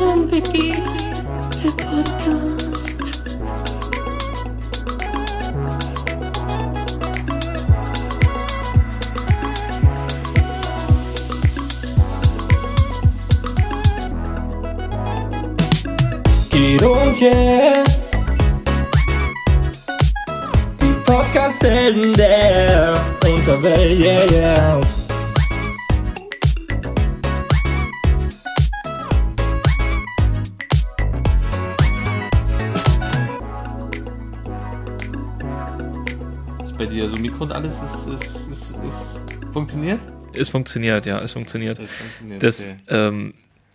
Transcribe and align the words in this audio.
und 0.00 0.32
Vicky, 0.32 0.72
der 1.62 1.70
Podcast. 1.84 3.22
Guido 16.50 16.92
und 16.92 17.20
yeah. 17.20 17.84
Die 20.80 20.92
Podcast-Helden 21.04 22.12
der 22.14 22.94
Unterwelt, 23.24 24.04
yeah, 24.04 24.32
yeah. 24.32 24.99
Bei 37.48 37.60
dir 37.60 37.70
so 37.70 37.80
Mikro 37.80 37.80
und 37.80 37.80
alles 37.80 37.82
ist, 37.82 38.06
ist, 38.08 38.48
ist, 38.50 38.74
ist 38.84 39.26
funktioniert? 39.52 40.00
Es 40.32 40.48
funktioniert, 40.48 41.06
ja, 41.06 41.20
es 41.20 41.32
funktioniert. 41.32 41.78
Das 41.78 41.92
funktioniert. 41.94 42.42
Das, 42.42 42.62
okay. 42.66 42.76
ähm, 42.88 43.34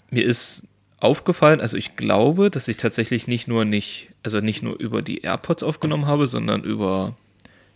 mir 0.09 0.23
ist 0.23 0.63
aufgefallen, 0.99 1.59
also 1.61 1.75
ich 1.77 1.95
glaube, 1.95 2.49
dass 2.49 2.67
ich 2.67 2.77
tatsächlich 2.77 3.27
nicht 3.27 3.47
nur 3.47 3.65
nicht, 3.65 4.07
also 4.23 4.39
nicht 4.39 4.63
nur 4.63 4.79
über 4.79 5.01
die 5.01 5.21
AirPods 5.21 5.63
aufgenommen 5.63 6.07
habe, 6.07 6.27
sondern 6.27 6.63
über 6.63 7.15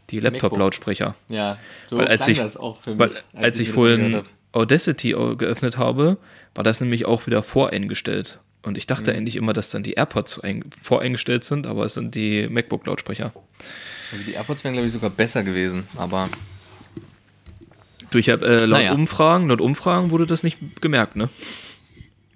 die 0.09 0.19
Laptop-Lautsprecher. 0.19 1.15
Ja, 1.27 1.57
so 1.87 1.97
weil 1.97 2.07
als 2.07 2.27
ich- 2.27 2.37
das 2.39 2.57
auch 2.57 2.81
für 2.81 2.91
mich. 2.91 2.99
Weil 2.99 3.11
als 3.43 3.59
ich 3.59 3.67
das 3.67 3.75
vorhin 3.75 4.21
Audacity 4.53 5.13
au- 5.13 5.35
geöffnet 5.35 5.77
habe, 5.77 6.17
war 6.55 6.63
das 6.63 6.79
nämlich 6.81 7.05
auch 7.05 7.27
wieder 7.27 7.43
voreingestellt. 7.43 8.39
Und 8.61 8.77
ich 8.77 8.85
Mhm. 8.85 8.87
dachte 8.87 9.11
eigentlich 9.13 9.35
immer, 9.37 9.53
dass 9.53 9.69
dann 9.69 9.83
die 9.83 9.93
AirPods 9.93 10.39
ein, 10.39 10.65
voreingestellt 10.81 11.43
sind, 11.43 11.65
aber 11.65 11.85
es 11.85 11.93
sind 11.93 12.13
die 12.15 12.47
MacBook-Lautsprecher. 12.49 13.31
Also 14.11 14.23
die 14.25 14.33
AirPods 14.33 14.63
wären, 14.63 14.73
glaube 14.73 14.87
ich, 14.87 14.93
sogar 14.93 15.09
besser 15.09 15.43
gewesen, 15.43 15.87
aber 15.95 16.29
Durch 18.11 18.27
äh, 18.27 18.35
laut 18.35 18.69
Naja. 18.69 18.93
Umfragen, 18.93 19.49
laut 19.49 19.61
Umfragen 19.61 20.09
wurde 20.09 20.25
das 20.25 20.41
nicht 20.43 20.57
gemerkt, 20.81 21.15
ne? 21.15 21.29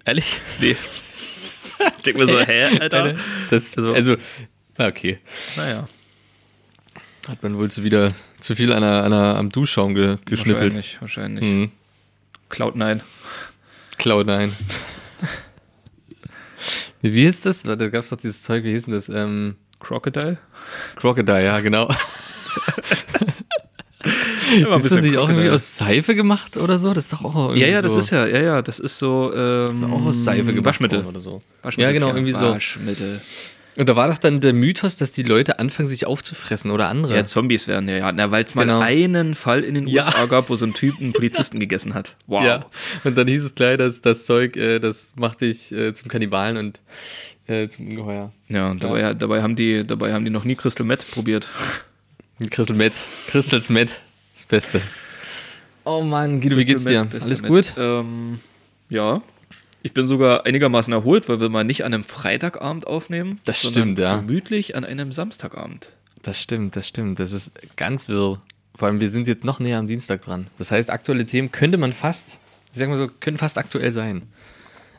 ehrlich? 0.04 0.40
Nee. 0.60 0.76
ich 1.96 2.02
denke 2.04 2.24
mir 2.24 2.32
so, 2.32 2.40
hä, 2.40 2.78
Alter? 2.78 3.16
Das, 3.50 3.76
Also- 3.76 3.92
also, 3.92 4.16
okay. 4.78 5.18
Naja, 5.56 5.86
Hat 7.28 7.42
man 7.42 7.56
wohl 7.58 7.70
zu 7.70 7.82
wieder 7.84 8.12
zu 8.38 8.54
viel 8.54 8.72
an 8.72 8.82
der, 8.82 9.02
an 9.04 9.10
der, 9.10 9.20
am 9.36 9.48
Duschschaum 9.50 9.94
ge, 9.94 10.18
geschnüffelt. 10.26 10.74
wahrscheinlich, 10.74 11.00
wahrscheinlich. 11.00 11.44
Mhm. 11.44 11.72
Cloud9. 12.50 13.00
Cloud9. 13.98 14.50
Wie 17.12 17.24
ist 17.26 17.44
das? 17.44 17.62
Da 17.64 17.74
gab 17.76 18.00
es 18.00 18.08
doch 18.08 18.16
dieses 18.16 18.42
Zeug, 18.42 18.64
wie 18.64 18.70
hieß 18.70 18.84
denn 18.84 18.94
das? 18.94 19.10
Ähm, 19.10 19.56
Crocodile? 19.78 20.38
Crocodile, 20.96 21.44
ja, 21.44 21.60
genau. 21.60 21.90
Ist 24.76 24.90
das 24.90 25.00
nicht 25.00 25.16
auch 25.16 25.28
irgendwie 25.28 25.50
aus 25.50 25.76
Seife 25.78 26.14
gemacht 26.14 26.56
oder 26.56 26.78
so? 26.78 26.92
Das 26.92 27.04
ist 27.04 27.12
doch 27.14 27.24
auch 27.24 27.34
irgendwie 27.48 27.60
Ja, 27.60 27.68
ja, 27.68 27.80
das 27.82 27.94
so, 27.94 27.98
ist 27.98 28.10
ja, 28.10 28.26
ja, 28.26 28.40
ja, 28.42 28.62
das 28.62 28.78
ist 28.78 28.98
so, 28.98 29.32
ähm, 29.34 29.92
auch 29.92 30.04
aus 30.04 30.22
Seife 30.24 30.52
gemacht 30.52 30.66
Waschmittel. 30.66 31.04
oder 31.04 31.20
so. 31.20 31.40
Waschmittel. 31.62 31.92
Ja, 31.94 31.98
genau, 31.98 32.14
irgendwie 32.14 32.32
so. 32.32 32.52
Waschmittel. 32.52 33.20
Und 33.76 33.88
da 33.88 33.96
war 33.96 34.08
doch 34.08 34.18
dann 34.18 34.40
der 34.40 34.52
Mythos, 34.52 34.96
dass 34.96 35.10
die 35.10 35.24
Leute 35.24 35.58
anfangen, 35.58 35.88
sich 35.88 36.06
aufzufressen 36.06 36.70
oder 36.70 36.88
andere. 36.88 37.16
Ja, 37.16 37.26
Zombies 37.26 37.66
werden 37.66 37.88
ja, 37.88 37.96
ja. 37.96 38.12
Na, 38.12 38.30
weil 38.30 38.44
es 38.44 38.54
mal 38.54 38.62
Genau. 38.66 38.78
einen 38.80 39.34
Fall 39.34 39.64
in 39.64 39.74
den 39.74 39.86
Ja. 39.88 40.04
USA 40.04 40.26
gab, 40.26 40.48
wo 40.48 40.54
so 40.56 40.64
ein 40.64 40.74
Typ 40.74 41.00
einen 41.00 41.12
Polizisten 41.12 41.58
gegessen 41.58 41.92
hat. 41.94 42.14
Wow. 42.28 42.44
Ja. 42.44 42.66
Und 43.02 43.18
dann 43.18 43.26
hieß 43.26 43.44
es 43.44 43.54
gleich, 43.54 43.76
dass 43.78 44.00
das 44.00 44.26
Zeug, 44.26 44.56
äh, 44.56 44.78
das 44.78 45.14
macht 45.16 45.40
dich 45.40 45.72
äh, 45.72 45.92
zum 45.92 46.08
Kannibalen 46.08 46.56
und 46.56 46.80
äh, 47.48 47.68
zum 47.68 47.88
Ungeheuer. 47.88 48.32
Ja, 48.48 48.68
und 48.70 48.82
dabei, 48.84 49.12
dabei, 49.14 49.42
haben 49.42 49.56
die, 49.56 49.84
dabei 49.84 50.12
haben 50.12 50.24
die 50.24 50.30
noch 50.30 50.44
nie 50.44 50.54
Crystal 50.54 50.86
Meth 50.86 51.10
probiert. 51.10 51.48
Crystal 52.50 52.76
Met. 52.76 52.92
Crystals 53.28 53.68
Met. 53.70 54.00
Das 54.36 54.44
Beste. 54.46 54.80
Oh 55.84 56.00
Mann, 56.02 56.40
Guido, 56.40 56.56
wie 56.56 56.64
geht's 56.64 56.84
dir? 56.84 57.04
Meth, 57.04 57.22
Alles 57.22 57.42
Meth. 57.42 57.50
gut? 57.50 57.74
Ähm, 57.76 58.38
ja. 58.88 59.20
Ich 59.84 59.92
bin 59.92 60.06
sogar 60.06 60.46
einigermaßen 60.46 60.94
erholt, 60.94 61.28
weil 61.28 61.40
wir 61.40 61.50
mal 61.50 61.62
nicht 61.62 61.84
an 61.84 61.92
einem 61.92 62.04
Freitagabend 62.04 62.86
aufnehmen. 62.86 63.38
Das 63.44 63.60
sondern 63.60 63.82
stimmt, 63.82 63.98
ja. 63.98 64.16
Gemütlich 64.16 64.76
an 64.76 64.84
einem 64.86 65.12
Samstagabend. 65.12 65.90
Das 66.22 66.40
stimmt, 66.40 66.74
das 66.74 66.88
stimmt. 66.88 67.18
Das 67.18 67.32
ist 67.32 67.52
ganz 67.76 68.08
wirr. 68.08 68.40
Vor 68.74 68.88
allem, 68.88 68.98
wir 68.98 69.10
sind 69.10 69.28
jetzt 69.28 69.44
noch 69.44 69.60
näher 69.60 69.78
am 69.78 69.86
Dienstag 69.86 70.22
dran. 70.22 70.46
Das 70.56 70.70
heißt, 70.70 70.88
aktuelle 70.88 71.26
Themen 71.26 71.52
könnte 71.52 71.76
man 71.76 71.92
fast, 71.92 72.40
ich 72.72 72.78
sag 72.78 72.88
mal 72.88 72.96
so, 72.96 73.08
können 73.20 73.36
fast 73.36 73.58
aktuell 73.58 73.92
sein. 73.92 74.22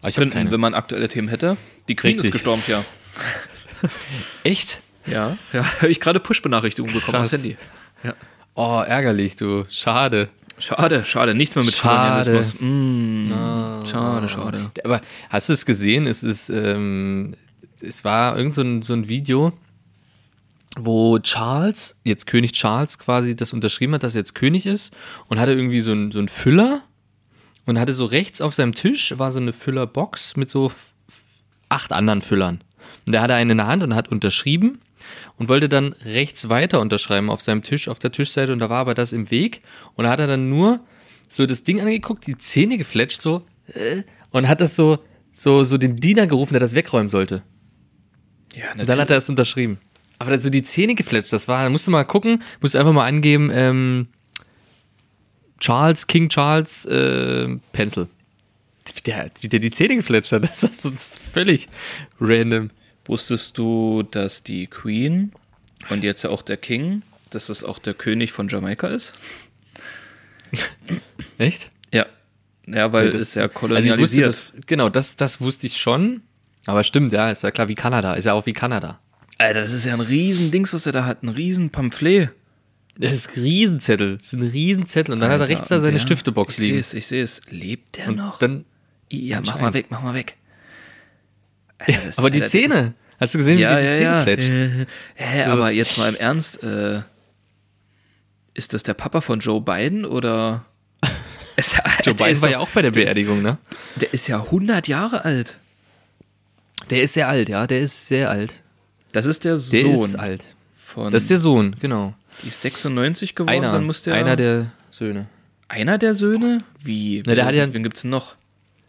Aber 0.01 0.09
ich 0.09 0.18
Könnten, 0.18 0.51
wenn 0.51 0.59
man 0.59 0.75
aktuelle 0.75 1.07
Themen 1.07 1.29
hätte. 1.29 1.57
Die 1.88 1.95
Queen 1.95 2.13
Richtig. 2.13 2.25
ist 2.28 2.34
gestorben, 2.34 2.62
ja. 2.68 2.85
Echt? 4.44 4.81
Ja, 5.07 5.35
ja, 5.51 5.66
habe 5.81 5.90
ich 5.90 6.00
gerade 6.00 6.19
Push-Benachrichtigungen 6.19 6.94
bekommen 6.94 7.24
aufs 7.24 7.31
Handy. 7.31 7.57
Ja. 8.03 8.13
Oh, 8.53 8.84
ärgerlich, 8.85 9.35
du. 9.35 9.66
Schade. 9.68 10.29
Schade, 10.58 11.04
schade, 11.04 11.36
nichts 11.36 11.56
mehr 11.56 11.66
mit 11.66 11.74
Schade. 11.74 12.46
Mm, 12.60 13.26
Schade, 13.86 14.30
schade. 14.30 14.72
Aber 14.84 15.02
hast 15.30 15.50
du 15.50 15.54
es 15.54 15.66
gesehen? 15.66 16.08
Es 16.08 16.24
ist, 16.24 16.50
ähm, 16.50 17.36
es 17.82 18.06
war 18.06 18.38
irgend 18.38 18.56
so 18.56 18.62
ein, 18.62 18.82
so 18.82 18.94
ein 18.94 19.08
Video, 19.08 19.52
wo 20.78 21.20
Charles, 21.20 21.98
jetzt 22.04 22.26
König 22.26 22.54
Charles 22.54 22.98
quasi 22.98 23.36
das 23.36 23.54
unterschrieben 23.54 23.94
hat, 23.94 24.04
dass 24.04 24.16
er 24.16 24.20
jetzt 24.20 24.36
König 24.36 24.66
ist 24.66 24.94
und 25.28 25.40
hatte 25.40 25.52
irgendwie 25.52 25.82
so 25.82 25.92
ein, 25.92 26.12
so 26.12 26.26
Füller 26.28 26.82
und 27.66 27.80
hatte 27.80 27.94
so 27.94 28.06
rechts 28.06 28.42
auf 28.42 28.54
seinem 28.54 28.76
Tisch 28.76 29.18
war 29.18 29.32
so 29.32 29.40
eine 29.40 29.54
Füllerbox 29.54 30.38
mit 30.38 30.50
so 30.50 30.72
acht 31.68 31.92
anderen 31.92 32.22
Füllern. 32.22 32.62
Und 33.06 33.14
der 33.14 33.22
hatte 33.22 33.34
einen 33.34 33.52
in 33.52 33.58
der 33.58 33.68
Hand 33.68 33.84
und 33.84 33.96
hat 33.96 34.08
unterschrieben 34.08 34.80
und 35.38 35.50
wollte 35.50 35.70
dann 35.70 35.94
rechts 36.03 36.50
weiter 36.50 36.80
unterschreiben 36.80 37.30
auf 37.30 37.42
seinem 37.42 37.64
Tisch, 37.64 37.88
auf 37.88 38.00
der 38.00 38.12
Tischseite 38.12 38.53
und 38.53 38.59
da 38.59 38.70
war 38.70 38.80
aber 38.80 38.94
das 38.94 39.14
im 39.14 39.31
Weg 39.31 39.62
und 39.96 40.06
da 40.06 40.12
hat 40.12 40.20
er 40.20 40.28
dann 40.28 40.50
nur 40.50 40.80
so 41.30 41.46
das 41.46 41.64
Ding 41.64 41.81
angeguckt, 41.81 42.28
die 42.28 42.38
Zähne 42.38 42.78
gefletscht 42.78 43.22
so 43.22 43.46
äh, 43.68 44.04
und 44.31 44.48
hat 44.48 44.62
das 44.62 44.75
so, 44.75 45.00
so, 45.31 45.64
so 45.64 45.78
den 45.78 45.96
Diener 45.96 46.28
gerufen, 46.28 46.54
der 46.54 46.59
das 46.59 46.75
wegräumen 46.75 47.09
sollte. 47.09 47.44
Ja, 48.56 48.72
Und 48.80 48.88
dann 48.88 49.00
hat 49.00 49.09
er 49.09 49.18
es 49.18 49.30
unterschrieben. 49.30 49.80
Aber 50.18 50.31
dann 50.31 50.42
so 50.42 50.50
die 50.50 50.64
Zähne 50.64 50.96
gefletscht, 50.96 51.34
das 51.34 51.48
war, 51.48 51.70
musst 51.70 51.88
du 51.88 51.92
mal 51.92 52.06
gucken, 52.06 52.42
musst 52.62 52.74
du 52.74 52.80
einfach 52.80 52.94
mal 52.94 53.06
angeben, 53.06 53.50
ähm, 53.52 54.08
Charles, 55.59 56.08
King 56.08 56.30
Charles, 56.30 56.86
äh, 56.86 57.48
Pencil. 57.74 58.08
Wie 58.94 59.02
der, 59.02 59.31
wie 59.42 59.48
der 59.48 59.59
die 59.59 59.72
Zähne 59.72 59.96
gefletscht 59.96 60.31
hat, 60.31 60.44
das 60.50 60.64
ist, 60.64 60.86
das 60.86 60.92
ist 60.92 61.20
völlig 61.34 61.68
random. 62.20 62.70
Wusstest 63.06 63.58
du, 63.58 64.04
dass 64.04 64.44
die 64.44 64.68
Queen 64.68 65.32
und 65.90 66.04
jetzt 66.04 66.24
ja 66.24 66.30
auch 66.32 66.42
der 66.42 66.58
King, 66.58 67.04
dass 67.30 67.48
das 67.48 67.64
auch 67.64 67.80
der 67.80 67.94
König 67.94 68.32
von 68.32 68.48
Jamaika 68.48 68.88
ist? 68.88 69.14
Echt? 71.38 71.72
Ja. 71.94 72.06
Ja, 72.68 72.92
weil 72.94 73.12
das- 73.12 73.22
es 73.22 73.34
ja 73.36 73.44
Also 73.44 73.52
ich 73.54 73.60
kolonialisiert. 73.60 74.28
wusste 74.28 74.54
das, 74.58 74.66
genau, 74.66 74.90
das, 74.90 75.16
das 75.16 75.42
wusste 75.42 75.68
ich 75.68 75.78
schon. 75.78 76.22
Aber 76.66 76.84
stimmt, 76.84 77.14
ja, 77.14 77.30
ist 77.30 77.44
ja 77.44 77.52
klar 77.52 77.68
wie 77.68 77.76
Kanada, 77.76 78.14
ist 78.16 78.26
ja 78.26 78.34
auch 78.34 78.46
wie 78.48 78.54
Kanada. 78.54 79.00
Alter, 79.38 79.62
das 79.62 79.72
ist 79.72 79.86
ja 79.86 79.94
ein 79.94 80.00
riesen 80.02 80.50
Dings, 80.50 80.74
was 80.74 80.86
er 80.88 80.94
da 80.94 81.06
hat, 81.06 81.22
ein 81.22 81.30
riesen 81.30 81.70
Pamphlet. 81.70 82.32
Das 82.98 83.14
ist 83.14 83.36
Riesenzettel, 83.36 84.18
das 84.18 84.28
ist 84.28 84.34
ein 84.34 84.42
Riesenzettel 84.50 85.14
und 85.14 85.20
dann 85.20 85.30
hat 85.30 85.40
er 85.40 85.42
Alter, 85.44 85.54
rechts 85.54 85.68
da 85.70 85.80
seine 85.80 85.94
der- 85.94 86.00
Stiftebox 86.00 86.54
ich 86.54 86.58
sehe 86.58 86.66
liegen. 86.68 86.80
es, 86.80 86.94
ich 86.94 87.06
sehe 87.08 87.22
es. 87.24 87.42
Lebt 87.50 87.98
der 87.98 88.08
Und 88.08 88.16
noch? 88.16 88.40
dann, 88.40 88.64
ja, 89.12 89.42
mach 89.46 89.60
mal 89.60 89.74
weg, 89.74 89.88
mach 89.90 90.02
mal 90.02 90.14
weg. 90.14 90.38
Alter, 91.80 92.00
das- 92.06 92.18
aber 92.18 92.30
die 92.30 92.40
Alter, 92.40 92.50
Zähne, 92.52 92.94
hast 93.19 93.34
du 93.34 93.38
gesehen, 93.40 93.58
wie 93.58 93.62
Ja, 93.62 93.75
der 93.75 93.80
die 93.80 93.86
ja, 93.88 93.94
Zähne 93.94 94.03
ja. 94.18 94.24
fletscht? 94.24 94.88
Hä, 95.16 95.44
aber 95.44 95.72
jetzt 95.72 95.97
mal 95.97 96.09
im 96.09 96.16
Ernst, 96.16 96.63
äh, 96.63 97.02
ist 98.53 98.74
das 98.74 98.84
der 98.84 98.94
Papa 98.94 99.22
von 99.22 99.40
Joe 99.40 99.62
Biden 99.62 100.06
oder? 100.06 100.66
Ist, 101.58 101.74
Joe 102.03 102.13
der 102.16 102.25
Biden 102.25 102.41
war 102.41 102.47
doch- 102.50 102.52
ja 102.53 102.59
auch 102.59 102.69
bei 102.69 102.81
der 102.81 102.91
der 102.91 103.02
Beerdigung, 103.03 103.41
ne? 103.41 103.58
Der 103.96 104.13
ist 104.13 104.28
ja 104.28 104.40
100 104.41 104.88
Jahre 104.90 105.24
alt. 105.25 105.58
Der 106.89 107.01
ist 107.01 107.13
sehr 107.13 107.27
alt, 107.30 107.48
ja, 107.50 107.66
der 107.68 107.80
ist 107.81 108.07
sehr 108.07 108.30
alt. 108.30 108.54
Das 109.13 109.25
ist 109.25 109.45
der 109.45 109.51
Der 109.54 109.57
Sohn 109.57 109.94
ist 109.94 110.16
alt. 110.19 110.44
von. 110.74 111.12
Das 111.13 111.24
ist 111.24 111.30
der 111.31 111.38
Sohn, 111.38 111.75
genau. 111.80 112.13
die 112.44 112.50
ist 112.50 112.62
96 112.62 113.36
geworden, 113.36 113.50
Einer, 113.56 113.72
dann 113.72 113.86
muss 113.86 114.04
der. 114.04 114.16
einer 114.16 114.36
der 114.36 114.72
Söhne. 114.92 115.27
einer 115.69 115.98
der 115.98 116.13
Söhne? 116.13 116.57
Wie? 116.80 117.24
Na, 117.25 117.33
der 117.36 117.45
hat 117.45 117.56
ja- 117.56 117.74
Wen 117.74 117.83
gibt's 117.83 118.01
denn 118.01 118.12
noch? 118.12 118.36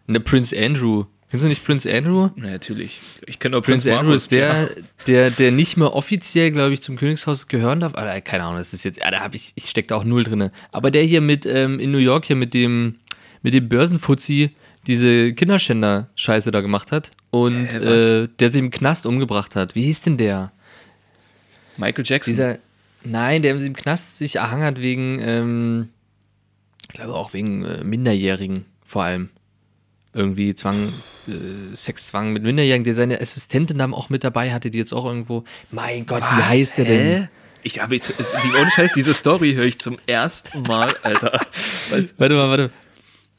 Ne, 0.09 0.19
Prince 0.21 0.57
Andrew. 0.59 1.05
Kennst 1.37 1.45
du 1.45 1.49
nicht 1.51 1.65
Prince 1.67 1.93
Andrew? 1.93 2.31
Na, 2.37 2.49
natürlich. 2.49 2.99
Ich 3.27 3.39
kenne 3.39 3.59
auch 3.59 3.61
Prince 3.61 3.91
Prince 3.91 4.01
Andrew 4.01 4.15
ist 4.15 4.31
der, 4.31 4.71
der, 5.07 5.31
der 5.31 5.53
nicht 5.53 5.77
mehr 5.77 5.93
offiziell, 5.93 6.51
glaube 6.51 6.73
ich, 6.73 6.81
zum 6.81 6.97
Königshaus 6.97 7.47
gehören 7.47 7.81
darf. 7.81 7.95
Aber 7.95 8.19
keine 8.23 8.45
Ahnung, 8.45 8.57
das 8.57 8.73
ist 8.73 8.87
jetzt, 8.87 9.01
ja, 9.01 9.11
da 9.11 9.21
habe 9.21 9.37
ich, 9.37 9.53
ich 9.55 9.69
stecke 9.69 9.89
da 9.89 9.97
auch 9.97 10.05
null 10.05 10.25
drinne. 10.25 10.51
Aber 10.73 10.91
der 10.91 11.03
hier 11.03 11.21
mit 11.21 11.45
ähm, 11.45 11.79
in 11.79 11.91
New 11.91 11.99
York 11.99 12.25
hier 12.25 12.37
mit 12.37 12.55
dem, 12.55 12.95
mit 13.43 13.53
dem 13.53 13.69
Börsenfuzzi 13.69 14.53
diese 14.87 15.35
Kinderschänder-Scheiße 15.35 16.53
da 16.53 16.63
gemacht 16.63 16.91
hat 16.91 17.11
und 17.31 17.69
was? 17.75 17.83
äh, 17.83 18.29
der 18.39 18.51
sich 18.51 18.61
im 18.61 18.71
Knast 18.71 19.05
umgebracht 19.05 19.57
hat. 19.57 19.75
Wie 19.75 19.83
hieß 19.83 20.01
denn 20.01 20.17
der? 20.17 20.53
Michael 21.77 22.05
Jackson. 22.07 22.33
Dieser, 22.33 22.61
nein, 23.05 23.43
der 23.43 23.59
im 23.59 23.77
Knast 23.77 24.17
sich 24.17 24.37
erhangen 24.37 24.65
hat 24.65 24.81
wegen, 24.81 25.19
ähm, 25.21 25.89
ich 26.89 26.95
glaube 26.95 27.13
auch 27.13 27.35
wegen 27.35 27.63
äh, 27.63 27.85
Minderjährigen 27.85 28.65
vor 28.87 29.03
allem. 29.03 29.29
Irgendwie 30.17 30.55
Zwang, 30.55 30.89
äh, 31.29 31.75
Sexzwang 31.77 32.33
mit 32.33 32.43
Minderjährigen, 32.43 32.85
der 32.85 32.95
seine 32.95 33.21
Assistentin 33.21 33.79
dann 33.79 33.95
auch 33.95 34.09
mit 34.09 34.25
dabei 34.25 34.53
hatte, 34.53 34.71
die 34.71 34.79
jetzt 34.79 34.93
auch 34.93 35.05
irgendwo. 35.05 35.45
Mein 35.71 36.07
Gott, 36.07 36.23
wie 36.23 36.39
Was? 36.39 36.49
heißt 36.49 36.79
der 36.79 36.85
denn? 36.87 37.29
Ich 37.63 37.81
habe 37.81 37.97
die 37.99 38.03
ohne 38.61 38.71
Scheiß, 38.71 38.93
diese 38.95 39.13
Story 39.13 39.55
höre 39.55 39.65
ich 39.65 39.79
zum 39.79 39.99
ersten 40.07 40.63
Mal, 40.63 40.95
Alter. 41.03 41.41
Weißt, 41.91 42.15
Warte 42.19 42.35
mal, 42.35 42.49
warte. 42.49 42.71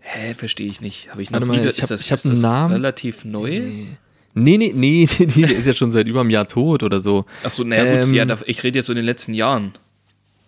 hä, 0.01 0.33
verstehe 0.33 0.67
ich 0.67 0.81
nicht. 0.81 1.09
Habe 1.11 1.21
ich 1.21 1.29
noch 1.29 1.35
Warte 1.35 1.45
mal, 1.45 1.61
nie 1.61 1.67
ich 1.67 1.81
hab- 1.81 1.87
das, 1.87 2.01
ich 2.01 2.11
hab 2.11 2.23
einen 2.25 2.41
Namen. 2.41 2.73
relativ 2.73 3.23
neu? 3.23 3.59
Nee, 3.59 4.57
nee, 4.57 4.57
nee, 4.57 5.07
nee, 5.19 5.27
nee, 5.35 5.41
der 5.47 5.55
ist 5.57 5.65
ja 5.65 5.73
schon 5.73 5.91
seit 5.91 6.07
über 6.07 6.19
einem 6.21 6.29
Jahr 6.29 6.47
tot 6.47 6.83
oder 6.83 6.99
so. 6.99 7.25
Achso, 7.43 7.63
naja, 7.63 7.85
gut, 7.99 8.09
Ähm, 8.09 8.13
ja, 8.13 8.25
da, 8.25 8.37
ich 8.45 8.63
rede 8.63 8.79
jetzt 8.79 8.87
so 8.87 8.91
in 8.91 8.97
den 8.97 9.05
letzten 9.05 9.33
Jahren. 9.33 9.71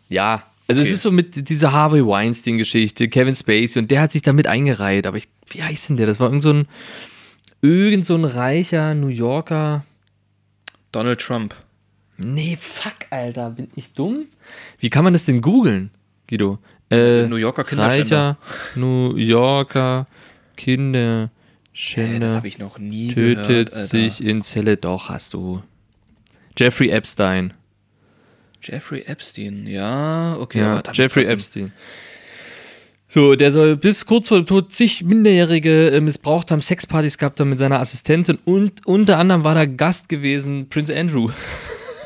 Ja, 0.10 0.44
also 0.70 0.82
es 0.82 0.88
Okay. 0.88 0.94
ist 0.94 1.02
so 1.02 1.12
mit 1.12 1.50
dieser 1.50 1.72
Harvey 1.74 2.06
Weinstein-Geschichte, 2.06 3.10
Kevin 3.10 3.36
Spacey 3.36 3.80
und 3.80 3.92
der 3.92 4.02
hat 4.02 4.12
sich 4.14 4.22
damit 4.22 4.48
eingereiht, 4.48 5.06
aber 5.08 5.18
ich, 5.18 5.28
wie 5.48 5.62
heißt 5.64 5.90
denn 5.90 5.98
der? 5.98 6.06
Das 6.06 6.20
war 6.20 6.28
irgend 6.28 6.44
so 6.44 6.54
ein, 6.54 6.68
irgend 7.62 8.06
so 8.06 8.16
ein 8.16 8.24
reicher 8.24 8.94
New 8.96 9.08
Yorker. 9.08 9.84
Donald 10.92 11.20
Trump. 11.20 11.56
Nee, 12.18 12.58
fuck, 12.60 12.94
Alter, 13.10 13.52
bin 13.52 13.68
ich 13.76 13.94
dumm? 13.94 14.26
Wie 14.80 14.90
kann 14.90 15.04
man 15.04 15.14
das 15.14 15.26
denn 15.26 15.42
googeln, 15.42 15.92
Guido? 16.28 16.60
Äh, 16.92 17.28
New 17.28 17.36
Yorker 17.36 17.64
Kinderschänder. 17.64 18.38
Reicher 18.38 18.38
New 18.76 19.16
Yorker 19.16 20.08
Hä, 20.08 20.16
das 20.56 20.64
Kinderschänder 20.66 22.36
habe 22.36 22.48
ich 22.48 22.58
noch 22.60 22.78
nie 22.80 23.14
tötet 23.14 23.72
gehört, 23.72 23.90
sich 23.90 24.24
in 24.24 24.42
Zelle. 24.42 24.76
Doch, 24.78 25.10
hast 25.10 25.34
du. 25.34 25.62
Jeffrey 26.58 26.90
Epstein. 26.90 27.54
Jeffrey 28.64 29.02
Epstein, 29.02 29.68
ja, 29.68 30.38
okay. 30.40 30.60
Ja, 30.60 30.84
Jeffrey 30.94 31.26
Epstein. 31.26 31.72
So, 33.12 33.36
der 33.36 33.52
soll 33.52 33.76
bis 33.76 34.06
kurz 34.06 34.28
vor 34.28 34.38
dem 34.38 34.46
Tod 34.46 34.72
zig 34.72 35.04
Minderjährige 35.04 35.90
äh, 35.90 36.00
missbraucht 36.00 36.52
haben, 36.52 36.62
Sexpartys 36.62 37.18
gehabt 37.18 37.40
haben 37.40 37.50
mit 37.50 37.58
seiner 37.58 37.80
Assistentin 37.80 38.38
und 38.46 38.86
unter 38.86 39.18
anderem 39.18 39.44
war 39.44 39.56
da 39.56 39.66
Gast 39.66 40.10
gewesen 40.10 40.70
Prince 40.70 40.96
Andrew. 40.96 41.32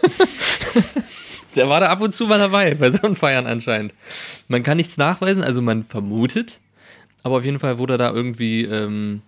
der 1.58 1.68
war 1.68 1.82
da 1.82 1.88
ab 1.90 2.00
und 2.00 2.16
zu 2.16 2.26
mal 2.26 2.40
dabei, 2.40 2.74
bei 2.76 2.90
so 2.90 3.02
einem 3.02 3.18
Feiern 3.18 3.48
anscheinend. 3.48 3.94
Man 4.48 4.64
kann 4.64 4.78
nichts 4.78 4.96
nachweisen, 4.96 5.44
also 5.44 5.62
man 5.62 5.84
vermutet, 5.84 6.62
aber 7.22 7.36
auf 7.36 7.44
jeden 7.44 7.60
Fall 7.60 7.78
wurde 7.80 7.96
er 7.96 7.98
da 7.98 8.12
irgendwie, 8.14 8.64
ähm, 8.64 9.22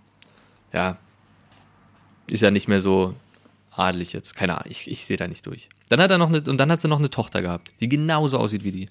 ja, 0.72 0.98
ist 2.28 2.42
ja 2.42 2.52
nicht 2.52 2.70
mehr 2.70 2.80
so 2.80 3.16
adelig 3.78 4.14
jetzt. 4.14 4.36
Keine 4.36 4.58
Ahnung, 4.58 4.72
ich, 4.72 4.90
ich 4.90 5.06
sehe 5.06 5.18
da 5.18 5.28
nicht 5.28 5.46
durch. 5.46 5.70
Dann 5.90 6.00
hat 6.02 6.12
er 6.12 6.18
noch 6.18 6.30
eine, 6.30 6.42
und 6.42 6.58
dann 6.58 6.72
hat 6.72 6.82
sie 6.82 6.88
noch 6.88 7.00
eine 7.00 7.10
Tochter 7.10 7.42
gehabt, 7.42 7.72
die 7.80 7.90
genauso 7.90 8.38
aussieht 8.40 8.64
wie 8.64 8.72
die. 8.72 8.88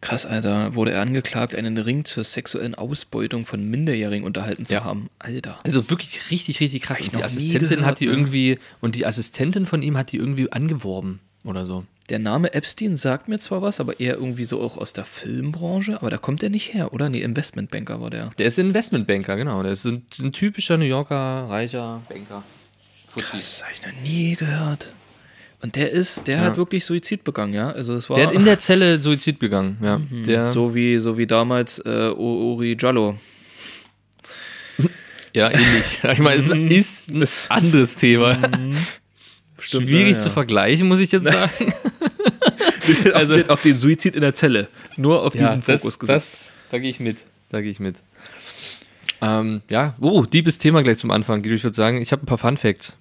Krass, 0.00 0.26
Alter. 0.26 0.74
Wurde 0.74 0.92
er 0.92 1.00
angeklagt, 1.02 1.54
einen 1.54 1.78
Ring 1.78 2.04
zur 2.04 2.22
sexuellen 2.22 2.74
Ausbeutung 2.74 3.44
von 3.44 3.68
Minderjährigen 3.68 4.24
unterhalten 4.26 4.66
zu 4.66 4.74
Ja. 4.74 4.84
haben. 4.84 5.08
Alter. 5.18 5.56
Also 5.64 5.90
wirklich 5.90 6.30
richtig, 6.30 6.60
richtig 6.60 6.82
krass. 6.82 7.00
Und 7.00 7.14
die 7.14 7.22
Assistentin 7.24 7.68
gehört, 7.68 7.86
hat 7.86 8.00
die 8.00 8.06
ne? 8.06 8.12
irgendwie, 8.12 8.58
und 8.80 8.94
die 8.94 9.06
Assistentin 9.06 9.66
von 9.66 9.82
ihm 9.82 9.96
hat 9.96 10.12
die 10.12 10.18
irgendwie 10.18 10.52
angeworben 10.52 11.20
oder 11.44 11.64
so. 11.64 11.84
Der 12.08 12.20
Name 12.20 12.52
Epstein 12.54 12.96
sagt 12.96 13.26
mir 13.26 13.40
zwar 13.40 13.62
was, 13.62 13.80
aber 13.80 13.98
eher 13.98 14.14
irgendwie 14.14 14.44
so 14.44 14.60
auch 14.60 14.76
aus 14.76 14.92
der 14.92 15.04
Filmbranche. 15.04 15.96
Aber 16.00 16.10
da 16.10 16.18
kommt 16.18 16.40
er 16.42 16.50
nicht 16.50 16.72
her, 16.72 16.92
oder? 16.92 17.08
Nee, 17.08 17.22
Investmentbanker 17.22 18.00
war 18.00 18.10
der. 18.10 18.30
Der 18.38 18.46
ist 18.46 18.58
Investmentbanker, 18.58 19.36
genau. 19.36 19.62
Der 19.64 19.72
ist 19.72 19.86
ein, 19.86 20.04
ein 20.20 20.32
typischer 20.32 20.76
New 20.76 20.84
Yorker, 20.84 21.48
reicher 21.48 22.02
Banker. 22.08 22.44
Fuzzi. 23.24 23.36
Das 23.36 23.62
habe 23.62 23.72
ich 23.74 23.82
noch 23.86 24.02
nie 24.02 24.34
gehört. 24.36 24.92
Und 25.62 25.74
der 25.76 25.90
ist, 25.90 26.26
der 26.26 26.36
Ja. 26.38 26.42
hat 26.44 26.56
wirklich 26.58 26.84
Suizid 26.84 27.24
begangen, 27.24 27.54
ja? 27.54 27.70
Also 27.70 27.94
es 27.94 28.08
war 28.10 28.16
Der 28.16 28.26
hat 28.28 28.34
in 28.34 28.44
der 28.44 28.58
Zelle 28.58 29.00
Suizid 29.00 29.38
begangen, 29.38 29.78
ja. 29.82 30.00
Der, 30.26 30.52
so 30.52 30.74
wie 30.74 30.98
so 30.98 31.16
wie 31.18 31.26
damals 31.26 31.78
äh, 31.78 32.10
Uri 32.10 32.76
Jallo. 32.78 33.18
ja, 35.32 35.50
ähnlich. 35.50 36.00
Ich 36.12 36.18
meine, 36.18 36.36
es 36.36 36.46
ist 36.48 37.10
ein 37.10 37.26
anderes 37.48 37.96
Thema. 37.96 38.34
Stimmt, 39.58 39.84
Schwierig 39.88 40.06
ja, 40.08 40.12
ja. 40.12 40.18
zu 40.18 40.30
vergleichen, 40.30 40.86
muss 40.88 41.00
ich 41.00 41.10
jetzt 41.12 41.24
sagen. 41.32 41.72
also 43.14 43.34
auf 43.34 43.40
den, 43.40 43.50
auf 43.50 43.62
den 43.62 43.76
Suizid 43.76 44.14
in 44.14 44.20
der 44.20 44.34
Zelle. 44.34 44.68
Nur 44.96 45.22
auf 45.22 45.32
diesen 45.32 45.62
das, 45.66 45.80
Fokus 45.80 45.98
gesetzt. 45.98 46.08
das, 46.08 46.56
da 46.70 46.78
gehe 46.78 46.90
ich 46.90 47.00
mit. 47.00 47.24
Da 47.48 47.60
gehe 47.62 47.70
ich 47.70 47.80
mit. 47.80 47.96
Ähm, 49.22 49.62
ja, 49.70 49.94
oh, 50.00 50.24
liebes 50.30 50.58
Thema 50.58 50.82
gleich 50.82 50.98
zum 50.98 51.10
Anfang. 51.10 51.42
Ich 51.44 51.64
würde 51.64 51.74
sagen, 51.74 52.02
ich 52.02 52.12
habe 52.12 52.22
ein 52.22 52.26
paar 52.26 52.38
Fun 52.38 52.58
Facts. 52.58 52.96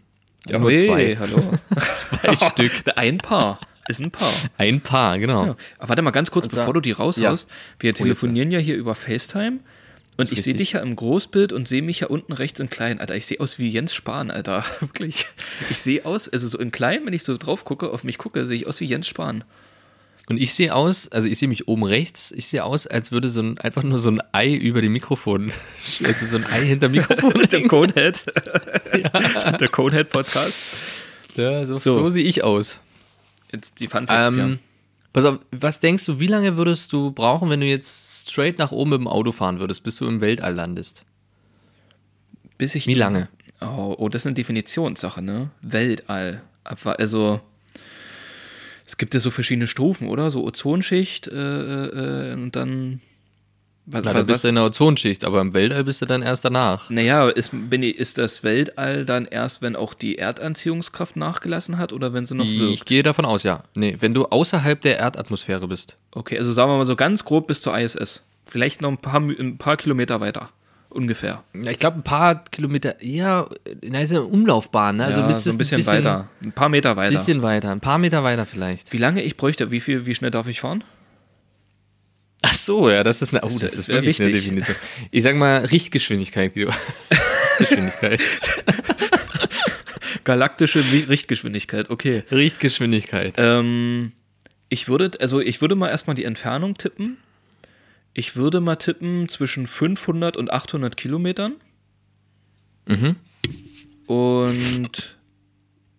Ja, 0.48 0.60
nur 0.60 0.72
hey, 0.72 0.86
zwei. 0.86 1.18
hallo. 1.20 1.54
Zwei 1.92 2.36
Stück. 2.52 2.72
Ein 2.96 3.18
Paar. 3.18 3.60
Ist 3.88 4.00
ein 4.00 4.12
Paar. 4.12 4.32
Ein 4.58 4.82
paar, 4.82 5.20
genau. 5.20 5.46
Ja. 5.46 5.56
Aber 5.78 5.90
warte 5.90 6.02
mal 6.02 6.12
ganz 6.12 6.32
kurz, 6.32 6.48
zwar- 6.48 6.62
bevor 6.62 6.74
du 6.74 6.82
die 6.82 6.92
raushaust. 6.92 7.50
Wir 7.80 7.90
jetzt. 7.90 7.98
telefonieren 8.00 8.52
ja 8.52 8.60
hier 8.60 8.76
über 8.76 8.96
FaceTime. 8.96 9.60
Und 10.18 10.32
ich 10.32 10.42
sehe 10.44 10.54
dich 10.54 10.72
ja 10.72 10.80
im 10.80 10.96
Großbild 10.96 11.52
und 11.52 11.68
sehe 11.68 11.82
mich 11.82 12.00
ja 12.00 12.08
unten 12.08 12.32
rechts 12.32 12.60
in 12.62 12.70
klein. 12.70 13.02
Alter, 13.02 13.16
ich 13.16 13.26
sehe 13.26 13.40
aus 13.42 13.60
wie 13.60 13.68
Jens 13.70 13.94
Spahn, 13.94 14.32
Alter. 14.32 14.64
Wirklich. 14.80 15.26
Ich 15.70 15.80
sehe 15.80 16.06
aus, 16.06 16.30
also 16.30 16.48
so 16.48 16.58
in 16.58 16.72
klein, 16.72 17.02
wenn 17.06 17.12
ich 17.14 17.24
so 17.24 17.36
drauf 17.38 17.66
gucke, 17.66 17.90
auf 17.92 18.04
mich 18.06 18.18
gucke, 18.18 18.46
sehe 18.46 18.56
ich 18.58 18.66
aus 18.68 18.80
wie 18.80 18.86
Jens 18.86 19.08
Spahn. 19.08 19.44
Und 20.28 20.40
ich 20.42 20.54
sehe 20.56 20.74
aus, 20.74 21.08
also 21.10 21.28
ich 21.28 21.38
sehe 21.38 21.48
mich 21.48 21.68
oben 21.68 21.84
rechts, 21.84 22.32
ich 22.32 22.48
sehe 22.48 22.64
aus, 22.64 22.88
als 22.88 23.12
würde 23.12 23.30
so 23.30 23.42
ein, 23.42 23.60
einfach 23.60 23.84
nur 23.84 24.00
so 24.00 24.10
ein 24.10 24.22
Ei 24.32 24.48
über 24.50 24.82
dem 24.82 24.94
Mikrofon, 24.94 25.52
also 26.04 26.26
so 26.26 26.38
ein 26.38 26.46
Ei 26.46 26.62
hinter 26.66 26.88
dem 26.90 26.94
Mikrofon 26.94 27.34
Der. 27.52 27.68
Conehead. 27.68 28.26
Der 29.60 29.68
Conehead 29.70 30.10
Podcast. 30.10 30.56
Ja, 31.36 31.64
so, 31.66 31.78
So. 31.78 31.94
so. 31.94 32.10
sehe 32.10 32.24
ich 32.24 32.44
aus. 32.44 32.78
Jetzt 33.52 33.80
die 33.80 33.88
Fun 33.88 34.08
Facts, 34.08 34.36
Ähm, 34.36 34.60
pass 35.14 35.26
auf, 35.26 35.40
was 35.52 35.80
denkst 35.80 36.06
du, 36.06 36.20
wie 36.20 36.28
lange 36.28 36.58
würdest 36.58 36.92
du 36.92 37.12
brauchen, 37.12 37.50
wenn 37.52 37.60
du 37.62 37.68
jetzt 37.68 38.30
straight 38.32 38.58
nach 38.58 38.72
oben 38.72 38.90
mit 38.92 39.00
dem 39.02 39.08
Auto 39.08 39.32
fahren 39.32 39.60
würdest, 39.60 39.84
bis 39.84 39.98
du 39.98 40.08
im 40.08 40.22
Weltall 40.22 40.56
landest? 40.56 41.06
Bis 42.58 42.74
ich 42.74 42.88
Wie 42.88 42.94
lange? 42.96 43.28
Oh, 43.62 43.94
oh, 43.98 44.10
das 44.10 44.24
ist 44.24 44.28
eine 44.28 44.34
Definitionssache, 44.36 45.22
ne? 45.22 45.52
Weltall. 45.62 46.42
Also, 46.64 47.42
es 48.86 48.98
gibt 48.98 49.14
ja 49.14 49.20
so 49.20 49.32
verschiedene 49.32 49.68
Stufen, 49.68 50.08
oder? 50.10 50.32
So 50.32 50.44
Ozonschicht 50.46 51.28
äh, 51.28 51.32
äh, 51.34 52.34
und 52.34 52.56
dann. 52.56 53.02
Was, 53.88 54.04
Na, 54.04 54.14
da 54.14 54.24
bist 54.24 54.44
du 54.44 54.48
in 54.48 54.56
der 54.56 54.64
Ozonschicht, 54.66 55.24
aber 55.24 55.42
im 55.42 55.54
Weltall 55.54 55.84
bist 55.84 56.02
du 56.02 56.08
dann 56.08 56.24
erst 56.24 56.44
danach. 56.44 56.90
naja, 56.90 57.30
ist, 57.30 57.52
bin 57.70 57.84
ich, 57.84 57.98
ist 58.00 58.18
das 58.18 58.44
Weltall 58.44 59.06
dann 59.06 59.26
erst, 59.28 59.62
wenn 59.62 59.76
auch 59.76 59.94
die 59.94 60.18
Erdanziehungskraft 60.18 61.16
nachgelassen 61.16 61.78
hat 61.78 61.94
oder 61.94 62.12
wenn 62.12 62.26
sie 62.26 62.34
noch 62.34 62.46
Ich 62.46 62.60
wirkt? 62.60 62.86
gehe 62.88 63.04
davon 63.04 63.26
aus, 63.26 63.44
ja. 63.44 63.62
Nee, 63.76 63.98
wenn 64.00 64.16
du 64.16 64.26
außerhalb 64.26 64.82
der 64.82 64.98
Erdatmosphäre 64.98 65.68
bist. 65.68 65.98
Okay, 66.12 66.36
also 66.40 66.52
sagen 66.52 66.72
wir 66.72 66.78
mal 66.78 66.86
so 66.88 66.96
ganz 66.96 67.26
grob 67.26 67.46
bis 67.46 67.62
zur 67.62 67.78
ISS. 67.78 68.24
Vielleicht 68.48 68.82
noch 68.82 68.90
ein 68.90 68.98
paar, 68.98 69.20
ein 69.22 69.58
paar 69.60 69.78
Kilometer 69.78 70.20
weiter. 70.20 70.50
Ungefähr. 70.96 71.44
Ja, 71.54 71.72
ich 71.72 71.80
glaube, 71.80 72.00
ein 72.00 72.04
paar 72.04 72.46
Kilometer, 72.46 73.02
eher, 73.02 73.50
na, 73.84 74.00
ist 74.02 74.12
ja 74.14 74.20
eine 74.20 74.28
Umlaufbahn, 74.28 74.96
ne? 74.96 75.06
Also 75.06 75.20
ja, 75.20 75.32
so 75.34 75.50
ein 75.52 75.58
bisschen, 75.58 75.86
weiter. 75.86 76.30
Ein 76.42 76.54
paar 76.54 76.70
Meter 76.70 76.96
weiter. 76.96 77.12
Bisschen 77.18 77.42
weiter, 77.42 77.70
ein 77.72 77.82
paar 77.82 77.98
Meter 77.98 78.24
weiter 78.24 78.46
vielleicht. 78.46 78.94
Wie 78.94 78.98
lange 78.98 79.22
ich 79.22 79.36
bräuchte, 79.36 79.72
wie 79.72 79.82
viel, 79.82 80.06
wie 80.06 80.16
schnell 80.16 80.32
darf 80.32 80.48
ich 80.48 80.62
fahren? 80.62 80.84
Ach 82.44 82.54
so, 82.54 82.90
ja, 82.90 83.04
das 83.04 83.22
ist 83.22 83.34
eine, 83.34 83.44
oh, 83.44 83.48
Das 83.48 83.58
das, 83.60 83.74
ist- 83.76 83.88
wirklich 83.90 84.20
eine 84.22 84.30
wichtig. 84.30 84.44
Definition. 84.46 84.76
Ich 85.12 85.24
sag 85.24 85.36
mal 85.36 85.66
Richtgeschwindigkeit, 85.66 86.54
Guido. 86.54 86.72
Geschwindigkeit. 87.58 88.22
Galaktische 90.24 90.92
Wi- 90.92 91.06
Richtgeschwindigkeit, 91.10 91.90
okay. 91.90 92.24
Richtgeschwindigkeit. 92.32 93.34
Ähm, 93.38 94.12
ich 94.70 94.88
würde, 94.88 95.12
also 95.20 95.40
ich 95.40 95.62
würde 95.62 95.76
mal 95.76 95.90
erstmal 95.90 96.16
die 96.16 96.24
Entfernung 96.24 96.76
tippen. 96.78 97.18
Ich 98.16 98.36
würde 98.36 98.62
mal 98.62 98.78
tippen 98.78 99.30
zwischen 99.30 99.68
500 99.68 100.38
und 100.38 100.52
800 100.52 100.98
Kilometern. 100.98 101.54
Mhm. 102.88 103.18
Und 104.08 105.18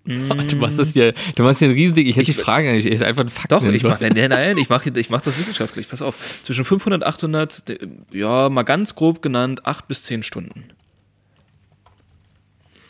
Du 0.07 0.57
machst 0.57 0.79
das 0.79 0.93
hier, 0.93 1.15
du 1.35 1.43
machst 1.43 1.59
hier 1.59 1.69
ein 1.69 1.75
Riesending. 1.75 2.07
Ich 2.07 2.15
hätte 2.17 2.27
die 2.33 2.33
Frage 2.39 2.71
eigentlich, 2.71 2.87
ich 2.87 2.93
hätte 2.95 3.07
einfach 3.07 3.23
einen 3.23 3.29
Fakt 3.29 3.51
doch, 3.51 3.63
ich 3.65 3.83
mache, 3.83 3.99
sollen. 3.99 4.13
nein, 4.15 4.31
nein, 4.31 4.57
ich 4.57 4.69
mache, 4.69 4.89
ich 4.95 5.11
mache 5.11 5.25
das 5.25 5.37
wissenschaftlich. 5.39 5.89
Pass 5.89 6.01
auf, 6.01 6.43
zwischen 6.45 6.65
500 6.65 7.03
und 7.03 7.07
800, 7.09 7.69
de- 7.69 7.89
ja, 8.15 8.49
mal 8.49 8.63
ganz 8.63 8.95
grob 8.95 9.21
genannt, 9.21 9.67
8 9.67 9.89
bis 9.89 10.05
10 10.05 10.23
Stunden. 10.23 10.63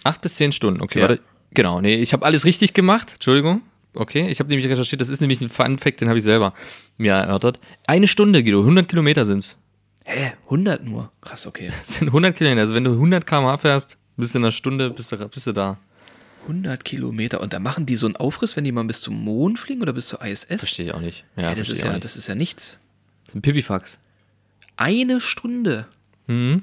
Acht 0.05 0.21
bis 0.21 0.37
zehn 0.37 0.53
Stunden, 0.53 0.83
okay, 0.83 1.01
Ja. 1.01 1.09
warte. 1.09 1.23
Genau, 1.53 1.81
nee, 1.81 1.97
ich 1.97 2.13
habe 2.13 2.25
alles 2.25 2.45
richtig 2.45 2.75
gemacht. 2.75 3.15
Entschuldigung. 3.15 3.63
Okay, 3.97 4.29
ich 4.29 4.39
habe 4.41 4.49
nämlich 4.51 4.69
recherchiert, 4.69 5.01
das 5.01 5.09
ist 5.09 5.21
nämlich 5.21 5.41
ein 5.41 5.49
Fun 5.49 5.79
Fact, 5.79 6.01
den 6.01 6.09
habe 6.09 6.19
ich 6.19 6.25
selber 6.25 6.55
mir 6.99 7.15
erörtert. 7.15 7.61
Eine 7.87 8.07
Stunde, 8.07 8.45
Guido, 8.45 8.61
100 8.61 8.89
Kilometer 8.89 9.25
sind's. 9.27 9.57
Hä, 10.05 10.33
100 10.45 10.85
nur? 10.85 11.11
Krass, 11.21 11.47
okay. 11.47 11.69
Das 11.81 11.95
sind 11.95 12.09
100 12.09 12.37
Kilometer. 12.37 12.61
Also 12.61 12.75
wenn 12.75 12.85
du 12.85 12.93
100 12.93 13.27
km/h 13.27 13.59
fährst, 13.59 13.97
bist 14.17 14.35
du 14.35 14.39
in 14.39 14.45
einer 14.45 14.53
Stunde, 14.53 14.91
bist 14.91 15.11
du, 15.13 15.29
bist 15.29 15.47
du 15.47 15.53
da. 15.53 15.79
100 16.43 16.85
Kilometer. 16.85 17.41
Und 17.41 17.53
da 17.53 17.59
machen 17.59 17.87
die 17.87 17.97
so 17.97 18.07
einen 18.07 18.17
Aufriss, 18.17 18.57
wenn 18.57 18.65
die 18.65 18.71
mal 18.73 18.85
bis 18.85 19.01
zum 19.01 19.23
Mond 19.25 19.59
fliegen 19.59 19.83
oder 19.83 19.93
bis 19.93 20.07
zur 20.07 20.25
ISS? 20.25 20.45
Verstehe 20.45 20.87
ich 20.87 20.95
auch 20.95 21.01
nicht. 21.01 21.25
Ja, 21.37 21.45
Ja, 21.51 21.55
das, 21.55 21.69
ist 21.69 21.83
ja, 21.83 21.93
nicht. 21.93 22.05
das 22.05 22.17
ist 22.17 22.29
ja 22.29 22.35
nichts. 22.37 22.79
Das 23.25 23.31
ist 23.31 23.35
ein 23.35 23.43
Pipifax. 23.43 23.99
Eine 24.77 25.21
Stunde. 25.21 25.89
Mhm. 26.29 26.63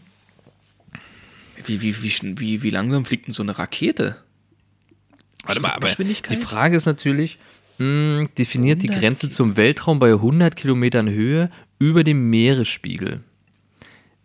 Wie, 1.66 1.82
wie, 1.82 2.02
wie, 2.04 2.40
wie, 2.40 2.64
wie 2.64 2.70
langsam 2.70 3.06
fliegt 3.06 3.28
denn 3.28 3.34
so 3.34 3.44
eine 3.44 3.58
Rakete? 3.58 4.18
Warte 5.44 5.62
mal, 5.62 5.72
aber 5.72 5.90
die 5.90 6.36
Frage 6.36 6.78
ist 6.78 6.86
natürlich, 6.86 7.38
mh, 7.78 8.28
definiert 8.38 8.82
die 8.82 8.90
100 8.90 9.02
Grenze 9.02 9.30
zum 9.30 9.58
Weltraum 9.58 10.00
bei 10.00 10.12
100 10.12 10.56
Kilometern 10.56 11.10
Höhe 11.10 11.50
über 11.80 12.04
dem 12.04 12.30
Meeresspiegel. 12.30 13.22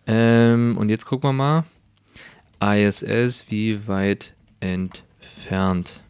Ähm, 0.06 0.76
und 0.78 0.88
jetzt 0.88 1.04
gucken 1.04 1.30
wir 1.30 1.32
mal. 1.32 1.64
ISS, 2.60 3.46
wie 3.50 3.86
weit 3.86 4.32
entfernt? 4.60 6.00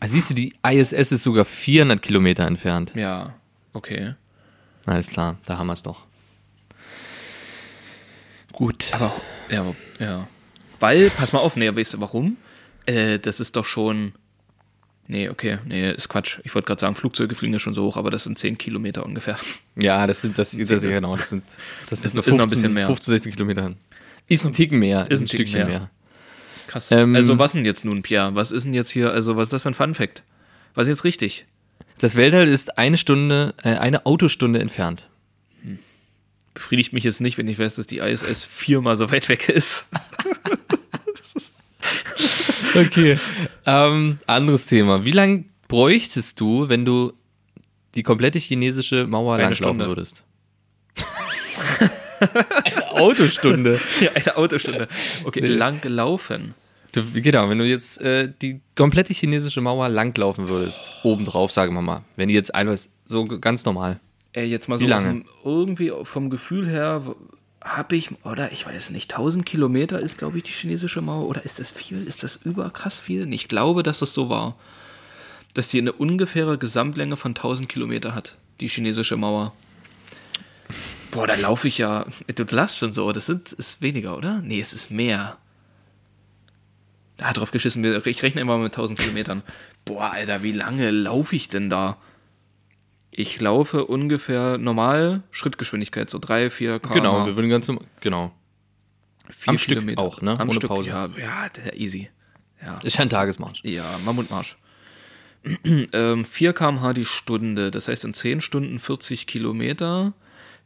Ah, 0.00 0.06
siehst 0.08 0.30
du, 0.30 0.34
die 0.34 0.54
ISS 0.64 1.12
ist 1.12 1.22
sogar 1.22 1.44
400 1.44 2.00
Kilometer 2.00 2.46
entfernt. 2.46 2.92
Ja, 2.94 3.34
okay. 3.72 4.14
Alles 4.86 5.08
klar, 5.08 5.38
da 5.44 5.58
haben 5.58 5.66
wir 5.66 5.72
es 5.74 5.82
doch. 5.82 6.06
Gut. 8.52 8.90
Aber, 8.92 9.14
ja, 9.50 9.74
ja. 9.98 10.28
Weil, 10.80 11.10
pass 11.10 11.32
mal 11.32 11.40
auf, 11.40 11.56
nee, 11.56 11.74
weißt 11.74 11.94
du 11.94 12.00
warum? 12.00 12.36
Äh, 12.88 13.18
das 13.18 13.38
ist 13.38 13.54
doch 13.56 13.66
schon. 13.66 14.12
Nee, 15.08 15.28
okay, 15.28 15.58
nee, 15.66 15.90
ist 15.92 16.08
Quatsch. 16.08 16.38
Ich 16.44 16.54
wollte 16.54 16.66
gerade 16.66 16.80
sagen, 16.80 16.94
Flugzeuge 16.94 17.34
fliegen 17.34 17.52
ja 17.54 17.58
schon 17.58 17.72
so 17.74 17.84
hoch, 17.84 17.96
aber 17.96 18.10
das 18.10 18.24
sind 18.24 18.38
10 18.38 18.58
Kilometer 18.58 19.04
ungefähr. 19.06 19.38
Ja, 19.76 20.06
das 20.06 20.20
sind 20.20 20.38
das, 20.38 20.50
das, 20.52 20.84
ja 20.84 20.90
genau, 20.90 21.16
das 21.16 21.30
sind 21.30 21.44
das 21.88 22.02
sind 22.02 22.14
so 22.14 22.20
ist 22.20 22.26
noch 22.26 22.34
ein 22.34 22.40
15, 22.40 22.48
bisschen 22.48 22.74
mehr. 22.74 22.86
15, 22.86 23.12
16 23.12 23.32
Kilometer. 23.32 23.74
Ist 24.26 24.44
ein 24.44 24.52
Ticken 24.52 24.78
mehr, 24.78 25.10
ist, 25.10 25.20
ein, 25.20 25.26
Ticken 25.26 25.46
Stückchen 25.46 25.68
mehr. 25.68 25.78
mehr. 25.80 25.90
Krass. 26.66 26.90
Ähm, 26.90 27.14
also, 27.14 27.38
was 27.38 27.52
denn 27.52 27.64
jetzt 27.64 27.84
nun, 27.84 28.02
Pierre? 28.02 28.34
Was 28.34 28.50
ist 28.50 28.64
denn 28.64 28.74
jetzt 28.74 28.90
hier, 28.90 29.10
also, 29.10 29.36
was 29.36 29.44
ist 29.44 29.52
das 29.54 29.62
für 29.62 29.70
ein 29.70 29.74
Fun-Fact? 29.74 30.22
Was 30.74 30.82
ist 30.82 30.96
jetzt 30.96 31.04
richtig? 31.04 31.46
Das 31.98 32.16
Weltall 32.16 32.46
ist 32.48 32.76
eine 32.76 32.98
Stunde, 32.98 33.54
äh, 33.62 33.76
eine 33.76 34.04
Autostunde 34.04 34.60
entfernt. 34.60 35.08
Befriedigt 36.52 36.92
mich 36.92 37.04
jetzt 37.04 37.20
nicht, 37.20 37.38
wenn 37.38 37.48
ich 37.48 37.58
weiß, 37.58 37.76
dass 37.76 37.86
die 37.86 37.98
ISS 37.98 38.44
viermal 38.44 38.96
so 38.96 39.10
weit 39.10 39.28
weg 39.28 39.48
ist. 39.48 39.86
Okay. 42.74 43.18
ähm, 43.66 44.18
anderes 44.26 44.66
Thema. 44.66 45.04
Wie 45.04 45.12
lange 45.12 45.44
bräuchtest 45.68 46.40
du, 46.40 46.68
wenn 46.68 46.84
du 46.84 47.12
die 47.94 48.02
komplette 48.02 48.38
chinesische 48.38 49.06
Mauer 49.06 49.34
Eine 49.34 49.44
langlaufen 49.44 49.56
Stunde. 49.56 49.86
würdest? 49.86 50.24
eine 52.64 52.90
Autostunde. 52.92 53.80
ja, 54.00 54.10
eine 54.12 54.36
Autostunde. 54.36 54.88
Okay, 55.24 55.40
lang 55.40 55.80
gelaufen. 55.80 56.54
Du, 56.92 57.02
genau, 57.12 57.48
wenn 57.48 57.58
du 57.58 57.66
jetzt 57.66 58.00
äh, 58.00 58.32
die 58.40 58.60
komplette 58.74 59.12
chinesische 59.12 59.60
Mauer 59.60 59.88
langlaufen 59.88 60.48
würdest, 60.48 60.80
obendrauf, 61.02 61.52
sagen 61.52 61.74
wir 61.74 61.82
mal, 61.82 62.02
wenn 62.16 62.28
die 62.28 62.34
jetzt 62.34 62.54
einfach 62.54 62.78
so 63.04 63.24
ganz 63.24 63.64
normal. 63.64 64.00
Ey, 64.32 64.46
jetzt 64.46 64.68
mal 64.68 64.80
Wie 64.80 64.84
so 64.84 64.90
lange? 64.90 65.08
Dem, 65.08 65.24
irgendwie 65.44 65.92
vom 66.04 66.30
Gefühl 66.30 66.68
her 66.68 67.02
habe 67.62 67.96
ich, 67.96 68.10
oder 68.24 68.52
ich 68.52 68.64
weiß 68.66 68.90
nicht, 68.90 69.12
1000 69.12 69.44
Kilometer 69.44 69.98
ist, 69.98 70.18
glaube 70.18 70.38
ich, 70.38 70.44
die 70.44 70.52
chinesische 70.52 71.00
Mauer. 71.00 71.26
Oder 71.26 71.44
ist 71.44 71.58
das 71.58 71.72
viel? 71.72 72.06
Ist 72.06 72.22
das 72.22 72.36
überkrass 72.36 73.00
viel? 73.00 73.32
Ich 73.32 73.48
glaube, 73.48 73.82
dass 73.82 73.98
das 73.98 74.14
so 74.14 74.28
war. 74.28 74.56
Dass 75.54 75.68
die 75.68 75.78
eine 75.78 75.92
ungefähre 75.92 76.58
Gesamtlänge 76.58 77.16
von 77.16 77.32
1000 77.32 77.68
Kilometer 77.68 78.14
hat, 78.14 78.36
die 78.60 78.68
chinesische 78.68 79.16
Mauer. 79.16 79.52
Boah, 81.10 81.26
da 81.26 81.34
laufe 81.34 81.68
ich 81.68 81.78
ja. 81.78 82.06
Du 82.34 82.44
lachst 82.50 82.76
schon 82.76 82.92
so. 82.92 83.10
Das 83.12 83.26
sind, 83.26 83.52
ist 83.52 83.80
weniger, 83.80 84.16
oder? 84.16 84.40
Nee, 84.40 84.60
es 84.60 84.72
ist 84.72 84.90
mehr. 84.90 85.38
Da 87.16 87.32
drauf 87.32 87.50
geschissen. 87.50 87.84
Ich 88.04 88.22
rechne 88.22 88.40
immer 88.40 88.58
mit 88.58 88.72
1000 88.72 88.98
Kilometern. 88.98 89.42
Boah, 89.84 90.12
Alter, 90.12 90.42
wie 90.42 90.52
lange 90.52 90.90
laufe 90.90 91.34
ich 91.34 91.48
denn 91.48 91.70
da? 91.70 91.96
Ich 93.10 93.40
laufe 93.40 93.86
ungefähr 93.86 94.58
normal 94.58 95.22
Schrittgeschwindigkeit, 95.30 96.10
so 96.10 96.18
3, 96.18 96.50
4 96.50 96.78
km. 96.80 96.92
Genau, 96.94 97.26
wir 97.26 97.36
würden 97.36 97.50
ganz 97.50 97.66
normal, 97.68 97.84
genau. 98.00 98.32
vier 99.30 99.50
am 99.50 99.58
Stück 99.58 99.98
auch, 99.98 100.20
ne? 100.20 100.38
Am 100.38 100.48
Ohne 100.48 100.56
Stück, 100.56 100.68
Pause. 100.68 100.90
ja, 100.90 101.06
ja, 101.16 101.72
easy. 101.74 102.10
Ja, 102.62 102.78
Ist 102.82 102.96
ja 102.96 103.02
ein 103.02 103.08
Tagesmarsch. 103.08 103.62
ja 103.64 103.98
Mammutmarsch. 104.04 104.56
ähm, 105.92 106.24
4 106.24 106.52
km/h 106.52 106.92
die 106.92 107.04
Stunde, 107.04 107.70
das 107.70 107.88
heißt 107.88 108.04
in 108.04 108.14
10 108.14 108.40
Stunden 108.40 108.78
40 108.78 109.26
Kilometer, 109.26 110.12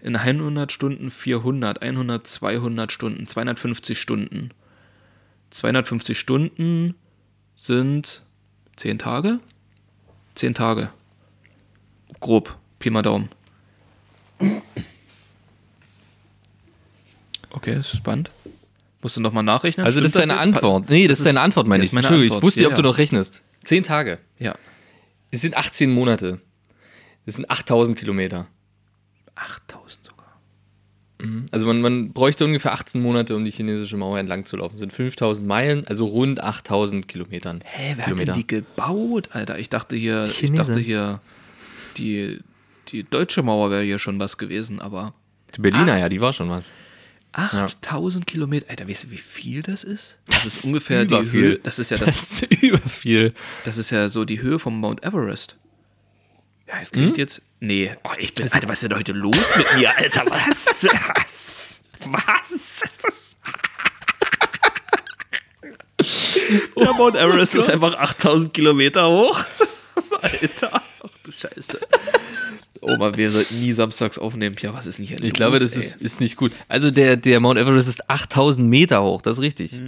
in 0.01 0.17
100 0.17 0.73
Stunden 0.73 1.11
400, 1.11 1.81
100, 1.83 2.27
200 2.27 2.91
Stunden, 2.91 3.27
250 3.27 4.01
Stunden. 4.01 4.51
250 5.51 6.19
Stunden 6.19 6.95
sind 7.57 8.23
10 8.77 8.99
Tage? 8.99 9.39
10 10.35 10.55
Tage. 10.55 10.91
Grob, 12.21 12.57
Pi 12.78 12.90
mal 12.90 13.02
Daumen. 13.02 13.28
Okay, 17.50 17.75
das 17.75 17.88
ist 17.92 17.97
spannend. 17.99 18.31
Musst 19.02 19.16
du 19.16 19.21
nochmal 19.21 19.42
nachrechnen? 19.42 19.85
Also 19.85 20.00
das 20.00 20.09
ist 20.09 20.12
Stimmt 20.12 20.31
deine 20.31 20.40
jetzt? 20.40 20.57
Antwort. 20.57 20.88
Nee, 20.88 21.09
das, 21.09 21.19
ist 21.19 21.26
deine 21.26 21.40
Antwort, 21.40 21.66
meine 21.66 21.83
das 21.83 21.88
ich. 21.90 21.92
meine 21.92 22.07
Entschuldigung, 22.07 22.26
ich 22.26 22.33
Antwort. 22.35 22.42
wusste 22.45 22.61
nicht, 22.61 22.69
Ja, 22.71 22.76
ob 22.76 22.83
du 22.83 22.88
noch 22.88 22.99
rechnest. 22.99 23.42
Zehn 23.64 23.83
Tage. 23.83 24.19
Ja. 24.38 24.54
Es 25.31 25.40
sind 25.40 25.57
18 25.57 25.92
Monate. 25.92 26.40
Das 27.26 27.35
sind 27.35 27.50
8000 27.50 27.99
Kilometer. 27.99 28.47
8000 29.35 30.04
sogar. 30.04 30.26
Also 31.52 31.66
man, 31.66 31.81
man 31.81 32.12
bräuchte 32.12 32.45
ungefähr 32.45 32.73
18 32.73 33.00
Monate, 33.02 33.35
um 33.37 33.45
die 33.45 33.50
chinesische 33.50 33.97
Mauer 33.97 34.19
entlang 34.19 34.45
zu 34.45 34.57
laufen. 34.57 34.75
Das 34.75 34.81
sind 34.81 34.92
5000 34.92 35.47
Meilen, 35.47 35.87
also 35.87 36.04
rund 36.07 36.40
8000 36.42 37.07
Kilometern. 37.09 37.61
Hä, 37.64 37.95
wer 37.97 38.04
Kilometer. 38.04 38.33
hat 38.33 38.37
denn 38.37 38.42
die 38.42 38.47
gebaut, 38.47 39.31
Alter? 39.33 39.59
Ich 39.59 39.69
dachte 39.69 39.97
hier, 39.97 40.23
ich 40.25 40.52
dachte 40.52 40.78
hier, 40.81 41.21
die, 41.97 42.41
die 42.89 43.05
deutsche 43.05 43.43
Mauer 43.43 43.71
wäre 43.71 43.83
hier 43.83 43.99
schon 43.99 44.19
was 44.19 44.39
gewesen, 44.39 44.81
aber 44.81 45.15
Die 45.57 45.61
Berliner, 45.61 45.99
ja, 45.99 46.09
die 46.09 46.21
war 46.21 46.33
schon 46.33 46.51
was. 46.51 46.73
8000 47.35 48.27
Kilometer, 48.27 48.69
Alter, 48.69 48.87
weißt 48.89 49.05
du, 49.05 49.11
wie 49.11 49.17
viel 49.17 49.63
das 49.63 49.85
ist? 49.85 50.19
Das, 50.27 50.45
ist 50.45 50.57
ist 50.59 50.65
ungefähr 50.67 51.05
die. 51.07 51.15
Höhe, 51.31 51.59
das 51.59 51.79
ist 51.79 51.91
ja 51.91 51.97
das, 51.99 52.07
Das 52.15 52.43
ist 52.43 52.63
über 52.63 52.79
viel. 52.89 53.33
das 53.65 53.79
ist 53.79 53.91
ja 53.91 54.09
so 54.11 54.25
die 54.27 54.43
Höhe 54.43 54.59
vom 54.59 54.79
Mount 54.79 55.03
Everest. 55.03 55.57
Ja, 56.69 56.75
es 56.83 56.89
Hm? 56.91 56.93
klingt 56.93 57.19
jetzt, 57.19 57.41
nee, 57.61 57.95
oh, 58.05 58.11
ich 58.19 58.35
bin, 58.35 58.51
Alter, 58.53 58.69
was 58.69 58.83
ist 58.83 58.91
denn 58.91 58.99
heute 58.99 59.13
los 59.13 59.37
mit 59.57 59.67
mir, 59.77 59.97
Alter, 59.97 60.25
was? 60.29 60.87
Was? 60.95 61.83
Was 62.05 62.51
ist 62.51 63.05
das? 63.05 63.37
Der 66.77 66.93
Mount 66.95 67.15
Everest 67.17 67.55
ist 67.55 67.71
einfach 67.71 67.95
8000 67.95 68.53
Kilometer 68.53 69.09
hoch. 69.09 69.41
Alter, 70.21 70.82
Scheiße. 71.43 71.79
Oh 72.85 72.97
Mann, 72.97 73.17
wir 73.17 73.31
sollten 73.31 73.61
nie 73.61 73.73
samstags 73.73 74.19
aufnehmen. 74.19 74.57
Ja, 74.61 74.75
was 74.75 74.89
ist 74.89 74.99
denn 74.99 75.07
hier 75.07 75.23
Ich 75.23 75.35
glaube, 75.35 75.61
das 75.61 75.77
ist, 75.77 76.03
ist 76.03 76.21
nicht 76.21 76.37
gut. 76.37 76.51
Also 76.67 76.91
der, 76.91 77.17
der 77.17 77.39
Mount 77.39 77.57
Everest 77.57 77.89
ist 77.89 78.11
8000 78.11 78.69
Meter 78.69 79.05
hoch, 79.05 79.23
das 79.23 79.39
ist 79.39 79.43
richtig. 79.43 79.81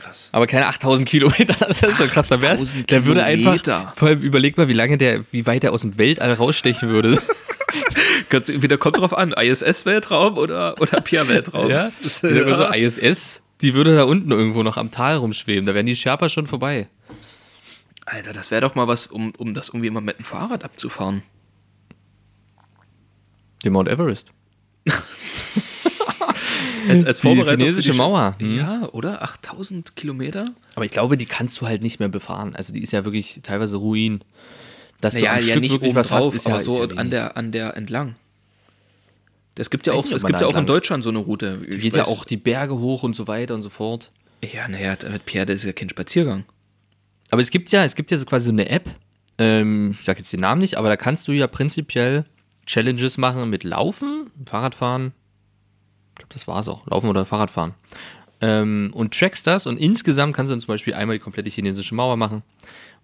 krass. 0.00 0.30
Aber 0.32 0.48
keine 0.48 0.66
8000 0.66 1.08
Kilometer, 1.08 1.54
das 1.68 1.84
ist 1.84 1.98
schon 1.98 2.08
krass. 2.08 2.26
Da 2.26 2.40
wär's, 2.40 2.60
8000 2.60 2.90
der 2.90 3.04
würde 3.04 3.22
einfach, 3.22 3.94
vor 3.94 4.08
allem 4.08 4.22
überleg 4.22 4.56
mal, 4.56 4.66
wie 4.66 4.72
lange 4.72 4.98
der, 4.98 5.24
wie 5.30 5.46
weit 5.46 5.62
der 5.62 5.72
aus 5.72 5.82
dem 5.82 5.96
Weltall 5.98 6.32
rausstechen 6.32 6.88
würde. 6.88 7.16
Wieder 8.48 8.76
kommt 8.76 8.98
drauf 8.98 9.16
an, 9.16 9.32
ISS-Weltraum 9.32 10.36
oder, 10.36 10.80
oder 10.80 11.00
Pierre-Weltraum. 11.00 11.70
Ja, 11.70 11.88
mal 12.22 12.56
so, 12.56 12.64
ISS, 12.74 13.42
die 13.60 13.72
würde 13.74 13.94
da 13.94 14.02
unten 14.02 14.32
irgendwo 14.32 14.64
noch 14.64 14.76
am 14.76 14.90
Tal 14.90 15.16
rumschweben. 15.16 15.64
Da 15.64 15.74
wären 15.74 15.86
die 15.86 15.94
Sherpa 15.94 16.28
schon 16.28 16.48
vorbei. 16.48 16.88
Alter, 18.06 18.32
das 18.32 18.50
wäre 18.50 18.62
doch 18.62 18.74
mal 18.74 18.88
was, 18.88 19.08
um, 19.08 19.32
um 19.36 19.52
das 19.52 19.68
irgendwie 19.68 19.90
mal 19.90 20.00
mit 20.00 20.18
dem 20.18 20.24
Fahrrad 20.24 20.64
abzufahren. 20.64 21.22
Der 23.64 23.70
Mount 23.70 23.88
Everest. 23.88 24.30
Als, 26.88 27.04
als 27.04 27.20
Die 27.20 27.28
chinesische 27.28 27.90
die 27.90 27.96
Mauer. 27.96 28.36
Hm. 28.38 28.56
Ja, 28.56 28.88
oder? 28.92 29.22
8000 29.22 29.96
Kilometer? 29.96 30.46
Aber 30.76 30.84
ich 30.84 30.92
glaube, 30.92 31.16
die 31.16 31.26
kannst 31.26 31.60
du 31.60 31.66
halt 31.66 31.82
nicht 31.82 31.98
mehr 31.98 32.08
befahren. 32.08 32.54
Also 32.54 32.72
die 32.72 32.80
ist 32.80 32.92
ja 32.92 33.04
wirklich 33.04 33.40
teilweise 33.42 33.76
Ruin. 33.76 34.20
Dass 35.00 35.14
Naja, 35.14 35.26
du 35.26 35.30
am 35.32 35.36
ja, 35.38 35.50
Stück 35.50 35.62
nicht 35.62 35.72
wirklich 35.72 35.94
was 35.94 36.08
drauf, 36.08 36.26
hast, 36.26 36.34
ist 36.34 36.46
aber 36.46 36.58
ja, 36.58 36.62
so 36.62 36.84
ist 36.84 36.92
ja 36.92 36.96
an, 36.96 37.10
der, 37.10 37.36
an 37.36 37.50
der 37.50 37.76
entlang. 37.76 38.14
Es 39.56 39.70
gibt 39.70 39.86
ja 39.86 39.94
Weiß 39.94 40.00
auch, 40.00 40.04
nicht, 40.04 40.14
es 40.14 40.24
gibt 40.24 40.40
ja 40.40 40.46
auch 40.46 40.56
in 40.56 40.66
Deutschland 40.66 41.02
so 41.02 41.08
eine 41.08 41.18
Route. 41.18 41.58
Die 41.58 41.78
geht 41.78 41.96
ja 41.96 42.06
auch 42.06 42.24
die 42.24 42.36
Berge 42.36 42.78
hoch 42.78 43.02
und 43.02 43.16
so 43.16 43.26
weiter 43.26 43.54
und 43.54 43.62
so 43.62 43.70
fort. 43.70 44.10
Ja, 44.42 44.68
naja, 44.68 44.96
Pierre, 45.24 45.46
das 45.46 45.56
ist 45.56 45.64
ja 45.64 45.72
kein 45.72 45.88
Spaziergang. 45.88 46.44
Aber 47.30 47.40
es 47.40 47.50
gibt 47.50 47.70
ja, 47.70 47.84
es 47.84 47.94
gibt 47.94 48.10
ja 48.10 48.18
so 48.18 48.24
quasi 48.26 48.46
so 48.46 48.52
eine 48.52 48.68
App. 48.68 48.88
Ähm, 49.38 49.96
ich 49.98 50.04
sag 50.06 50.18
jetzt 50.18 50.32
den 50.32 50.40
Namen 50.40 50.60
nicht, 50.60 50.76
aber 50.78 50.88
da 50.88 50.96
kannst 50.96 51.28
du 51.28 51.32
ja 51.32 51.46
prinzipiell 51.46 52.24
Challenges 52.66 53.18
machen 53.18 53.48
mit 53.50 53.64
Laufen, 53.64 54.30
Fahrradfahren. 54.46 55.12
Ich 56.10 56.14
glaube, 56.16 56.32
das 56.32 56.48
war's 56.48 56.68
auch. 56.68 56.86
Laufen 56.86 57.08
oder 57.08 57.26
Fahrradfahren. 57.26 57.74
Ähm, 58.40 58.90
und 58.94 59.14
trackst 59.18 59.46
das 59.46 59.66
und 59.66 59.78
insgesamt 59.78 60.34
kannst 60.34 60.50
du 60.50 60.54
dann 60.54 60.60
zum 60.60 60.68
Beispiel 60.68 60.94
einmal 60.94 61.16
die 61.16 61.22
komplette 61.22 61.50
chinesische 61.50 61.94
Mauer 61.94 62.16
machen. 62.16 62.42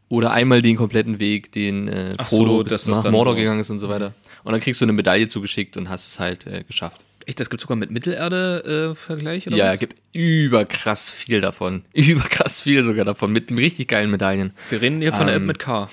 Oder 0.09 0.31
einmal 0.33 0.61
den 0.61 0.77
kompletten 0.77 1.19
Weg, 1.21 1.53
den 1.53 1.89
äh, 1.89 2.13
so, 2.27 2.37
Frodo 2.37 2.63
dass 2.65 2.85
bis 2.85 2.85
das 2.95 3.05
nach 3.05 3.11
Mordor 3.11 3.33
so- 3.33 3.39
gegangen 3.39 3.61
ist 3.61 3.71
und 3.71 3.79
so 3.79 3.89
weiter. 3.89 4.13
Und 4.45 4.53
dann 4.53 4.61
kriegst 4.61 4.81
du 4.81 4.85
eine 4.85 4.93
Medaille 4.93 5.29
zugeschickt 5.29 5.77
und 5.79 5.89
hast 5.89 6.07
es 6.07 6.21
halt 6.21 6.47
äh, 6.47 6.65
geschafft. 6.65 7.05
Echt, 7.27 7.39
das 7.39 7.51
gibt 7.51 7.63
sogar 7.63 7.77
mit 7.77 7.91
Mittelerde-Vergleich, 7.91 9.47
oder 9.47 9.57
ja, 9.57 9.73
es 9.73 9.79
gibt 9.79 9.97
überkrass 10.13 11.11
viel 11.11 11.41
davon. 11.41 11.85
Überkrass 11.95 12.63
viel 12.63 12.83
sogar 12.85 13.05
davon. 13.05 13.33
Mit 13.33 13.51
richtig 13.51 13.89
geilen 13.89 14.11
Medaillen. 14.11 14.53
Wir 14.71 14.81
reden 14.81 15.01
hier 15.01 15.13
von 15.13 15.27
der 15.27 15.37
App 15.37 15.43
Ähm, 15.43 15.47
mit 15.47 15.59
K. 15.59 15.89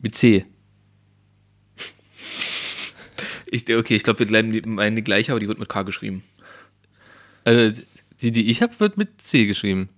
Mit 0.00 0.14
C. 0.14 0.46
Ich, 3.46 3.62
okay, 3.72 3.94
ich 3.94 4.02
glaube, 4.02 4.20
wir 4.20 4.26
bleiben 4.26 4.52
die, 4.52 4.62
meinen 4.62 4.96
die 4.96 5.04
gleiche, 5.04 5.32
aber 5.32 5.40
die 5.40 5.48
wird 5.48 5.58
mit 5.58 5.68
K 5.68 5.82
geschrieben. 5.82 6.24
Also, 7.44 7.80
die, 8.20 8.32
die 8.32 8.50
ich 8.50 8.62
habe, 8.62 8.78
wird 8.80 8.96
mit 8.96 9.20
C 9.20 9.46
geschrieben. 9.46 9.90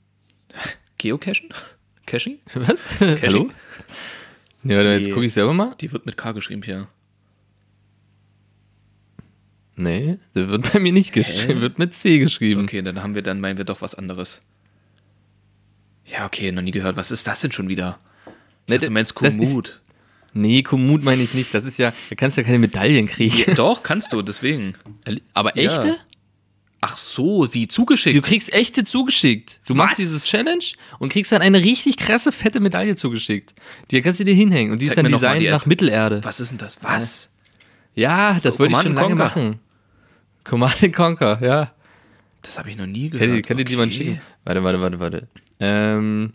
Geocachen? 0.98 1.48
Caching? 2.06 2.38
Was? 2.54 3.00
Hallo? 3.00 3.50
Ja, 4.64 4.82
jetzt 4.82 5.10
gucke 5.12 5.26
ich 5.26 5.32
selber 5.32 5.54
mal. 5.54 5.74
Die 5.80 5.92
wird 5.92 6.06
mit 6.06 6.16
K 6.16 6.32
geschrieben, 6.32 6.60
Pierre. 6.60 6.88
Nee, 9.76 10.18
der 10.34 10.48
wird 10.48 10.72
bei 10.72 10.78
mir 10.80 10.92
nicht 10.92 11.12
geschrieben, 11.12 11.60
wird 11.60 11.78
mit 11.78 11.92
C 11.92 12.18
geschrieben. 12.18 12.62
Okay, 12.64 12.80
dann 12.82 13.02
haben 13.02 13.14
wir, 13.14 13.22
dann 13.22 13.40
meinen 13.40 13.58
wir 13.58 13.64
doch 13.64 13.82
was 13.82 13.94
anderes. 13.94 14.40
Ja, 16.06 16.24
okay, 16.24 16.52
noch 16.52 16.62
nie 16.62 16.70
gehört. 16.70 16.96
Was 16.96 17.10
ist 17.10 17.26
das 17.26 17.40
denn 17.40 17.52
schon 17.52 17.68
wieder? 17.68 17.98
Ich 18.66 18.70
Ne, 18.70 18.74
dachte, 18.76 18.86
du 18.86 18.92
meinst 18.92 19.14
Komoot. 19.14 19.80
Nee, 20.32 20.62
Komoot 20.62 21.02
meine 21.02 21.22
ich 21.22 21.34
nicht. 21.34 21.52
Das 21.54 21.64
ist 21.64 21.78
ja, 21.78 21.92
da 22.10 22.14
kannst 22.16 22.36
du 22.36 22.40
ja 22.42 22.46
keine 22.46 22.58
Medaillen 22.58 23.06
kriegen. 23.06 23.54
Doch, 23.54 23.82
kannst 23.82 24.12
du, 24.12 24.22
deswegen. 24.22 24.74
Aber 25.34 25.56
Ja. 25.58 25.72
echte? 25.78 25.96
Ach 26.80 26.96
so, 26.98 27.48
wie 27.52 27.66
zugeschickt. 27.68 28.14
Du 28.16 28.22
kriegst 28.22 28.52
echte 28.52 28.84
zugeschickt. 28.84 29.60
Du 29.66 29.72
Was? 29.72 29.78
machst 29.78 29.98
dieses 29.98 30.24
Challenge 30.26 30.62
und 30.98 31.10
kriegst 31.12 31.32
dann 31.32 31.42
eine 31.42 31.62
richtig 31.62 31.96
krasse, 31.96 32.32
fette 32.32 32.60
Medaille 32.60 32.94
zugeschickt. 32.96 33.54
Die 33.90 34.00
kannst 34.02 34.20
du 34.20 34.24
dir 34.24 34.34
hinhängen. 34.34 34.72
Und 34.72 34.80
die 34.80 34.86
Zeig 34.86 34.98
ist 34.98 35.02
dann 35.04 35.12
designt 35.12 35.50
nach. 35.50 35.66
Mittelerde. 35.66 36.22
Was 36.22 36.38
ist 36.38 36.50
denn 36.50 36.58
das? 36.58 36.78
Was? 36.82 37.30
Ja, 37.94 38.38
das 38.40 38.56
Oh, 38.56 38.58
wollte 38.60 38.74
ich 38.76 38.82
schon 38.82 38.94
lange 38.94 39.14
machen. 39.14 39.58
Command 40.48 40.82
and 40.82 40.94
Conquer, 40.94 41.38
ja. 41.42 41.72
Das 42.42 42.58
habe 42.58 42.70
ich 42.70 42.76
noch 42.76 42.86
nie 42.86 43.10
gehört. 43.10 43.30
Kann, 43.30 43.42
kann 43.42 43.56
dir 43.58 43.64
die 43.64 43.76
mal 43.76 43.82
Okay. 43.86 43.92
schicken? 43.92 44.20
Warte, 44.44 44.62
warte, 44.62 44.80
warte, 44.80 45.00
warte. 45.00 45.28
Ähm, 45.58 46.32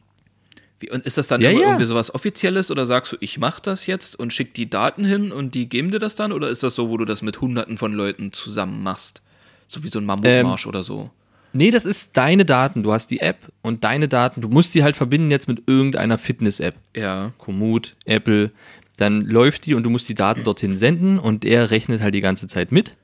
Wie, 0.80 0.90
und 0.92 1.06
ist 1.06 1.18
das 1.18 1.28
dann 1.28 1.42
Ja, 1.42 1.50
ja. 1.52 1.60
irgendwie 1.60 1.86
sowas 1.86 2.14
Offizielles 2.14 2.72
oder 2.72 2.86
sagst 2.86 3.14
du, 3.14 3.18
ich 3.22 3.38
mache 3.38 3.62
das 3.64 3.86
jetzt 3.86 4.18
und 4.20 4.34
schick 4.34 4.54
die 4.54 4.70
Daten 4.70 5.06
hin 5.06 5.32
und 5.32 5.56
die 5.56 5.70
geben 5.70 5.92
dir 5.92 6.00
das 6.00 6.16
dann? 6.16 6.32
Oder 6.32 6.50
ist 6.50 6.64
das 6.64 6.76
so, 6.76 6.90
wo 6.90 6.98
du 6.98 7.06
das 7.06 7.22
mit 7.22 7.40
hunderten 7.40 7.78
von 7.78 7.94
Leuten 7.94 8.34
zusammen 8.34 8.84
machst? 8.84 9.22
So 9.68 9.84
wie 9.84 9.88
so 9.88 10.00
ein 10.00 10.06
Mammutmarsch 10.06 10.68
oder 10.68 10.84
so. 10.84 11.12
nee, 11.54 11.72
das 11.72 11.86
ist 11.86 12.18
deine 12.18 12.44
Daten. 12.46 12.84
Du 12.84 12.92
hast 12.92 13.12
die 13.12 13.20
App 13.22 13.38
und 13.62 13.84
deine 13.86 14.08
Daten. 14.10 14.42
Du 14.42 14.50
musst 14.50 14.76
die 14.76 14.84
halt 14.84 14.98
verbinden 14.98 15.32
jetzt 15.32 15.48
mit 15.48 15.64
irgendeiner 15.68 16.18
Fitness-App. 16.18 16.76
Ja. 16.96 17.32
Komoot, 17.38 17.96
Apple. 18.06 18.52
Dann 18.98 19.22
läuft 19.26 19.66
die 19.68 19.74
und 19.76 19.84
du 19.84 19.90
musst 19.90 20.10
die 20.10 20.16
Daten 20.16 20.44
dorthin 20.44 20.78
senden 20.78 21.18
und 21.20 21.46
er 21.46 21.72
rechnet 21.72 22.02
halt 22.02 22.14
die 22.14 22.22
ganze 22.22 22.48
Zeit 22.48 22.72
mit. 22.74 22.96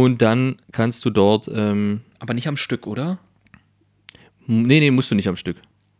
Und 0.00 0.22
dann 0.22 0.56
kannst 0.72 1.04
du 1.04 1.10
dort, 1.10 1.50
ähm, 1.52 2.00
Aber 2.18 2.32
nicht 2.34 2.48
am 2.48 2.56
Stück, 2.56 2.86
oder? 2.86 3.18
nee, 4.46 4.80
nee, 4.80 4.90
musst 4.90 5.10
du 5.10 5.14
nicht 5.14 5.28
am 5.28 5.36
Stück. 5.36 5.56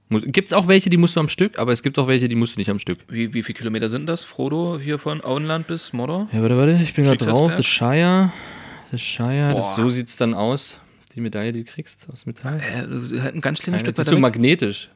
Gibt 0.08 0.48
es 0.48 0.52
auch 0.52 0.66
welche, 0.66 0.90
die 0.90 0.96
musst 0.96 1.14
du 1.14 1.20
am 1.20 1.28
Stück, 1.28 1.58
aber 1.58 1.70
es 1.72 1.82
gibt 1.82 1.96
auch 1.98 2.08
welche, 2.08 2.28
die 2.28 2.34
musst 2.34 2.56
du 2.56 2.60
nicht 2.60 2.70
am 2.70 2.80
Stück. 2.80 2.98
Wie, 3.08 3.32
wie 3.32 3.42
viele 3.44 3.56
Kilometer 3.58 3.88
sind 3.88 4.06
das, 4.06 4.24
Frodo, 4.24 4.80
hier 4.82 4.98
von 4.98 5.22
Auenland 5.22 5.68
bis 5.68 5.92
Mordor? 5.92 6.28
Ja, 6.32 6.40
warte, 6.42 6.56
warte, 6.56 6.80
ich 6.82 6.94
bin 6.94 7.04
gerade 7.04 7.24
drauf. 7.24 7.52
The 7.56 7.62
Shire. 7.62 8.32
The 8.90 8.98
Shire, 8.98 9.54
das, 9.54 9.76
so 9.76 9.88
sieht's 9.88 10.16
dann 10.16 10.34
aus. 10.34 10.80
Die 11.14 11.20
Medaille, 11.20 11.52
die 11.52 11.62
du 11.64 11.70
kriegst 11.70 12.08
aus 12.12 12.26
Metall. 12.26 12.58
Äh, 12.58 13.20
halt 13.20 13.34
ein 13.34 13.40
ganz 13.40 13.60
kleines 13.60 13.82
Stück 13.82 13.94
das 13.96 14.06
ist 14.06 14.10
so 14.10 14.16
weg. 14.16 14.22
magnetisch. 14.22 14.90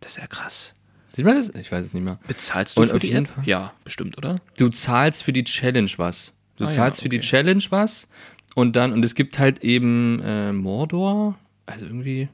Das 0.00 0.12
ist 0.12 0.18
ja 0.18 0.26
krass. 0.26 0.74
Sieht 1.12 1.24
man 1.24 1.34
das? 1.36 1.48
Ich 1.58 1.72
weiß 1.72 1.84
es 1.84 1.94
nicht 1.94 2.04
mehr. 2.04 2.18
Bezahlst 2.28 2.76
du 2.76 2.82
Und 2.82 2.88
für 2.88 2.94
auf 2.96 3.00
die 3.00 3.08
jeden 3.08 3.24
App? 3.24 3.32
Fall. 3.32 3.44
Ja, 3.46 3.72
bestimmt, 3.84 4.18
oder? 4.18 4.40
Du 4.58 4.68
zahlst 4.68 5.24
für 5.24 5.32
die 5.32 5.44
Challenge 5.44 5.90
was. 5.96 6.32
Du 6.56 6.64
Ah 6.64 6.68
ja, 6.68 6.72
zahlst 6.72 7.02
für 7.02 7.08
die 7.08 7.18
okay. 7.18 7.26
Challenge 7.26 7.62
was 7.70 8.08
und 8.54 8.76
dann, 8.76 8.92
und 8.92 9.04
es 9.04 9.14
gibt 9.14 9.38
halt 9.38 9.62
eben 9.62 10.20
äh, 10.24 10.52
Mordor. 10.52 11.38
Also 11.66 11.84
irgendwie. 11.86 12.28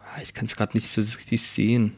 ah, 0.00 0.20
Ich 0.22 0.34
kann 0.34 0.46
es 0.46 0.56
gerade 0.56 0.76
nicht 0.76 0.88
so 0.88 1.00
richtig 1.00 1.42
sehen. 1.42 1.92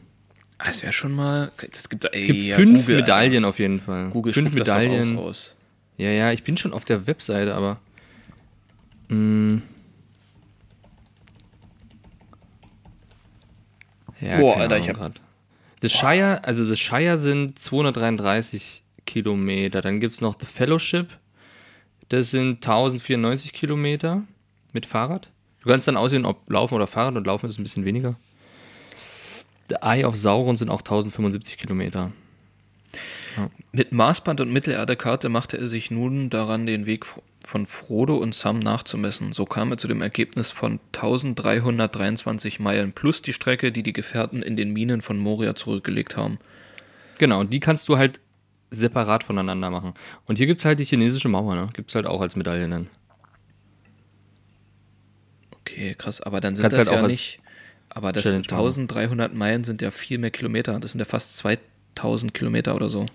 Ah, 0.59 0.65
Das 0.67 0.83
wäre 0.83 0.93
schon 0.93 1.13
mal. 1.13 1.51
Es 1.71 1.89
gibt, 1.89 2.05
ey, 2.05 2.21
Es 2.21 2.27
gibt 2.27 2.41
ja, 2.41 2.55
fünf 2.55 2.81
Google, 2.81 2.97
Medaillen 2.97 3.45
auf 3.45 3.59
jeden 3.59 3.79
Fall. 3.81 4.03
Alter. 4.03 4.09
Google 4.11 4.33
fünf 4.33 4.53
Medaillen. 4.53 5.17
aus. 5.17 5.55
Ja, 5.97 6.09
ja, 6.09 6.31
ich 6.31 6.43
bin 6.43 6.57
schon 6.57 6.73
auf 6.73 6.85
der 6.85 7.07
Webseite, 7.07 7.53
aber. 7.55 7.79
Mh. 9.09 9.61
Ja, 14.21 14.37
Boah, 14.39 14.57
Alter, 14.57 14.77
ich 14.77 14.89
hab- 14.89 14.97
grad. 14.97 15.19
Das 15.81 15.91
Shire, 15.91 16.43
also 16.45 16.67
das 16.67 16.79
Shire 16.79 17.17
sind 17.17 17.59
233 17.59 18.83
Kilometer. 19.05 19.81
Dann 19.81 19.99
gibt 19.99 20.13
es 20.13 20.21
noch 20.21 20.37
The 20.39 20.45
Fellowship. 20.45 21.09
Das 22.09 22.31
sind 22.31 22.57
1094 22.57 23.53
Kilometer 23.53 24.23
mit 24.71 24.85
Fahrrad. 24.85 25.29
Du 25.61 25.69
kannst 25.69 25.87
dann 25.87 25.97
aussehen, 25.97 26.25
ob 26.25 26.49
Laufen 26.49 26.75
oder 26.75 26.87
Fahrrad 26.87 27.15
und 27.15 27.25
Laufen 27.25 27.47
ist 27.47 27.57
ein 27.57 27.63
bisschen 27.63 27.85
weniger. 27.85 28.15
The 29.69 29.75
Eye 29.81 30.03
of 30.03 30.15
Sauron 30.15 30.57
sind 30.57 30.69
auch 30.69 30.81
1075 30.81 31.57
Kilometer. 31.57 32.11
Mit 33.71 33.91
Maßband 33.91 34.41
und 34.41 34.51
Mittelerde-Karte 34.51 35.29
machte 35.29 35.57
er 35.57 35.67
sich 35.67 35.89
nun 35.89 36.29
daran, 36.29 36.67
den 36.67 36.85
Weg 36.85 37.05
von 37.43 37.65
Frodo 37.65 38.17
und 38.17 38.35
Sam 38.35 38.59
nachzumessen. 38.59 39.33
So 39.33 39.45
kam 39.45 39.71
er 39.71 39.77
zu 39.77 39.87
dem 39.87 40.01
Ergebnis 40.01 40.51
von 40.51 40.79
1323 40.93 42.59
Meilen 42.59 42.93
plus 42.93 43.21
die 43.21 43.33
Strecke, 43.33 43.71
die 43.71 43.83
die 43.83 43.93
Gefährten 43.93 44.43
in 44.43 44.55
den 44.55 44.71
Minen 44.71 45.01
von 45.01 45.17
Moria 45.17 45.55
zurückgelegt 45.55 46.15
haben. 46.15 46.37
Genau, 47.17 47.39
und 47.39 47.51
die 47.51 47.59
kannst 47.59 47.89
du 47.89 47.97
halt 47.97 48.19
separat 48.73 49.23
voneinander 49.23 49.69
machen. 49.69 49.93
Und 50.25 50.37
hier 50.37 50.47
gibt 50.47 50.59
es 50.59 50.65
halt 50.65 50.79
die 50.79 50.85
chinesische 50.85 51.29
Mauer, 51.29 51.55
ne? 51.55 51.69
Gibt 51.73 51.89
es 51.89 51.95
halt 51.95 52.05
auch 52.05 52.21
als 52.21 52.35
Medaille 52.35 52.67
dann. 52.67 52.87
Okay, 55.61 55.95
krass, 55.97 56.21
aber 56.21 56.41
dann 56.41 56.55
sind 56.55 56.63
Kannst 56.63 56.77
das 56.77 56.87
halt 56.87 56.97
auch 56.97 57.01
ja 57.03 57.07
nicht. 57.07 57.39
Aber 57.89 58.11
das 58.11 58.23
sind 58.23 58.51
1300 58.51 59.35
Meilen 59.35 59.63
sind 59.63 59.81
ja 59.81 59.91
viel 59.91 60.17
mehr 60.17 60.31
Kilometer. 60.31 60.79
Das 60.79 60.91
sind 60.91 60.99
ja 60.99 61.05
fast 61.05 61.37
2000 61.37 62.33
Kilometer 62.33 62.75
oder 62.75 62.89
so. 62.89 63.05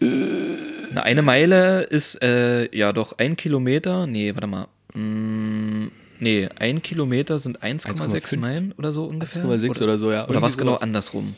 Na, 0.00 1.02
eine 1.02 1.22
Meile 1.22 1.82
ist 1.82 2.22
äh, 2.22 2.74
ja 2.76 2.92
doch 2.92 3.18
ein 3.18 3.36
Kilometer. 3.36 4.06
Nee, 4.06 4.34
warte 4.34 4.46
mal. 4.46 4.68
Mm, 4.94 5.88
nee, 6.18 6.48
ein 6.56 6.82
Kilometer 6.82 7.38
sind 7.38 7.62
1,6 7.62 8.00
1,5 8.10 8.38
Meilen 8.38 8.72
oder 8.78 8.90
so 8.90 9.04
ungefähr. 9.04 9.44
1,6 9.44 9.82
oder 9.82 9.98
so, 9.98 10.10
ja. 10.10 10.26
Oder 10.28 10.40
was 10.40 10.56
genau 10.56 10.76
andersrum? 10.76 11.34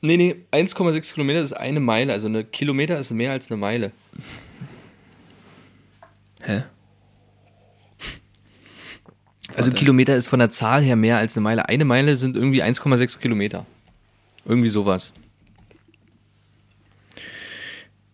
Nee, 0.00 0.16
nee, 0.16 0.36
1,6 0.52 1.14
Kilometer 1.14 1.40
ist 1.40 1.52
eine 1.54 1.80
Meile. 1.80 2.12
Also 2.12 2.26
eine 2.28 2.44
Kilometer 2.44 2.98
ist 2.98 3.10
mehr 3.12 3.32
als 3.32 3.50
eine 3.50 3.56
Meile. 3.58 3.92
Hä? 6.40 6.62
Also 9.54 9.70
Warte. 9.70 9.70
Kilometer 9.72 10.14
ist 10.16 10.28
von 10.28 10.38
der 10.38 10.50
Zahl 10.50 10.82
her 10.82 10.96
mehr 10.96 11.16
als 11.18 11.34
eine 11.36 11.42
Meile. 11.42 11.68
Eine 11.68 11.84
Meile 11.84 12.16
sind 12.16 12.36
irgendwie 12.36 12.62
1,6 12.62 13.18
Kilometer. 13.20 13.64
Irgendwie 14.44 14.68
sowas. 14.68 15.12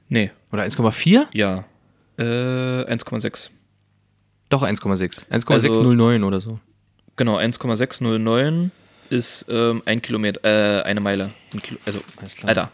Nee, 0.08 0.30
Oder 0.52 0.62
1,4? 0.64 1.26
ja. 1.32 1.64
Äh, 2.18 2.22
1,6. 2.22 3.50
Doch 4.50 4.62
1,6. 4.62 5.26
1,609 5.30 6.14
Also- 6.16 6.26
oder 6.26 6.40
so. 6.40 6.60
Genau, 7.16 7.36
1,609 7.36 8.70
ist 9.12 9.44
ähm, 9.48 9.82
ein 9.84 10.02
Kilometer, 10.02 10.40
äh, 10.42 10.82
eine 10.82 11.00
Meile. 11.00 11.30
Ein 11.52 11.62
Kilo, 11.62 11.78
also. 11.84 12.00
Alter, 12.44 12.72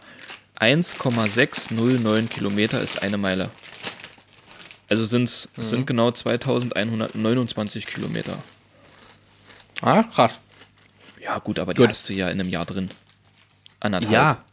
1,609 0.55 2.29
Kilometer 2.29 2.81
ist 2.81 3.03
eine 3.03 3.17
Meile. 3.17 3.49
Also 4.89 5.05
sind's, 5.05 5.49
es 5.55 5.69
sind 5.69 5.85
genau 5.85 6.11
2129 6.11 7.85
Kilometer. 7.85 8.41
Ah, 9.81 10.03
krass. 10.03 10.39
Ja, 11.21 11.37
gut, 11.37 11.59
aber 11.59 11.73
die 11.73 11.81
Gut. 11.81 11.89
hast 11.89 12.09
du 12.09 12.13
ja 12.13 12.29
in 12.29 12.39
einem 12.39 12.49
Jahr 12.49 12.65
drin. 12.65 12.89
Anderthalb. 13.79 14.11
Ja. 14.11 14.43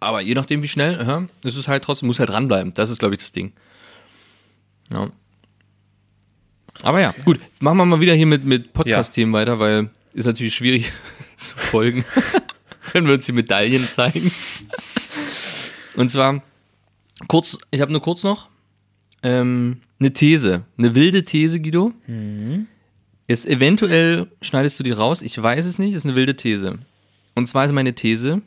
Aber 0.00 0.20
je 0.20 0.34
nachdem, 0.34 0.62
wie 0.62 0.68
schnell, 0.68 1.00
aha, 1.00 1.28
ist 1.44 1.56
es 1.56 1.68
halt 1.68 1.84
trotzdem, 1.84 2.08
muss 2.08 2.18
halt 2.18 2.30
dranbleiben. 2.30 2.74
Das 2.74 2.90
ist, 2.90 2.98
glaube 2.98 3.14
ich, 3.14 3.20
das 3.20 3.32
Ding. 3.32 3.52
Ja. 4.90 5.10
Aber 6.82 7.00
ja, 7.00 7.14
gut. 7.24 7.38
Machen 7.60 7.76
wir 7.78 7.84
mal 7.84 8.00
wieder 8.00 8.14
hier 8.14 8.26
mit, 8.26 8.44
mit 8.44 8.72
Podcast-Themen 8.72 9.32
weiter, 9.32 9.58
weil 9.58 9.90
ist 10.12 10.26
natürlich 10.26 10.54
schwierig 10.54 10.92
zu 11.40 11.56
folgen, 11.56 12.04
wenn 12.92 13.06
wir 13.06 13.14
uns 13.14 13.26
die 13.26 13.32
Medaillen 13.32 13.84
zeigen. 13.84 14.30
Und 15.96 16.10
zwar, 16.10 16.42
kurz, 17.28 17.58
ich 17.70 17.80
habe 17.80 17.92
nur 17.92 18.02
kurz 18.02 18.22
noch 18.22 18.48
ähm, 19.22 19.80
eine 19.98 20.12
These, 20.12 20.64
eine 20.78 20.94
wilde 20.94 21.22
These, 21.22 21.60
Guido. 21.60 21.92
Ist 23.26 23.46
eventuell 23.46 24.30
schneidest 24.40 24.78
du 24.78 24.82
die 24.82 24.90
raus, 24.90 25.22
ich 25.22 25.40
weiß 25.40 25.64
es 25.66 25.78
nicht, 25.78 25.94
ist 25.94 26.04
eine 26.04 26.14
wilde 26.14 26.36
These. 26.36 26.78
Und 27.34 27.46
zwar 27.46 27.64
ist 27.64 27.72
meine 27.72 27.94
These, 27.94 28.42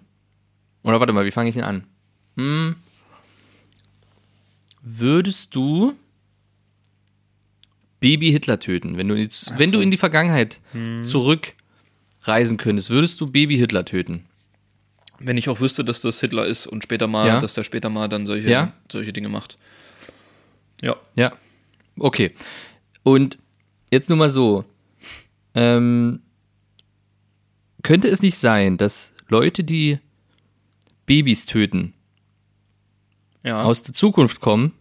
oder 0.84 1.00
warte 1.00 1.14
mal, 1.14 1.26
wie 1.26 1.32
fange 1.32 1.50
ich 1.50 1.56
denn 1.56 1.64
an? 1.64 1.88
Hm, 2.38 2.76
würdest 4.82 5.56
du 5.56 5.94
Baby 8.06 8.30
Hitler 8.32 8.60
töten, 8.60 8.98
wenn 8.98 9.08
du 9.08 9.16
jetzt, 9.16 9.58
wenn 9.58 9.72
du 9.72 9.80
in 9.80 9.90
die 9.90 9.98
Vergangenheit 9.98 10.60
zurückreisen 11.02 12.58
könntest, 12.58 12.92
würdest 12.92 13.20
du 13.20 13.26
Baby 13.26 13.58
Hitler 13.58 13.84
töten? 13.84 14.26
Wenn 15.18 15.38
ich 15.38 15.50
auch 15.50 15.60
wüsste, 15.60 15.84
dass 15.84 16.02
das 16.02 16.20
Hitler 16.20 16.46
ist 16.46 16.68
und 16.68 16.84
später 16.84 17.08
mal, 17.08 17.26
Ja. 17.28 17.40
dass 17.40 17.56
der 17.56 17.64
später 17.64 17.90
mal 17.90 18.08
dann 18.08 18.28
solche, 18.28 18.48
Ja. 18.48 18.74
solche 18.92 19.12
Dinge 19.12 19.30
macht. 19.30 19.58
Ja. 20.84 20.98
Ja. 21.16 21.32
Okay. 21.98 22.34
Und 23.02 23.40
jetzt 23.92 24.10
nur 24.10 24.20
mal 24.20 24.30
so. 24.30 24.66
Ähm, 25.56 26.20
könnte 27.82 28.08
es 28.10 28.22
nicht 28.22 28.38
sein, 28.38 28.78
dass 28.78 29.14
Leute, 29.30 29.64
die 29.64 29.98
Babys 31.08 31.46
töten, 31.48 31.94
Ja. 33.44 33.64
aus 33.64 33.82
der 33.82 33.94
Zukunft 33.96 34.42
kommen 34.42 34.74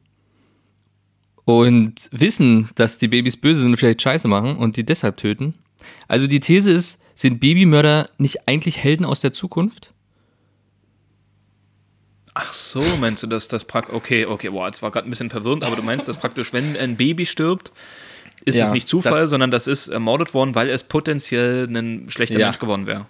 und 1.45 2.09
wissen, 2.13 2.71
dass 2.75 2.99
die 2.99 3.09
Babys 3.09 3.37
böse 3.37 3.61
sind 3.63 3.73
und 3.73 3.77
vielleicht 3.77 4.03
Scheiße 4.03 4.29
machen 4.29 4.57
und 4.57 4.77
die 4.77 4.85
deshalb 4.85 5.17
töten? 5.17 5.55
Also 6.09 6.27
die 6.27 6.41
These 6.41 6.71
ist, 6.71 7.03
sind 7.15 7.41
Babymörder 7.41 8.09
nicht 8.19 8.49
eigentlich 8.49 8.79
Helden 8.79 9.05
aus 9.05 9.21
der 9.21 9.33
Zukunft? 9.33 9.93
Ach 12.35 12.53
so, 12.53 12.83
meinst 12.99 13.23
du, 13.23 13.29
dass 13.29 13.47
das 13.47 13.65
praktisch. 13.65 13.95
Okay, 13.95 14.27
okay, 14.27 14.49
boah, 14.49 14.67
jetzt 14.67 14.83
war 14.83 14.91
gerade 14.91 15.07
ein 15.07 15.11
bisschen 15.11 15.31
verwirrend, 15.31 15.63
aber 15.63 15.77
du 15.77 15.83
meinst, 15.83 16.09
dass 16.09 16.17
praktisch, 16.17 16.53
wenn 16.53 16.77
ein 16.77 16.97
Baby 16.97 17.27
stirbt, 17.27 17.71
ist 18.45 18.57
Ja, 18.57 18.65
es 18.65 18.71
nicht 18.73 18.89
Zufall, 18.89 19.21
das- 19.23 19.31
sondern 19.31 19.51
das 19.53 19.69
ist 19.69 19.87
ermordet 19.89 20.35
worden, 20.35 20.55
weil 20.57 20.69
es 20.69 20.83
potenziell 20.83 21.69
ein 21.69 22.07
schlechter 22.11 22.39
Ja. 22.41 22.47
Mensch 22.47 22.59
geworden 22.59 22.87
wäre. 22.87 23.07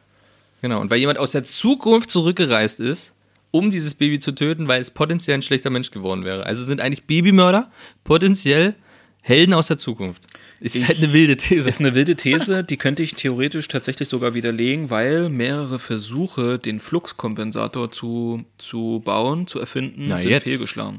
Genau, 0.61 0.81
und 0.81 0.91
weil 0.91 0.99
jemand 0.99 1.19
aus 1.19 1.33
der 1.33 1.45
Zukunft 1.45 2.11
zurückgereist 2.11 2.81
ist, 2.81 3.14
um 3.55 3.71
dieses 3.71 3.95
Baby 3.95 4.19
zu 4.19 4.33
töten, 4.33 4.67
weil 4.67 4.81
es 4.81 4.91
potenziell 4.91 5.37
ein 5.37 5.43
schlechter 5.43 5.71
Mensch 5.71 5.93
geworden 5.93 6.25
wäre. 6.25 6.45
Also 6.45 6.65
sind 6.65 6.81
eigentlich 6.81 7.05
Babymörder 7.05 7.71
potenziell 8.03 8.75
Helden 9.23 9.55
aus 9.55 9.69
der 9.69 9.79
Zukunft. 9.79 10.25
Ist 10.59 10.89
halt 10.89 10.99
eine 10.99 11.13
wilde 11.13 11.37
These. 11.37 11.69
Ist 11.69 11.79
eine 11.79 11.95
wilde 11.95 12.17
These, 12.17 12.65
die 12.65 12.77
könnte 12.77 13.05
ich 13.05 13.15
theoretisch 13.15 13.69
tatsächlich 13.69 14.09
sogar 14.09 14.35
widerlegen, 14.35 14.91
weil 14.91 15.29
mehrere 15.29 15.79
Versuche, 15.79 16.59
den 16.59 16.81
Fluxkompensator 16.81 17.93
zu, 17.93 18.45
zu 18.59 19.01
bauen, 19.05 19.47
zu 19.47 19.61
erfinden, 19.61 20.07
Na, 20.09 20.19
sind 20.19 20.31
jetzt. 20.31 20.43
fehlgeschlagen. 20.43 20.99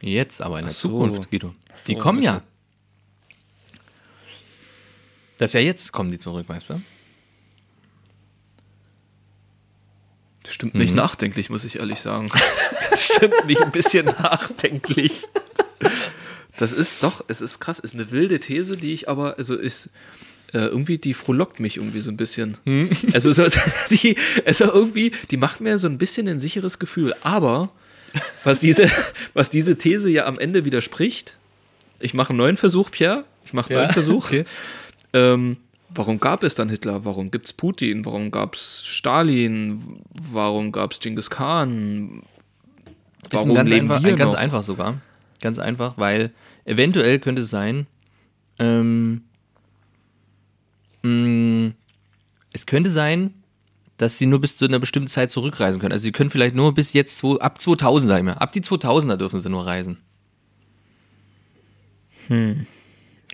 Jetzt 0.00 0.42
aber 0.42 0.58
in 0.58 0.64
der 0.64 0.74
so. 0.74 0.88
Zukunft, 0.88 1.30
Guido. 1.30 1.54
Die 1.86 1.94
so, 1.94 1.98
kommen 2.00 2.22
ja. 2.22 2.42
Das 5.38 5.50
ist 5.50 5.54
ja 5.54 5.60
jetzt 5.60 5.92
kommen 5.92 6.10
die 6.10 6.18
zurück, 6.18 6.48
weißt 6.48 6.70
du? 6.70 6.82
Stimmt 10.52 10.74
mich 10.74 10.92
nachdenklich, 10.92 11.50
muss 11.50 11.64
ich 11.64 11.76
ehrlich 11.76 12.00
sagen. 12.00 12.30
Das 12.90 13.04
stimmt 13.06 13.46
mich 13.46 13.58
ein 13.60 13.70
bisschen 13.70 14.04
nachdenklich. 14.04 15.26
Das 16.58 16.72
ist 16.72 17.02
doch, 17.02 17.24
es 17.28 17.40
ist 17.40 17.58
krass, 17.58 17.78
ist 17.78 17.94
eine 17.94 18.10
wilde 18.10 18.38
These, 18.38 18.76
die 18.76 18.92
ich 18.92 19.08
aber, 19.08 19.38
also 19.38 19.56
ist, 19.56 19.88
äh, 20.52 20.58
irgendwie, 20.58 20.98
die 20.98 21.14
frohlockt 21.14 21.58
mich 21.58 21.78
irgendwie 21.78 22.02
so 22.02 22.10
ein 22.10 22.18
bisschen. 22.18 22.58
Also, 23.14 23.32
so, 23.32 23.46
die, 23.90 24.16
also 24.44 24.64
irgendwie, 24.66 25.12
die 25.30 25.38
macht 25.38 25.62
mir 25.62 25.78
so 25.78 25.86
ein 25.88 25.96
bisschen 25.96 26.28
ein 26.28 26.38
sicheres 26.38 26.78
Gefühl. 26.78 27.14
Aber, 27.22 27.70
was 28.44 28.60
diese, 28.60 28.90
was 29.34 29.48
diese 29.48 29.78
These 29.78 30.10
ja 30.10 30.26
am 30.26 30.38
Ende 30.38 30.66
widerspricht, 30.66 31.38
ich 31.98 32.12
mache 32.12 32.30
einen 32.30 32.38
neuen 32.38 32.56
Versuch, 32.58 32.90
Pierre, 32.90 33.24
ich 33.46 33.54
mache 33.54 33.70
einen 33.70 33.78
Ja, 33.78 33.84
neuen 33.86 33.94
Versuch. 33.94 34.26
okay. 34.26 34.44
Ähm, 35.14 35.56
warum 35.94 36.20
gab 36.20 36.42
es 36.42 36.54
dann 36.54 36.68
Hitler? 36.68 37.04
Warum 37.04 37.30
gibt 37.30 37.46
es 37.46 37.52
Putin? 37.52 38.04
Warum 38.04 38.30
gab 38.30 38.54
es 38.54 38.84
Stalin? 38.84 40.02
Warum 40.12 40.72
gab 40.72 40.92
es 40.92 41.00
Genghis 41.00 41.30
Khan? 41.30 42.22
Ist 43.24 43.32
ein 43.32 43.32
Warum 43.32 43.54
ganz, 43.54 43.72
einfach, 43.72 44.02
wir 44.02 44.10
ein 44.10 44.16
ganz 44.16 44.34
einfach 44.34 44.62
sogar. 44.62 45.00
Ganz 45.40 45.58
einfach, 45.58 45.98
weil 45.98 46.30
eventuell 46.64 47.18
könnte 47.18 47.42
es 47.42 47.50
sein, 47.50 47.86
ähm, 48.58 49.22
mh, 51.02 51.72
es 52.52 52.66
könnte 52.66 52.90
sein, 52.90 53.34
dass 53.96 54.18
sie 54.18 54.26
nur 54.26 54.40
bis 54.40 54.56
zu 54.56 54.64
einer 54.64 54.78
bestimmten 54.78 55.08
Zeit 55.08 55.30
zurückreisen 55.30 55.80
können. 55.80 55.92
Also 55.92 56.02
sie 56.02 56.12
können 56.12 56.30
vielleicht 56.30 56.54
nur 56.54 56.74
bis 56.74 56.92
jetzt, 56.92 57.24
ab 57.24 57.60
2000, 57.60 58.08
sag 58.08 58.18
ich 58.18 58.24
mal, 58.24 58.32
ab 58.34 58.52
die 58.52 58.60
2000er 58.60 59.16
dürfen 59.16 59.40
sie 59.40 59.48
nur 59.48 59.66
reisen. 59.66 59.98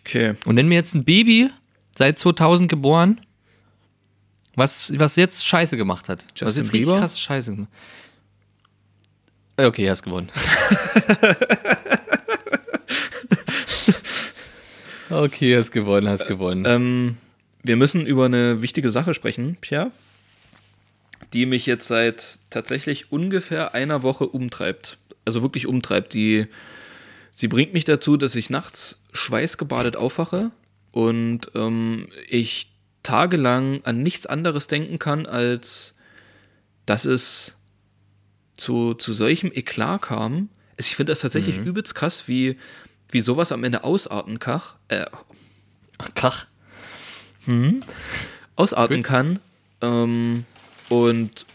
Okay. 0.00 0.34
Und 0.44 0.56
wenn 0.56 0.68
mir 0.68 0.76
jetzt 0.76 0.94
ein 0.94 1.04
Baby 1.04 1.50
seit 1.98 2.18
2000 2.18 2.68
geboren, 2.68 3.20
was, 4.54 4.92
was 4.98 5.16
jetzt 5.16 5.44
Scheiße 5.44 5.76
gemacht 5.76 6.08
hat, 6.08 6.24
was 6.30 6.40
Justin 6.40 6.62
jetzt 6.62 6.72
richtig 6.72 6.86
Bieber? 6.86 6.98
krass 6.98 7.20
Scheiße 7.20 7.50
gemacht 7.50 7.68
Äh, 9.56 9.66
Okay, 9.66 9.84
er 9.84 9.90
hast 9.90 10.04
gewonnen. 10.04 10.30
okay, 15.10 15.56
hast 15.56 15.72
gewonnen, 15.72 16.08
hast 16.08 16.28
gewonnen. 16.28 16.64
Ähm, 16.66 17.16
wir 17.64 17.74
müssen 17.74 18.06
über 18.06 18.26
eine 18.26 18.62
wichtige 18.62 18.90
Sache 18.90 19.12
sprechen, 19.12 19.56
Pierre, 19.60 19.90
die 21.32 21.46
mich 21.46 21.66
jetzt 21.66 21.88
seit 21.88 22.38
tatsächlich 22.50 23.10
ungefähr 23.10 23.74
einer 23.74 24.04
Woche 24.04 24.28
umtreibt. 24.28 24.98
Also 25.24 25.42
wirklich 25.42 25.66
umtreibt. 25.66 26.14
Die, 26.14 26.46
sie 27.32 27.48
bringt 27.48 27.72
mich 27.72 27.84
dazu, 27.84 28.16
dass 28.16 28.36
ich 28.36 28.50
nachts 28.50 29.00
schweißgebadet 29.12 29.96
aufwache 29.96 30.52
und 30.98 31.52
ähm, 31.54 32.08
ich 32.28 32.72
tagelang 33.04 33.84
an 33.84 34.02
nichts 34.02 34.26
anderes 34.26 34.66
denken 34.66 34.98
kann, 34.98 35.26
als 35.26 35.94
dass 36.86 37.04
es 37.04 37.54
zu, 38.56 38.94
zu 38.94 39.12
solchem 39.12 39.52
Eklat 39.54 40.02
kam. 40.02 40.48
Ich 40.76 40.96
finde 40.96 41.12
das 41.12 41.20
tatsächlich 41.20 41.58
übelst 41.58 41.94
krass, 41.94 42.26
wie, 42.26 42.58
wie 43.10 43.20
sowas 43.20 43.52
am 43.52 43.62
Ende 43.62 43.84
ausarten 43.84 44.40
kann. 44.40 44.60
Äh, 44.88 45.06
Krach. 46.16 46.46
ausarten 48.56 48.96
Gut. 48.96 49.06
kann. 49.06 49.38
Ähm, 49.80 50.46
und 50.88 51.46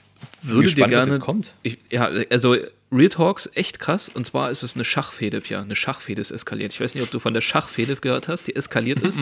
würde 0.42 0.74
dir 0.74 0.88
gerne. 0.88 1.20
kommt. 1.20 1.54
Ich, 1.64 1.80
ja, 1.90 2.10
also 2.30 2.56
Real 2.94 3.10
Talks 3.10 3.50
echt 3.54 3.80
krass. 3.80 4.10
Und 4.10 4.26
zwar 4.26 4.52
ist 4.52 4.64
es 4.64 4.76
eine 4.76 4.86
Schachfehde, 4.86 5.42
Pia. 5.42 5.62
Eine 5.62 5.76
Schachfehde 5.76 6.22
ist 6.22 6.32
eskaliert. 6.32 6.74
Ich 6.74 6.80
weiß 6.80 6.96
nicht, 6.96 7.04
ob 7.04 7.12
du 7.12 7.20
von 7.20 7.34
der 7.34 7.42
Schachfehde 7.42 7.96
gehört 7.96 8.28
hast, 8.28 8.48
die 8.48 8.56
eskaliert 8.56 9.00
ist. 9.00 9.22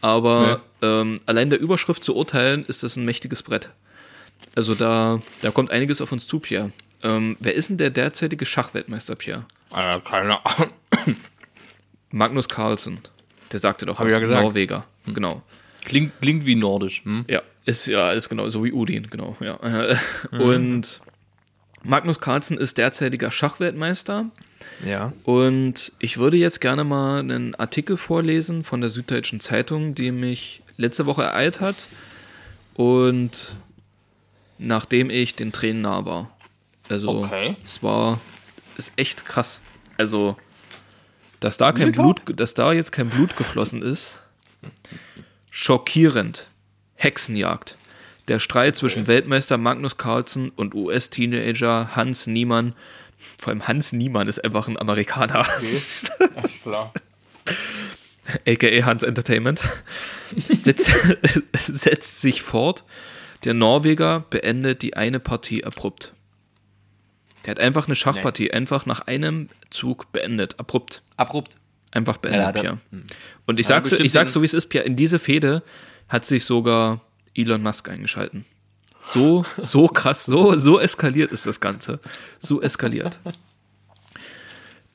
Aber 0.00 0.60
ähm, 0.82 1.20
allein 1.26 1.50
der 1.50 1.60
Überschrift 1.60 2.04
zu 2.04 2.16
urteilen, 2.16 2.64
ist 2.66 2.82
das 2.82 2.96
ein 2.96 3.04
mächtiges 3.04 3.42
Brett. 3.42 3.70
Also 4.54 4.74
da, 4.74 5.22
da 5.40 5.50
kommt 5.50 5.70
einiges 5.70 6.00
auf 6.00 6.12
uns 6.12 6.26
zu, 6.26 6.40
Pia. 6.40 6.70
Ähm, 7.02 7.36
wer 7.40 7.54
ist 7.54 7.70
denn 7.70 7.78
der 7.78 7.90
derzeitige 7.90 8.44
Schachweltmeister, 8.44 9.16
Pia? 9.16 9.46
Äh, 9.74 10.00
keine 10.00 10.44
Ahnung. 10.44 10.70
Magnus 12.10 12.48
Carlsen. 12.48 12.98
Der 13.52 13.60
sagte 13.60 13.86
doch 13.86 13.98
Hab 13.98 14.06
ich 14.06 14.12
ja 14.12 14.18
gesagt. 14.18 14.42
Norweger. 14.42 14.82
Genau. 15.06 15.42
Klingt, 15.84 16.20
klingt 16.20 16.46
wie 16.46 16.54
nordisch. 16.54 17.02
Hm? 17.04 17.24
Ja, 17.28 17.42
ist 17.64 17.86
ja 17.86 18.12
ist 18.12 18.28
genau 18.28 18.48
so 18.48 18.64
wie 18.64 18.72
Udin, 18.72 19.08
genau. 19.10 19.36
Ja. 19.40 19.54
Und 20.32 21.00
Magnus 21.84 22.20
Carlsen 22.20 22.58
ist 22.58 22.78
derzeitiger 22.78 23.30
Schachweltmeister. 23.30 24.26
Ja. 24.86 25.12
Und 25.24 25.92
ich 25.98 26.18
würde 26.18 26.36
jetzt 26.36 26.60
gerne 26.60 26.84
mal 26.84 27.18
einen 27.20 27.54
Artikel 27.56 27.96
vorlesen 27.96 28.62
von 28.64 28.80
der 28.80 28.90
Süddeutschen 28.90 29.40
Zeitung, 29.40 29.94
die 29.94 30.12
mich 30.12 30.62
letzte 30.76 31.06
Woche 31.06 31.22
ereilt 31.24 31.60
hat. 31.60 31.88
Und 32.74 33.54
nachdem 34.58 35.10
ich 35.10 35.34
den 35.34 35.52
Tränen 35.52 35.82
nah 35.82 36.04
war. 36.04 36.30
Also, 36.88 37.10
Okay. 37.24 37.56
es 37.64 37.82
war, 37.82 38.20
ist 38.76 38.92
echt 38.96 39.24
krass. 39.24 39.60
Also, 39.98 40.36
dass 41.40 41.56
da 41.56 41.72
kein? 41.72 41.92
Blut, 41.92 42.20
dass 42.36 42.54
da 42.54 42.72
jetzt 42.72 42.92
kein 42.92 43.08
Blut 43.10 43.36
geflossen 43.36 43.82
ist, 43.82 44.20
schockierend. 45.50 46.48
Hexenjagd. 46.94 47.76
Der 48.28 48.38
Streit 48.38 48.76
zwischen 48.76 49.06
Weltmeister 49.06 49.58
Magnus 49.58 49.96
Carlsen 49.96 50.50
und 50.50 50.74
US-Teenager 50.74 51.96
Hans 51.96 52.26
Niemann. 52.26 52.74
Vor 53.16 53.48
allem 53.52 53.66
Hans 53.66 53.92
Niemann 53.92 54.26
ist 54.28 54.44
einfach 54.44 54.68
ein 54.68 54.78
Amerikaner. 54.78 55.46
klar. 56.62 56.92
aka 58.46 58.84
Hans 58.84 59.02
Entertainment, 59.02 59.60
setzt, 60.52 60.90
setzt 61.52 62.20
sich 62.20 62.42
fort. 62.42 62.84
Der 63.44 63.54
Norweger 63.54 64.24
beendet 64.30 64.82
die 64.82 64.96
eine 64.96 65.18
Partie 65.18 65.64
abrupt. 65.64 66.12
Der 67.44 67.52
hat 67.52 67.58
einfach 67.58 67.86
eine 67.88 67.96
Schachpartie 67.96 68.52
einfach 68.52 68.86
nach 68.86 69.00
einem 69.00 69.48
Zug 69.70 70.12
beendet, 70.12 70.60
abrupt. 70.60 71.02
Abrupt. 71.16 71.56
Einfach 71.90 72.18
beendet, 72.18 72.40
Ja, 72.40 72.70
er- 72.70 72.76
Pia. 72.76 72.78
Und 73.46 73.58
ich 73.58 73.66
sag's, 73.66 73.90
ich 73.90 74.12
sag's 74.12 74.32
so, 74.32 74.42
wie 74.42 74.46
es 74.46 74.54
ist, 74.54 74.68
Pia. 74.68 74.82
In 74.82 74.94
diese 74.94 75.18
Fehde 75.18 75.64
hat 76.08 76.24
sich 76.24 76.44
sogar 76.44 77.00
Elon 77.34 77.62
Musk 77.62 77.88
eingeschalten. 77.88 78.44
So, 79.12 79.44
so 79.56 79.88
krass, 79.88 80.24
so, 80.24 80.58
so 80.58 80.78
eskaliert 80.78 81.32
ist 81.32 81.46
das 81.46 81.60
Ganze. 81.60 82.00
So 82.38 82.62
eskaliert. 82.62 83.18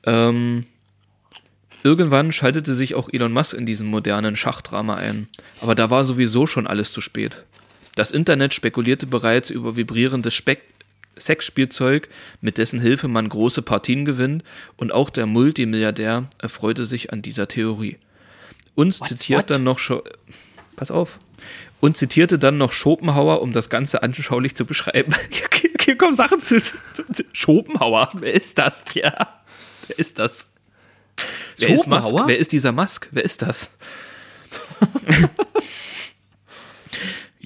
ähm, 0.04 0.64
irgendwann 1.82 2.32
schaltete 2.32 2.74
sich 2.74 2.94
auch 2.94 3.08
Elon 3.12 3.32
Musk 3.32 3.54
in 3.54 3.66
diesem 3.66 3.88
modernen 3.88 4.36
Schachdrama 4.36 4.94
ein. 4.94 5.28
Aber 5.60 5.74
da 5.74 5.90
war 5.90 6.04
sowieso 6.04 6.46
schon 6.46 6.66
alles 6.66 6.92
zu 6.92 7.00
spät. 7.00 7.44
Das 7.94 8.10
Internet 8.10 8.54
spekulierte 8.54 9.06
bereits 9.06 9.50
über 9.50 9.76
vibrierendes 9.76 10.34
Speck 10.34 10.62
Sexspielzeug, 11.20 12.08
mit 12.40 12.58
dessen 12.58 12.80
Hilfe 12.80 13.08
man 13.08 13.28
große 13.28 13.62
Partien 13.62 14.04
gewinnt, 14.04 14.44
und 14.76 14.92
auch 14.92 15.10
der 15.10 15.26
Multimilliardär 15.26 16.28
erfreute 16.38 16.84
sich 16.84 17.12
an 17.12 17.22
dieser 17.22 17.48
Theorie. 17.48 17.98
Uns 18.74 19.00
zitiert 19.00 19.40
what? 19.40 19.50
dann 19.50 19.64
noch 19.64 19.80
Pass 20.76 20.92
auf. 20.92 21.18
Und 21.80 21.96
zitierte 21.96 22.38
dann 22.38 22.58
noch 22.58 22.72
Schopenhauer, 22.72 23.40
um 23.40 23.52
das 23.52 23.70
Ganze 23.70 24.02
anschaulich 24.02 24.56
zu 24.56 24.64
beschreiben. 24.64 25.14
Hier, 25.30 25.70
hier 25.80 25.96
kommen 25.96 26.14
Sachen 26.14 26.40
zu, 26.40 26.60
zu, 26.60 26.74
zu 26.92 27.24
Schopenhauer. 27.32 28.10
Wer 28.14 28.34
ist 28.34 28.58
das, 28.58 28.82
Pierre? 28.82 29.28
Wer 29.86 29.98
ist 29.98 30.18
das? 30.18 30.48
Wer 31.56 31.70
ist 31.70 31.86
Musk? 31.86 32.04
Schopenhauer? 32.04 32.28
Wer 32.28 32.38
ist 32.38 32.52
dieser 32.52 32.72
Musk? 32.72 33.08
Wer 33.12 33.24
ist 33.24 33.42
das? 33.42 33.78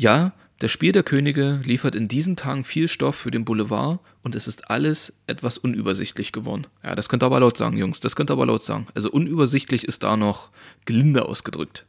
Ja, 0.02 0.32
das 0.58 0.72
Spiel 0.72 0.90
der 0.90 1.04
Könige 1.04 1.60
liefert 1.64 1.94
in 1.94 2.08
diesen 2.08 2.34
Tagen 2.34 2.64
viel 2.64 2.88
Stoff 2.88 3.14
für 3.14 3.30
den 3.30 3.44
Boulevard 3.44 4.00
und 4.24 4.34
es 4.34 4.48
ist 4.48 4.68
alles 4.68 5.12
etwas 5.28 5.58
unübersichtlich 5.58 6.32
geworden. 6.32 6.66
Ja, 6.82 6.96
das 6.96 7.08
könnt 7.08 7.22
ihr 7.22 7.26
aber 7.26 7.38
laut 7.38 7.56
sagen, 7.56 7.76
Jungs, 7.76 8.00
das 8.00 8.16
könnt 8.16 8.28
ihr 8.30 8.34
aber 8.34 8.46
laut 8.46 8.64
sagen. 8.64 8.88
Also 8.94 9.12
unübersichtlich 9.12 9.84
ist 9.84 10.02
da 10.02 10.16
noch 10.16 10.50
gelinde 10.86 11.26
ausgedrückt. 11.26 11.86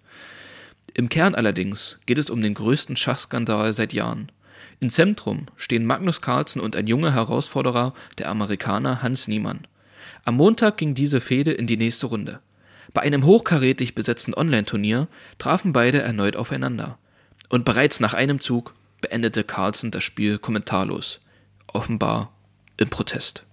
Im 0.94 1.10
Kern 1.10 1.36
allerdings 1.36 2.00
geht 2.06 2.18
es 2.18 2.30
um 2.30 2.42
den 2.42 2.54
größten 2.54 2.96
Schachskandal 2.96 3.74
seit 3.74 3.94
Jahren. 3.94 4.32
Im 4.80 4.90
Zentrum 4.90 5.48
stehen 5.58 5.86
Magnus 5.86 6.22
Carlsen 6.22 6.62
und 6.62 6.76
ein 6.76 6.88
junger 6.88 7.14
Herausforderer, 7.14 7.94
der 8.18 8.30
Amerikaner 8.30 9.02
Hans 9.02 9.28
Niemann. 9.28 9.68
Am 10.26 10.36
Montag 10.36 10.78
ging 10.78 10.94
diese 10.94 11.22
Fehde 11.22 11.52
in 11.52 11.68
die 11.68 11.78
nächste 11.78 12.08
Runde. 12.08 12.40
Bei 12.94 13.02
einem 13.02 13.26
hochkarätig 13.26 13.96
besetzten 13.96 14.34
Online-Turnier 14.34 15.08
trafen 15.40 15.74
beide 15.74 16.02
erneut 16.02 16.36
aufeinander. 16.36 16.98
Und 17.50 17.66
bereits 17.66 18.00
nach 18.00 18.14
einem 18.14 18.40
Zug 18.40 18.76
beendete 19.02 19.44
Carlsen 19.44 19.90
das 19.90 20.04
Spiel 20.04 20.38
kommentarlos. 20.38 21.20
Offenbar 21.68 22.32
im 22.78 22.90
Protest. 22.90 23.46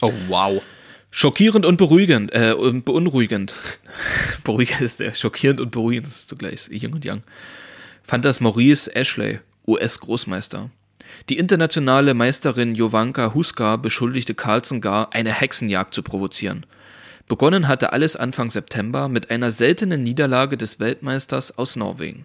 Oh, 0.00 0.12
wow. 0.28 0.62
Schockierend 1.10 1.64
und 1.64 1.78
beruhigend, 1.78 2.32
äh, 2.32 2.54
beunruhigend. 2.54 3.54
beruhigend 4.44 4.80
ist 4.82 5.00
der, 5.00 5.14
schockierend 5.14 5.60
und 5.60 5.70
beruhigend 5.70 6.06
ist 6.06 6.28
zugleich 6.28 6.68
Yin 6.70 6.92
und 6.92 7.04
Yang. 7.04 7.22
Fand 8.02 8.24
das 8.24 8.40
Maurice 8.40 8.94
Ashley, 8.94 9.40
US-Großmeister. 9.66 10.70
Die 11.28 11.38
internationale 11.38 12.14
Meisterin 12.14 12.74
Jovanka 12.74 13.34
Huska 13.34 13.76
beschuldigte 13.76 14.34
Carlsen 14.34 14.80
gar, 14.80 15.12
eine 15.14 15.32
Hexenjagd 15.32 15.94
zu 15.94 16.02
provozieren. 16.02 16.66
Begonnen 17.26 17.68
hatte 17.68 17.92
alles 17.92 18.16
Anfang 18.16 18.50
September 18.50 19.08
mit 19.08 19.30
einer 19.30 19.50
seltenen 19.50 20.02
Niederlage 20.02 20.56
des 20.56 20.80
Weltmeisters 20.80 21.58
aus 21.58 21.76
Norwegen. 21.76 22.24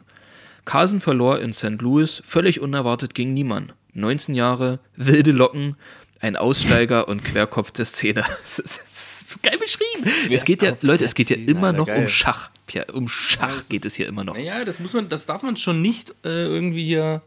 Carlsen 0.65 1.01
verlor 1.01 1.39
in 1.39 1.51
St. 1.51 1.81
Louis 1.81 2.21
völlig 2.23 2.61
unerwartet 2.61 3.13
gegen 3.13 3.33
Niemann. 3.33 3.73
19 3.93 4.33
Jahre, 4.33 4.79
wilde 4.95 5.31
Locken, 5.31 5.75
ein 6.23 6.38
Aussteiger 6.38 7.07
und 7.07 7.23
Querkopf 7.23 7.71
der 7.71 7.86
Szene. 7.86 8.23
Das 8.41 8.59
ist, 8.59 8.79
das 8.79 9.21
ist 9.21 9.29
so 9.29 9.39
geil 9.41 9.57
beschrieben. 9.57 10.09
Es 10.31 10.45
geht 10.45 10.62
ja, 10.62 10.69
Querkopf 10.69 10.83
Leute, 10.83 11.05
es 11.05 11.15
geht 11.15 11.29
ja 11.29 11.36
immer 11.36 11.67
Alter, 11.67 11.77
noch 11.77 11.88
geil. 11.88 11.99
um 11.99 12.07
Schach. 12.07 12.49
Ja, 12.71 12.83
um 12.91 13.07
Schach 13.07 13.55
das 13.57 13.69
geht 13.69 13.86
es 13.86 13.95
hier 13.95 14.07
immer 14.07 14.23
noch. 14.23 14.36
Naja, 14.36 14.63
das 14.65 14.79
muss 14.79 14.93
man, 14.93 15.09
das 15.09 15.25
darf 15.25 15.43
man 15.43 15.57
schon 15.57 15.81
nicht 15.81 16.12
äh, 16.23 16.45
irgendwie 16.45 16.86
hier. 16.86 17.21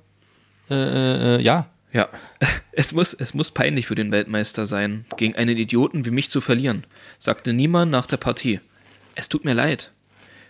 Äh, 0.70 0.74
äh, 0.74 1.36
äh, 1.36 1.42
ja. 1.42 1.68
Ja, 1.92 2.08
es 2.72 2.92
muss, 2.92 3.14
es 3.14 3.34
muss 3.34 3.50
peinlich 3.50 3.86
für 3.86 3.94
den 3.94 4.12
Weltmeister 4.12 4.66
sein, 4.66 5.04
gegen 5.16 5.36
einen 5.36 5.56
Idioten 5.56 6.04
wie 6.04 6.10
mich 6.10 6.30
zu 6.30 6.40
verlieren, 6.40 6.84
sagte 7.18 7.52
Niemann 7.52 7.90
nach 7.90 8.06
der 8.06 8.16
Partie. 8.16 8.60
Es 9.14 9.28
tut 9.28 9.44
mir 9.44 9.54
leid. 9.54 9.92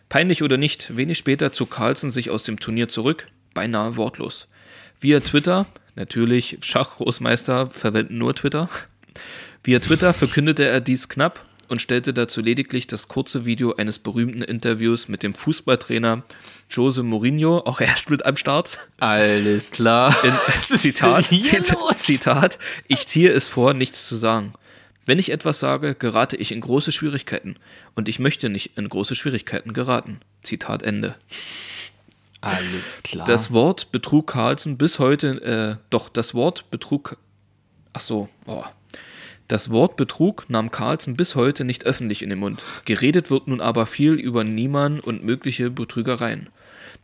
Peinlich 0.08 0.42
oder 0.42 0.56
nicht, 0.56 0.96
wenig 0.96 1.18
später 1.18 1.52
zog 1.52 1.70
Carlsen 1.70 2.10
sich 2.10 2.30
aus 2.30 2.42
dem 2.44 2.58
Turnier 2.58 2.88
zurück, 2.88 3.28
beinahe 3.54 3.96
wortlos. 3.96 4.48
Via 4.98 5.20
Twitter, 5.20 5.66
natürlich 5.96 6.58
Schachgroßmeister 6.60 7.70
verwenden 7.70 8.18
nur 8.18 8.34
Twitter, 8.34 8.68
via 9.64 9.80
Twitter 9.80 10.14
verkündete 10.14 10.66
er 10.66 10.80
dies 10.80 11.08
knapp 11.08 11.44
und 11.68 11.82
stellte 11.82 12.14
dazu 12.14 12.40
lediglich 12.40 12.86
das 12.86 13.08
kurze 13.08 13.44
Video 13.44 13.74
eines 13.74 13.98
berühmten 13.98 14.42
Interviews 14.42 15.08
mit 15.08 15.22
dem 15.22 15.34
Fußballtrainer 15.34 16.22
Jose 16.70 17.02
Mourinho, 17.02 17.58
auch 17.64 17.80
erst 17.80 18.10
mit 18.10 18.24
am 18.24 18.36
Start, 18.36 18.78
Alles 18.98 19.72
klar. 19.72 20.16
in, 20.22 20.32
Zitat? 20.52 21.24
Zitat, 21.98 22.58
ich 22.86 23.06
ziehe 23.06 23.30
es 23.32 23.48
vor, 23.48 23.74
nichts 23.74 24.06
zu 24.06 24.16
sagen. 24.16 24.52
Wenn 25.06 25.18
ich 25.20 25.30
etwas 25.30 25.60
sage, 25.60 25.94
gerate 25.94 26.36
ich 26.36 26.50
in 26.50 26.60
große 26.60 26.90
Schwierigkeiten. 26.90 27.56
Und 27.94 28.08
ich 28.08 28.18
möchte 28.18 28.48
nicht 28.48 28.76
in 28.76 28.88
große 28.88 29.14
Schwierigkeiten 29.14 29.72
geraten. 29.72 30.20
Zitat 30.42 30.82
Ende. 30.82 31.14
Alles 32.40 33.00
klar. 33.02 33.26
Das 33.26 33.52
Wort 33.52 33.92
betrug 33.92 34.28
Carlsen 34.28 34.78
bis 34.78 34.98
heute, 34.98 35.42
äh, 35.42 35.84
doch 35.90 36.08
das 36.08 36.34
Wort 36.34 36.70
betrug, 36.70 37.18
ach 37.92 38.00
so, 38.00 38.28
boah. 38.44 38.72
Das 39.48 39.70
Wort 39.70 39.96
Betrug 39.96 40.50
nahm 40.50 40.72
Carlsen 40.72 41.14
bis 41.14 41.36
heute 41.36 41.64
nicht 41.64 41.86
öffentlich 41.86 42.22
in 42.22 42.30
den 42.30 42.40
Mund. 42.40 42.64
Geredet 42.84 43.30
wird 43.30 43.46
nun 43.46 43.60
aber 43.60 43.86
viel 43.86 44.14
über 44.14 44.42
Niemann 44.42 44.98
und 44.98 45.22
mögliche 45.24 45.70
Betrügereien. 45.70 46.48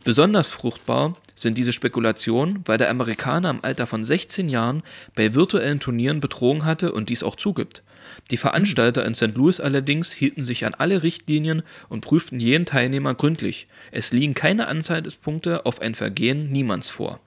Besonders 0.03 0.49
fruchtbar 0.49 1.17
sind 1.35 1.59
diese 1.59 1.73
Spekulationen, 1.73 2.63
weil 2.67 2.79
der 2.79 2.91
Amerikaner 2.91 3.51
im 3.51 3.65
Alter 3.65 3.87
von 3.87 4.05
16 4.05 4.49
Jahren 4.49 4.83
bei 5.15 5.35
virtuellen 5.35 5.81
Turnieren 5.81 6.21
betrogen 6.21 6.65
hatte 6.65 6.93
und 6.93 7.09
dies 7.09 7.23
auch 7.23 7.37
zugibt. 7.37 7.83
Die 8.31 8.37
Veranstalter 8.37 9.05
in 9.05 9.15
St. 9.15 9.35
Louis 9.35 9.61
allerdings 9.61 10.13
hielten 10.13 10.43
sich 10.43 10.65
an 10.65 10.75
alle 10.75 11.03
Richtlinien 11.03 11.63
und 11.89 12.03
prüften 12.03 12.41
jeden 12.41 12.67
Teilnehmer 12.67 13.15
gründlich. 13.15 13.67
Es 13.91 14.13
liegen 14.13 14.35
keine 14.35 14.69
Anzeigepunkte 14.69 15.67
auf 15.67 15.81
ein 15.81 15.95
Vergehen 15.95 16.51
niemands 16.51 16.91
vor. 16.91 17.21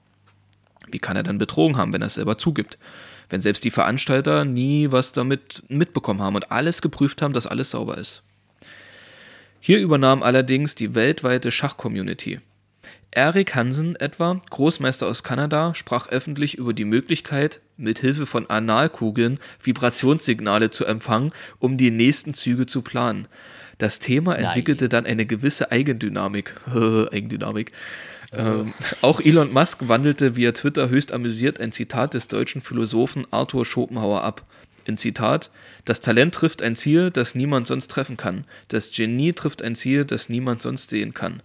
Wie 0.89 0.99
kann 0.99 1.15
er 1.15 1.23
dann 1.23 1.37
betrogen 1.37 1.77
haben, 1.77 1.93
wenn 1.93 2.01
er 2.01 2.07
es 2.07 2.15
selber 2.15 2.37
zugibt? 2.37 2.77
Wenn 3.29 3.41
selbst 3.41 3.63
die 3.63 3.71
Veranstalter 3.71 4.45
nie 4.45 4.91
was 4.91 5.11
damit 5.11 5.63
mitbekommen 5.67 6.21
haben 6.21 6.35
und 6.35 6.51
alles 6.51 6.81
geprüft 6.81 7.21
haben, 7.21 7.33
dass 7.33 7.47
alles 7.47 7.71
sauber 7.71 7.97
ist. 7.97 8.21
Hier 9.59 9.79
übernahm 9.79 10.21
allerdings 10.21 10.75
die 10.75 10.93
weltweite 10.93 11.49
Schachcommunity. 11.51 12.39
Erik 13.15 13.55
Hansen 13.55 13.95
etwa, 13.95 14.41
Großmeister 14.49 15.07
aus 15.07 15.23
Kanada, 15.23 15.73
sprach 15.73 16.09
öffentlich 16.09 16.57
über 16.57 16.73
die 16.73 16.83
Möglichkeit, 16.83 17.61
mit 17.77 17.99
Hilfe 17.99 18.25
von 18.25 18.49
Analkugeln 18.49 19.39
Vibrationssignale 19.63 20.69
zu 20.69 20.83
empfangen, 20.83 21.31
um 21.59 21.77
die 21.77 21.91
nächsten 21.91 22.33
Züge 22.33 22.65
zu 22.65 22.81
planen. 22.81 23.29
Das 23.77 23.99
Thema 23.99 24.37
entwickelte 24.37 24.89
dann 24.89 25.05
eine 25.05 25.25
gewisse 25.25 25.71
Eigendynamik. 25.71 26.55
Eigendynamik. 27.11 27.71
Ähm, 28.33 28.73
auch 29.01 29.21
Elon 29.21 29.53
Musk 29.53 29.87
wandelte 29.87 30.35
via 30.35 30.51
Twitter 30.51 30.89
höchst 30.89 31.13
amüsiert 31.13 31.61
ein 31.61 31.71
Zitat 31.71 32.15
des 32.15 32.27
deutschen 32.27 32.61
Philosophen 32.61 33.25
Arthur 33.31 33.65
Schopenhauer 33.65 34.23
ab. 34.23 34.43
In 34.83 34.97
Zitat: 34.97 35.51
Das 35.85 36.01
Talent 36.01 36.35
trifft 36.35 36.61
ein 36.61 36.75
Ziel, 36.75 37.11
das 37.11 37.33
niemand 37.33 37.65
sonst 37.65 37.87
treffen 37.87 38.17
kann. 38.17 38.43
Das 38.67 38.91
Genie 38.91 39.31
trifft 39.31 39.61
ein 39.61 39.75
Ziel, 39.75 40.03
das 40.03 40.27
niemand 40.27 40.61
sonst 40.61 40.89
sehen 40.89 41.13
kann. 41.13 41.41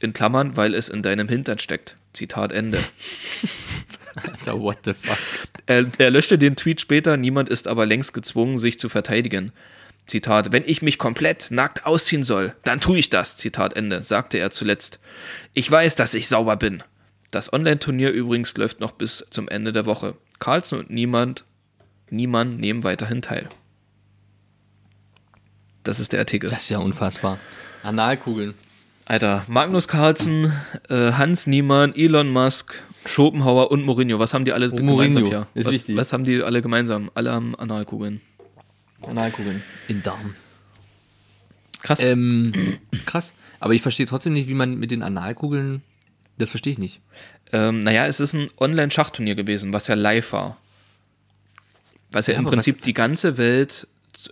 In 0.00 0.12
Klammern, 0.12 0.56
weil 0.56 0.74
es 0.74 0.88
in 0.88 1.02
deinem 1.02 1.28
Hintern 1.28 1.58
steckt. 1.58 1.96
Zitat 2.12 2.52
Ende. 2.52 2.78
Alter, 4.16 4.60
what 4.60 4.78
the 4.84 4.94
fuck. 4.94 5.18
Er, 5.66 5.86
er 5.98 6.10
löschte 6.10 6.38
den 6.38 6.56
Tweet 6.56 6.80
später, 6.80 7.16
niemand 7.16 7.48
ist 7.48 7.68
aber 7.68 7.86
längst 7.86 8.14
gezwungen, 8.14 8.58
sich 8.58 8.78
zu 8.78 8.88
verteidigen. 8.88 9.52
Zitat, 10.06 10.52
wenn 10.52 10.62
ich 10.66 10.82
mich 10.82 10.98
komplett 10.98 11.50
nackt 11.50 11.84
ausziehen 11.84 12.22
soll, 12.22 12.54
dann 12.62 12.80
tue 12.80 12.98
ich 12.98 13.10
das, 13.10 13.36
Zitat 13.36 13.74
Ende, 13.74 14.02
sagte 14.02 14.38
er 14.38 14.50
zuletzt. 14.50 15.00
Ich 15.52 15.70
weiß, 15.70 15.96
dass 15.96 16.14
ich 16.14 16.28
sauber 16.28 16.56
bin. 16.56 16.82
Das 17.32 17.52
Online-Turnier 17.52 18.10
übrigens 18.10 18.56
läuft 18.56 18.80
noch 18.80 18.92
bis 18.92 19.26
zum 19.30 19.48
Ende 19.48 19.72
der 19.72 19.84
Woche. 19.84 20.14
Carlsen 20.38 20.78
und 20.78 20.90
niemand, 20.90 21.44
niemand 22.08 22.60
nehmen 22.60 22.84
weiterhin 22.84 23.20
teil. 23.20 23.48
Das 25.82 26.00
ist 26.00 26.12
der 26.12 26.20
Artikel. 26.20 26.50
Das 26.50 26.62
ist 26.62 26.68
ja 26.70 26.78
unfassbar. 26.78 27.38
Analkugeln. 27.82 28.54
Alter, 29.08 29.44
Magnus 29.46 29.86
Carlsen, 29.86 30.52
äh, 30.88 31.12
Hans 31.12 31.46
Niemann, 31.46 31.94
Elon 31.94 32.28
Musk, 32.28 32.74
Schopenhauer 33.06 33.70
und 33.70 33.84
Mourinho. 33.84 34.18
Was 34.18 34.34
haben 34.34 34.44
die 34.44 34.52
alle 34.52 34.68
Mourinho, 34.68 34.96
gemeinsam? 35.20 35.26
Ja. 35.30 35.46
ist 35.54 35.66
was, 35.66 35.74
wichtig. 35.74 35.96
was 35.96 36.12
haben 36.12 36.24
die 36.24 36.42
alle 36.42 36.60
gemeinsam? 36.60 37.10
Alle 37.14 37.30
haben 37.32 37.54
Analkugeln. 37.54 38.20
Analkugeln. 39.02 39.62
Im 39.86 40.02
Darm. 40.02 40.34
Krass. 41.82 42.02
Ähm, 42.02 42.52
krass. 43.06 43.34
Aber 43.60 43.74
ich 43.74 43.82
verstehe 43.82 44.06
trotzdem 44.06 44.32
nicht, 44.32 44.48
wie 44.48 44.54
man 44.54 44.76
mit 44.76 44.90
den 44.90 45.04
Analkugeln. 45.04 45.82
Das 46.36 46.50
verstehe 46.50 46.72
ich 46.72 46.78
nicht. 46.78 47.00
Ähm, 47.52 47.82
naja, 47.84 48.06
es 48.06 48.18
ist 48.18 48.32
ein 48.34 48.50
Online-Schachturnier 48.58 49.36
gewesen, 49.36 49.72
was 49.72 49.86
ja 49.86 49.94
live 49.94 50.32
war. 50.32 50.56
Was 52.10 52.26
ja, 52.26 52.34
Ja, 52.34 52.40
im 52.40 52.46
Prinzip 52.46 52.78
was- 52.78 52.84
die 52.84 52.92
ganze 52.92 53.38
Welt, 53.38 53.86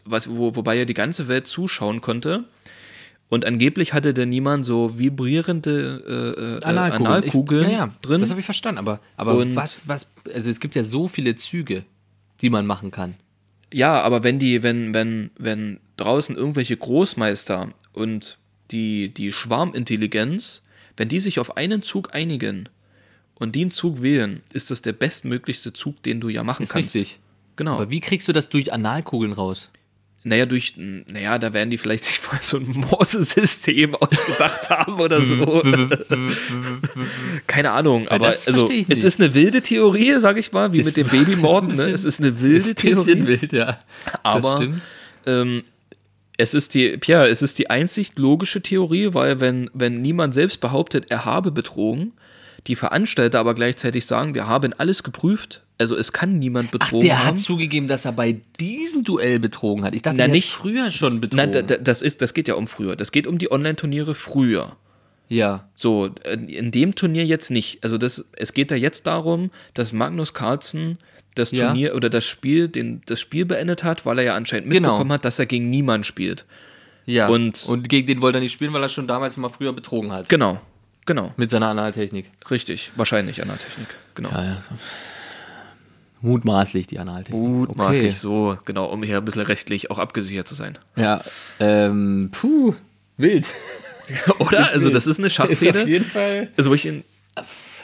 was, 0.04 0.28
wo, 0.28 0.56
wobei 0.56 0.74
ja 0.74 0.84
die 0.84 0.94
ganze 0.94 1.28
Welt 1.28 1.46
zuschauen 1.46 2.00
konnte. 2.00 2.42
Und 3.34 3.44
angeblich 3.44 3.92
hatte 3.92 4.14
der 4.14 4.26
niemand 4.26 4.64
so 4.64 4.96
vibrierende 4.96 6.04
äh, 6.06 6.40
äh, 6.40 6.62
Analkugeln. 6.62 7.06
Analkugeln 7.12 7.66
ich, 7.66 7.72
ja, 7.72 7.78
ja, 7.86 7.94
drin. 8.00 8.20
Das 8.20 8.30
habe 8.30 8.38
ich 8.38 8.44
verstanden. 8.44 8.78
Aber, 8.78 9.00
aber 9.16 9.34
Und- 9.38 9.56
was, 9.56 9.88
was, 9.88 10.06
also 10.32 10.48
es 10.50 10.60
gibt 10.60 10.76
ja 10.76 10.84
so 10.84 11.08
viele 11.08 11.34
Züge, 11.34 11.84
die 12.42 12.48
man 12.48 12.64
machen 12.64 12.92
kann. 12.92 13.14
Ja, 13.72 14.00
aber 14.02 14.22
wenn 14.22 14.38
die, 14.38 14.62
wenn, 14.62 14.94
wenn, 14.94 15.30
wenn 15.36 15.80
draußen 15.96 16.36
irgendwelche 16.36 16.76
Großmeister 16.76 17.70
und 17.92 18.38
die, 18.70 19.12
die 19.12 19.32
Schwarmintelligenz, 19.32 20.64
wenn 20.96 21.08
die 21.08 21.18
sich 21.18 21.40
auf 21.40 21.56
einen 21.56 21.82
Zug 21.82 22.14
einigen 22.14 22.68
und 23.34 23.56
den 23.56 23.72
Zug 23.72 24.00
wählen, 24.00 24.42
ist 24.52 24.70
das 24.70 24.80
der 24.80 24.92
bestmöglichste 24.92 25.72
Zug, 25.72 26.00
den 26.04 26.20
du 26.20 26.28
ja 26.28 26.44
machen 26.44 26.62
Ist 26.62 26.68
kannst. 26.68 26.94
richtig. 26.94 27.18
Genau. 27.56 27.72
Aber 27.72 27.90
wie 27.90 27.98
kriegst 27.98 28.28
du 28.28 28.32
das 28.32 28.48
durch 28.48 28.72
Analkugeln 28.72 29.32
raus? 29.32 29.70
Naja, 30.26 30.46
durch, 30.46 30.72
naja, 30.78 31.38
da 31.38 31.52
werden 31.52 31.68
die 31.68 31.76
vielleicht 31.76 32.04
sich 32.04 32.18
mal 32.32 32.38
so 32.40 32.56
ein 32.56 32.66
Morse-System 32.90 33.94
ausgedacht 34.00 34.70
haben 34.70 34.94
oder 34.98 35.20
so. 35.20 35.62
Keine 37.46 37.70
Ahnung, 37.72 38.08
aber 38.08 38.28
also, 38.28 38.68
es 38.88 39.04
ist 39.04 39.20
eine 39.20 39.34
wilde 39.34 39.60
Theorie, 39.62 40.18
sag 40.18 40.38
ich 40.38 40.52
mal, 40.52 40.72
wie 40.72 40.78
Ist- 40.78 40.86
mit 40.86 40.96
dem 40.96 41.08
Babymorden. 41.08 41.76
Ne? 41.76 41.90
Es 41.90 42.04
ist 42.04 42.20
eine 42.20 42.40
wilde 42.40 42.56
Ist 42.56 42.70
ein 42.70 42.74
bisschen 42.90 43.04
Theorie. 43.26 43.26
wild, 43.42 43.52
ja. 43.52 43.80
Aber 44.22 44.40
das 44.40 44.52
stimmt. 44.62 44.82
ähm, 45.26 45.62
es 46.36 46.54
ist 46.54 46.74
die, 46.74 46.96
Pierre, 46.96 47.28
es 47.28 47.42
ist 47.42 47.58
die 47.58 47.70
einzig 47.70 48.12
logische 48.16 48.60
Theorie, 48.62 49.10
weil 49.12 49.40
wenn, 49.40 49.70
wenn 49.74 50.00
niemand 50.02 50.34
selbst 50.34 50.60
behauptet, 50.60 51.06
er 51.10 51.24
habe 51.24 51.50
betrogen, 51.52 52.12
die 52.66 52.76
Veranstalter 52.76 53.38
aber 53.40 53.54
gleichzeitig 53.54 54.06
sagen, 54.06 54.34
wir 54.34 54.46
haben 54.46 54.72
alles 54.72 55.02
geprüft, 55.02 55.62
also 55.78 55.96
es 55.96 56.12
kann 56.12 56.38
niemand 56.38 56.68
Ach, 56.68 56.72
betrogen 56.72 57.06
der 57.06 57.18
haben. 57.20 57.26
hat 57.28 57.40
zugegeben, 57.40 57.88
dass 57.88 58.04
er 58.04 58.12
bei 58.12 58.40
diesem 58.60 59.02
Duell 59.04 59.38
betrogen 59.40 59.84
hat. 59.84 59.94
Ich 59.94 60.02
dachte, 60.02 60.18
Na, 60.18 60.28
nicht- 60.28 60.52
hat 60.52 60.60
früher 60.60 60.90
schon 60.90 61.20
betrogen. 61.20 61.50
Nein, 61.50 61.52
da- 61.52 61.62
da- 61.62 61.76
das, 61.82 62.00
ist, 62.02 62.22
das 62.22 62.32
geht 62.34 62.48
ja 62.48 62.54
um 62.54 62.66
früher. 62.66 62.96
Das 62.96 63.10
geht 63.12 63.26
um 63.26 63.38
die 63.38 63.50
Online-Turniere 63.50 64.14
früher. 64.14 64.76
Ja. 65.28 65.68
So, 65.74 66.10
äh, 66.24 66.34
in 66.34 66.70
dem 66.70 66.94
Turnier 66.94 67.24
jetzt 67.24 67.50
nicht. 67.50 67.82
Also 67.82 67.98
das, 67.98 68.26
es 68.36 68.52
geht 68.52 68.70
da 68.70 68.74
jetzt 68.76 69.06
darum, 69.06 69.50
dass 69.72 69.92
Magnus 69.92 70.34
Carlsen 70.34 70.98
das 71.34 71.50
Ja. 71.50 71.66
Turnier 71.66 71.94
oder 71.96 72.10
das 72.10 72.24
Spiel, 72.24 72.68
den, 72.68 73.02
das 73.06 73.20
Spiel 73.20 73.44
beendet 73.44 73.82
hat, 73.82 74.06
weil 74.06 74.18
er 74.18 74.24
ja 74.24 74.34
anscheinend 74.36 74.70
Genau. 74.70 74.90
mitbekommen 74.90 75.12
hat, 75.12 75.24
dass 75.24 75.38
er 75.38 75.46
gegen 75.46 75.70
niemanden 75.70 76.04
spielt. 76.04 76.44
Ja. 77.06 77.26
Und- 77.28 77.64
und 77.66 77.88
gegen 77.88 78.06
den 78.06 78.20
wollte 78.22 78.38
er 78.38 78.42
nicht 78.42 78.52
spielen, 78.52 78.72
weil 78.72 78.82
er 78.82 78.88
schon 78.88 79.08
damals 79.08 79.36
mal 79.36 79.48
früher 79.48 79.72
betrogen 79.72 80.12
hat. 80.12 80.28
Genau, 80.28 80.60
genau, 81.06 81.32
Mit 81.36 81.50
seiner 81.50 81.68
Analtechnik. 81.68 82.30
richtig. 82.50 82.92
Wahrscheinlich 82.94 83.42
an 83.42 83.48
der 83.48 83.58
Technik, 83.58 83.88
genau. 84.14 84.30
Ja, 84.30 84.44
ja. 84.44 84.62
Mutmaßlich 86.24 86.86
die 86.86 86.98
Analtechnik. 86.98 87.40
Mutmaßlich 87.42 88.18
so, 88.18 88.56
genau, 88.64 88.86
um 88.86 89.02
hier 89.02 89.18
ein 89.18 89.24
bisschen 89.24 89.42
rechtlich 89.42 89.90
auch 89.90 89.98
abgesichert 89.98 90.48
zu 90.48 90.54
sein. 90.54 90.78
Ja. 90.96 91.22
Ähm, 91.60 92.30
puh. 92.32 92.74
Wild. 93.16 93.46
Oder? 94.38 94.70
Also 94.70 94.90
das 94.90 95.06
ist 95.06 95.18
eine 95.18 95.28
Ist 95.28 95.40
auf 95.40 95.86
jeden 95.86 96.04
Fall. 96.04 96.48
Also 96.56 96.70
wo 96.70 96.74
ich 96.74 96.82
den, 96.82 97.04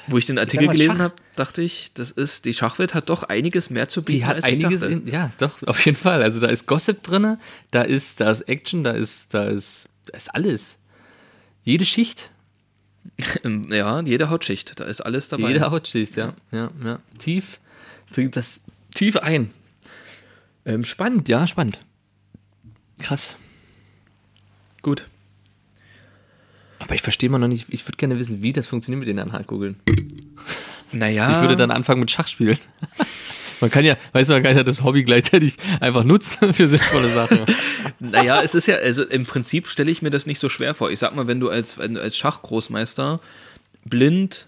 wo 0.07 0.19
ich 0.19 0.27
den 0.27 0.39
Artikel 0.39 0.67
mal, 0.67 0.73
gelesen 0.73 0.99
habe, 0.99 1.15
dachte 1.37 1.63
ich, 1.63 1.93
das 1.95 2.11
ist, 2.11 2.45
die 2.47 2.55
Schachwelt 2.55 2.95
hat 2.95 3.11
doch 3.11 3.25
einiges 3.25 3.71
mehr 3.71 3.89
zu 3.89 4.03
bieten, 4.03 4.19
Die 4.21 4.25
hat 4.25 4.37
als 4.37 4.45
einiges, 4.45 4.83
ich 4.83 4.91
in, 4.91 5.07
ja, 5.07 5.33
doch, 5.39 5.63
auf 5.67 5.85
jeden 5.85 5.99
Fall. 5.99 6.23
Also 6.23 6.41
da 6.41 6.49
ist 6.49 6.67
Gossip 6.67 7.03
drin, 7.03 7.37
da 7.71 7.83
ist, 7.83 8.21
da 8.21 8.31
ist 8.31 8.43
Action, 8.43 8.85
da 8.85 8.93
ist, 8.93 9.35
da 9.35 9.45
ist, 9.45 9.89
da 10.07 10.17
ist 10.17 10.35
alles. 10.35 10.79
Jede 11.63 11.85
Schicht, 11.85 12.31
Ja, 13.71 14.01
jede 14.01 14.31
Hautschicht, 14.31 14.79
da 14.81 14.85
ist 14.85 15.01
alles 15.01 15.29
dabei. 15.29 15.49
jede 15.49 15.71
Hautschicht, 15.71 16.17
ja, 16.17 16.35
ja, 16.53 16.71
ja. 16.85 16.99
Tief, 17.19 17.59
dringt 18.13 18.37
das 18.37 18.65
tief 18.93 19.17
ein. 19.17 19.51
Ähm, 20.65 20.85
spannend, 20.85 21.29
ja, 21.29 21.47
spannend. 21.47 21.79
Krass. 22.99 23.37
Gut. 24.83 25.09
Aber 26.79 26.95
ich 26.95 27.03
verstehe 27.03 27.29
mal 27.29 27.39
noch 27.39 27.49
nicht, 27.49 27.67
ich 27.69 27.87
würde 27.87 27.97
gerne 27.97 28.19
wissen, 28.19 28.43
wie 28.43 28.53
das 28.53 28.67
funktioniert 28.67 29.01
mit 29.01 29.09
den 29.09 29.19
Analkugeln. 29.19 29.77
Naja. 30.93 31.37
Ich 31.37 31.41
würde 31.43 31.57
dann 31.57 31.71
anfangen 31.71 32.01
mit 32.01 32.11
Schach 32.11 32.29
spielen. 32.29 32.59
Man 33.61 33.71
kann 33.71 33.85
ja, 33.85 33.97
weißt 34.13 34.31
du, 34.31 34.35
man 34.35 34.43
kann 34.43 34.57
ja 34.57 34.63
das 34.63 34.83
Hobby 34.83 35.05
gleichzeitig 35.05 35.57
einfach 35.81 36.03
nutzen 36.03 36.55
für 36.55 36.67
sinnvolle 36.67 37.13
Sachen. 37.13 37.41
Naja, 37.99 38.41
es 38.43 38.55
ist 38.55 38.67
ja, 38.67 38.77
also 38.77 39.05
im 39.05 39.27
Prinzip 39.27 39.69
stelle 39.69 39.91
ich 39.91 40.01
mir 40.01 40.11
das 40.11 40.27
nicht 40.27 40.39
so 40.39 40.49
schwer 40.49 40.75
vor. 40.75 40.91
Ich 40.91 40.99
sag 40.99 41.15
mal, 41.15 41.27
wenn 41.27 41.41
du 41.41 41.51
als, 41.51 41.77
wenn 41.77 41.95
du 41.95 42.03
als 42.03 42.17
Schachgroßmeister 42.17 43.21
blind 43.85 44.47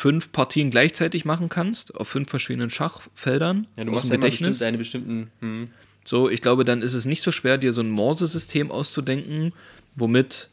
fünf 0.00 0.32
Partien 0.32 0.70
gleichzeitig 0.70 1.26
machen 1.26 1.50
kannst, 1.50 1.94
auf 1.94 2.08
fünf 2.08 2.30
verschiedenen 2.30 2.70
Schachfeldern, 2.70 3.66
aus 3.90 4.08
dem 4.08 4.12
Gedächtnis. 4.12 4.58
deine 4.58 4.78
bestimmten. 4.78 5.30
Hm. 5.40 5.68
So, 6.04 6.30
ich 6.30 6.40
glaube, 6.40 6.64
dann 6.64 6.80
ist 6.80 6.94
es 6.94 7.04
nicht 7.04 7.22
so 7.22 7.30
schwer, 7.30 7.58
dir 7.58 7.74
so 7.74 7.82
ein 7.82 7.90
Morse-System 7.90 8.70
auszudenken, 8.70 9.52
womit 9.96 10.48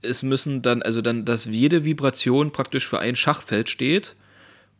es 0.00 0.22
müssen 0.22 0.62
dann, 0.62 0.80
also 0.80 1.02
dann, 1.02 1.26
dass 1.26 1.44
jede 1.44 1.84
Vibration 1.84 2.52
praktisch 2.52 2.88
für 2.88 2.98
ein 2.98 3.16
Schachfeld 3.16 3.68
steht 3.68 4.16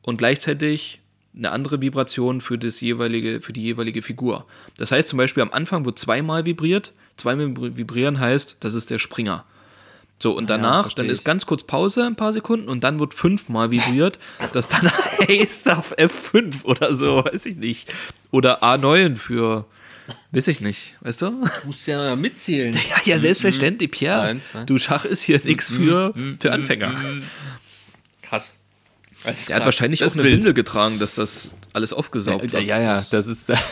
und 0.00 0.16
gleichzeitig 0.16 1.00
eine 1.36 1.50
andere 1.52 1.82
Vibration 1.82 2.40
für 2.40 2.56
das 2.56 2.80
jeweilige, 2.80 3.42
für 3.42 3.52
die 3.52 3.62
jeweilige 3.62 4.00
Figur. 4.00 4.46
Das 4.78 4.92
heißt 4.92 5.10
zum 5.10 5.18
Beispiel 5.18 5.42
am 5.42 5.52
Anfang 5.52 5.84
wird 5.84 5.98
zweimal 5.98 6.46
vibriert, 6.46 6.94
zweimal 7.18 7.76
vibrieren 7.76 8.18
heißt, 8.18 8.56
das 8.60 8.72
ist 8.72 8.88
der 8.88 8.98
Springer. 8.98 9.44
So, 10.18 10.32
und 10.32 10.48
danach, 10.48 10.84
versteh 10.84 11.02
dann 11.02 11.10
ist 11.10 11.24
ganz 11.24 11.44
kurz 11.44 11.64
Pause, 11.64 12.04
ein 12.04 12.16
paar 12.16 12.32
Sekunden, 12.32 12.68
und 12.68 12.82
dann 12.84 12.98
wird 12.98 13.12
fünfmal 13.12 13.70
vibriert, 13.70 14.18
das 14.52 14.68
dann 14.68 14.90
heißt 15.28 15.70
auf 15.70 15.96
F5 15.98 16.64
oder 16.64 16.94
so, 16.94 17.24
weiß 17.24 17.44
ich 17.46 17.56
nicht. 17.56 17.92
Oder 18.30 18.62
A9 18.62 19.16
für, 19.16 19.66
weiß 20.32 20.48
ich 20.48 20.60
nicht, 20.62 20.94
weißt 21.02 21.20
du? 21.22 21.26
Du 21.30 21.66
musst 21.66 21.86
ja 21.86 22.16
mitzählen. 22.16 22.74
Ja, 22.88 22.96
ja, 23.04 23.18
selbstverständlich, 23.18 23.90
Pierre. 23.90 24.22
Eins, 24.22 24.48
zwei. 24.50 24.64
Du 24.64 24.78
Schach 24.78 25.04
ist 25.04 25.22
hier 25.22 25.38
nichts 25.44 25.70
für, 25.70 26.14
für 26.40 26.50
Anfänger. 26.52 26.94
Krass. 28.22 28.56
Das 29.24 29.48
Er 29.48 29.56
hat 29.56 29.64
wahrscheinlich 29.64 30.02
auch 30.04 30.12
eine 30.14 30.24
Windel 30.24 30.54
getragen, 30.54 30.98
dass 30.98 31.14
das 31.16 31.48
alles 31.72 31.92
aufgesaugt 31.92 32.44
Ja, 32.44 32.52
wird. 32.52 32.64
ja, 32.64 32.80
ja, 32.80 33.06
das 33.10 33.26
ist. 33.26 33.52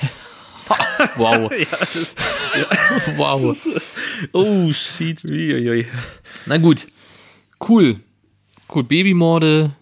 wow. 1.17 1.51
Ja, 1.59 1.79
das, 1.81 2.15
Wow. 3.17 3.57
oh, 4.33 4.73
shit. 4.73 5.25
Uiuiui. 5.25 5.87
Na 6.47 6.59
gut. 6.59 6.87
Cool. 7.67 8.01
Cool. 8.73 8.85
Babymorde, 8.85 9.73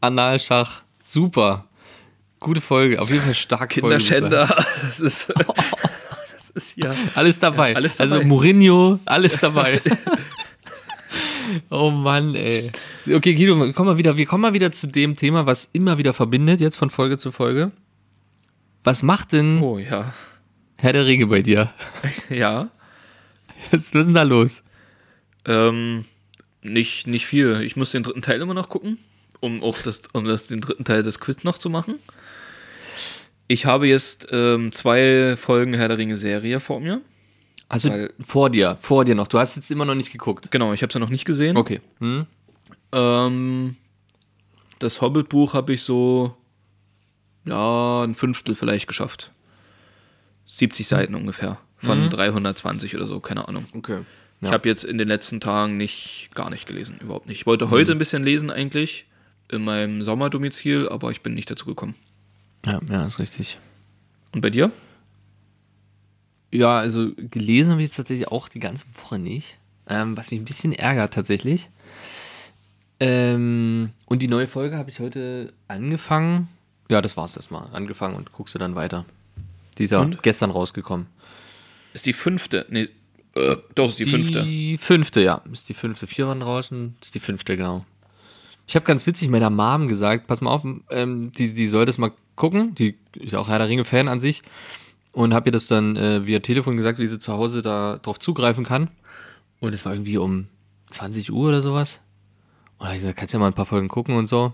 Analschach. 0.00 0.82
Super. 1.04 1.64
Gute 2.40 2.60
Folge. 2.60 3.00
Auf 3.00 3.10
jeden 3.10 3.22
Fall 3.22 3.34
stark 3.34 3.70
Kinderschänder. 3.70 4.46
Das 4.88 5.00
ist, 5.00 5.28
das 5.30 6.50
ist 6.54 6.76
ja. 6.76 6.94
Alles 7.14 7.38
dabei. 7.38 7.70
Ja, 7.70 7.76
alles 7.76 7.96
dabei. 7.96 8.14
Also 8.14 8.26
Mourinho, 8.26 8.98
alles 9.04 9.40
dabei. 9.40 9.80
oh 11.70 11.90
Mann, 11.90 12.34
ey. 12.34 12.70
Okay, 13.10 13.34
Guido, 13.34 13.72
komm 13.72 13.86
mal 13.86 13.98
wieder, 13.98 14.16
wir 14.16 14.26
kommen 14.26 14.42
mal 14.42 14.52
wieder 14.54 14.70
zu 14.72 14.86
dem 14.86 15.16
Thema, 15.16 15.46
was 15.46 15.68
immer 15.72 15.98
wieder 15.98 16.12
verbindet, 16.12 16.60
jetzt 16.60 16.76
von 16.76 16.90
Folge 16.90 17.18
zu 17.18 17.32
Folge. 17.32 17.72
Was 18.88 19.02
macht 19.02 19.32
denn 19.32 19.60
Oh 19.60 19.76
ja. 19.78 20.14
Herr 20.78 20.94
der 20.94 21.04
Ringe 21.04 21.26
bei 21.26 21.42
dir? 21.42 21.74
Ja. 22.30 22.70
Was, 23.70 23.92
was 23.92 24.00
ist 24.00 24.06
denn 24.06 24.14
da 24.14 24.22
los? 24.22 24.62
Ähm, 25.44 26.06
nicht, 26.62 27.06
nicht 27.06 27.26
viel. 27.26 27.60
Ich 27.60 27.76
muss 27.76 27.90
den 27.90 28.02
dritten 28.02 28.22
Teil 28.22 28.40
immer 28.40 28.54
noch 28.54 28.70
gucken, 28.70 28.96
um 29.40 29.62
auch 29.62 29.76
das, 29.82 30.04
um 30.14 30.24
das, 30.24 30.46
den 30.46 30.62
dritten 30.62 30.86
Teil 30.86 31.02
des 31.02 31.20
Quiz 31.20 31.44
noch 31.44 31.58
zu 31.58 31.68
machen. 31.68 31.96
Ich 33.46 33.66
habe 33.66 33.86
jetzt 33.86 34.28
ähm, 34.32 34.72
zwei 34.72 35.36
Folgen 35.36 35.74
Herr 35.74 35.88
der 35.88 35.98
Ringe 35.98 36.16
Serie 36.16 36.58
vor 36.58 36.80
mir. 36.80 37.02
Also 37.68 37.90
Weil- 37.90 38.14
vor 38.20 38.48
dir, 38.48 38.78
vor 38.80 39.04
dir 39.04 39.14
noch. 39.14 39.26
Du 39.26 39.38
hast 39.38 39.56
jetzt 39.56 39.70
immer 39.70 39.84
noch 39.84 39.96
nicht 39.96 40.12
geguckt. 40.12 40.50
Genau, 40.50 40.72
ich 40.72 40.80
habe 40.80 40.90
sie 40.94 40.98
noch 40.98 41.10
nicht 41.10 41.26
gesehen. 41.26 41.58
Okay. 41.58 41.82
Hm? 41.98 42.24
Ähm, 42.92 43.76
das 44.78 45.02
Hobbit-Buch 45.02 45.52
habe 45.52 45.74
ich 45.74 45.82
so, 45.82 46.34
ja, 47.50 48.02
ein 48.02 48.14
Fünftel 48.14 48.54
vielleicht 48.54 48.86
geschafft. 48.86 49.30
70 50.46 50.88
Seiten 50.88 51.14
ungefähr. 51.14 51.58
Von 51.76 52.10
320 52.10 52.96
oder 52.96 53.06
so, 53.06 53.20
keine 53.20 53.46
Ahnung. 53.46 53.64
Okay. 53.72 54.00
Ich 54.40 54.50
habe 54.50 54.68
jetzt 54.68 54.84
in 54.84 54.98
den 54.98 55.08
letzten 55.08 55.40
Tagen 55.40 55.76
nicht, 55.76 56.30
gar 56.34 56.50
nicht 56.50 56.66
gelesen, 56.66 56.98
überhaupt 57.00 57.26
nicht. 57.26 57.40
Ich 57.40 57.46
wollte 57.46 57.70
heute 57.70 57.92
ein 57.92 57.98
bisschen 57.98 58.24
lesen 58.24 58.50
eigentlich, 58.50 59.06
in 59.50 59.64
meinem 59.64 60.02
Sommerdomizil, 60.02 60.88
aber 60.88 61.10
ich 61.10 61.22
bin 61.22 61.34
nicht 61.34 61.50
dazu 61.50 61.66
gekommen. 61.66 61.94
Ja, 62.66 62.80
ja, 62.90 63.06
ist 63.06 63.18
richtig. 63.18 63.58
Und 64.32 64.40
bei 64.40 64.50
dir? 64.50 64.70
Ja, 66.52 66.78
also 66.78 67.12
gelesen 67.16 67.72
habe 67.72 67.82
ich 67.82 67.88
jetzt 67.88 67.96
tatsächlich 67.96 68.28
auch 68.28 68.48
die 68.48 68.60
ganze 68.60 68.86
Woche 68.94 69.18
nicht. 69.18 69.58
Ähm, 69.88 70.16
was 70.16 70.30
mich 70.30 70.40
ein 70.40 70.44
bisschen 70.44 70.72
ärgert 70.72 71.14
tatsächlich. 71.14 71.70
Ähm, 73.00 73.90
und 74.06 74.20
die 74.20 74.28
neue 74.28 74.46
Folge 74.46 74.76
habe 74.76 74.90
ich 74.90 75.00
heute 75.00 75.52
angefangen. 75.66 76.48
Ja, 76.88 77.02
das 77.02 77.16
war's 77.16 77.36
erstmal. 77.36 77.68
Angefangen 77.72 78.16
und 78.16 78.32
guckst 78.32 78.54
du 78.54 78.58
dann 78.58 78.74
weiter. 78.74 79.04
Die 79.76 79.84
ist 79.84 79.90
ja 79.90 80.00
Und? 80.00 80.22
gestern 80.22 80.50
rausgekommen. 80.50 81.06
Ist 81.92 82.06
die 82.06 82.12
fünfte? 82.12 82.66
Nee, 82.70 82.88
äh, 83.34 83.56
doch, 83.74 83.88
ist 83.88 83.98
die, 83.98 84.06
fünfte. 84.06 84.42
Die 84.42 84.78
fünfte, 84.78 85.20
ja. 85.20 85.42
Ist 85.52 85.68
die 85.68 85.74
fünfte. 85.74 86.06
Vier 86.06 86.26
waren 86.26 86.40
draußen. 86.40 86.96
Ist 87.00 87.14
die 87.14 87.20
fünfte, 87.20 87.56
genau. 87.56 87.84
Ich 88.66 88.74
habe 88.74 88.84
ganz 88.84 89.06
witzig 89.06 89.28
meiner 89.28 89.50
Mom 89.50 89.88
gesagt, 89.88 90.26
pass 90.26 90.40
mal 90.40 90.50
auf, 90.50 90.64
ähm, 90.90 91.32
die, 91.32 91.54
die 91.54 91.66
soll 91.66 91.86
das 91.86 91.98
mal 91.98 92.12
gucken. 92.36 92.74
Die 92.74 92.96
ist 93.14 93.34
auch 93.34 93.48
Herr 93.48 93.58
der 93.58 93.68
Ringe-Fan 93.68 94.08
an 94.08 94.20
sich. 94.20 94.42
Und 95.12 95.32
habe 95.34 95.48
ihr 95.48 95.52
das 95.52 95.66
dann 95.66 95.96
äh, 95.96 96.26
via 96.26 96.40
Telefon 96.40 96.76
gesagt, 96.76 96.98
wie 96.98 97.06
sie 97.06 97.18
zu 97.18 97.32
Hause 97.32 97.62
da 97.62 97.98
drauf 97.98 98.18
zugreifen 98.18 98.64
kann. 98.64 98.90
Und 99.60 99.72
es 99.72 99.84
war 99.84 99.92
irgendwie 99.92 100.18
um 100.18 100.48
20 100.90 101.32
Uhr 101.32 101.48
oder 101.48 101.62
sowas. 101.62 102.00
Und 102.78 102.84
da 102.84 102.88
hab 102.88 102.94
ich 102.94 103.00
gesagt, 103.00 103.18
kannst 103.18 103.34
ja 103.34 103.40
mal 103.40 103.48
ein 103.48 103.54
paar 103.54 103.66
Folgen 103.66 103.88
gucken 103.88 104.16
und 104.16 104.28
so. 104.28 104.52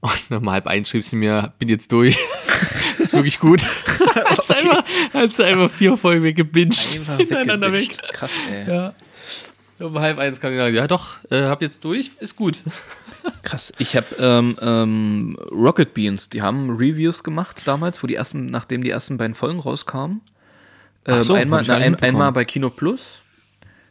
Und 0.00 0.30
um 0.30 0.50
halb 0.50 0.66
eins 0.66 0.88
schrieb 0.88 1.04
sie 1.04 1.16
mir, 1.16 1.52
bin 1.58 1.68
jetzt 1.68 1.92
durch. 1.92 2.18
ist 2.98 3.12
wirklich 3.12 3.38
gut. 3.38 3.62
hat 4.14 4.42
sie 4.42 4.56
einfach, 4.56 4.84
hat 5.12 5.34
sie 5.34 5.44
einfach 5.44 5.70
vier 5.70 5.96
Folgen 5.96 6.24
weggebinged. 6.24 6.96
Einfach 6.96 7.16
hintereinander 7.18 7.72
weggebinged. 7.72 8.12
Krass, 8.12 8.32
ey. 8.50 8.68
Ja. 8.68 8.94
Um 9.78 9.98
halb 9.98 10.18
eins 10.18 10.40
kann 10.40 10.52
ich 10.52 10.58
sagen, 10.58 10.74
ja 10.74 10.86
doch, 10.86 11.16
äh, 11.30 11.42
hab 11.42 11.62
jetzt 11.62 11.84
durch, 11.84 12.10
ist 12.20 12.36
gut. 12.36 12.62
Krass. 13.42 13.72
Ich 13.78 13.96
habe 13.96 14.06
ähm, 14.18 14.56
ähm, 14.60 15.38
Rocket 15.50 15.94
Beans, 15.94 16.28
die 16.28 16.42
haben 16.42 16.70
Reviews 16.70 17.22
gemacht 17.22 17.62
damals, 17.66 18.02
wo 18.02 18.06
die 18.06 18.14
ersten, 18.14 18.46
nachdem 18.46 18.82
die 18.82 18.90
ersten 18.90 19.16
beiden 19.16 19.34
Folgen 19.34 19.60
rauskamen. 19.60 20.20
Ähm, 21.06 21.22
so, 21.22 21.34
einmal, 21.34 21.60
hab 21.60 21.68
na, 21.68 21.76
ein, 21.76 21.94
einmal 21.96 22.32
bei 22.32 22.44
Kino 22.44 22.68
Plus 22.70 23.22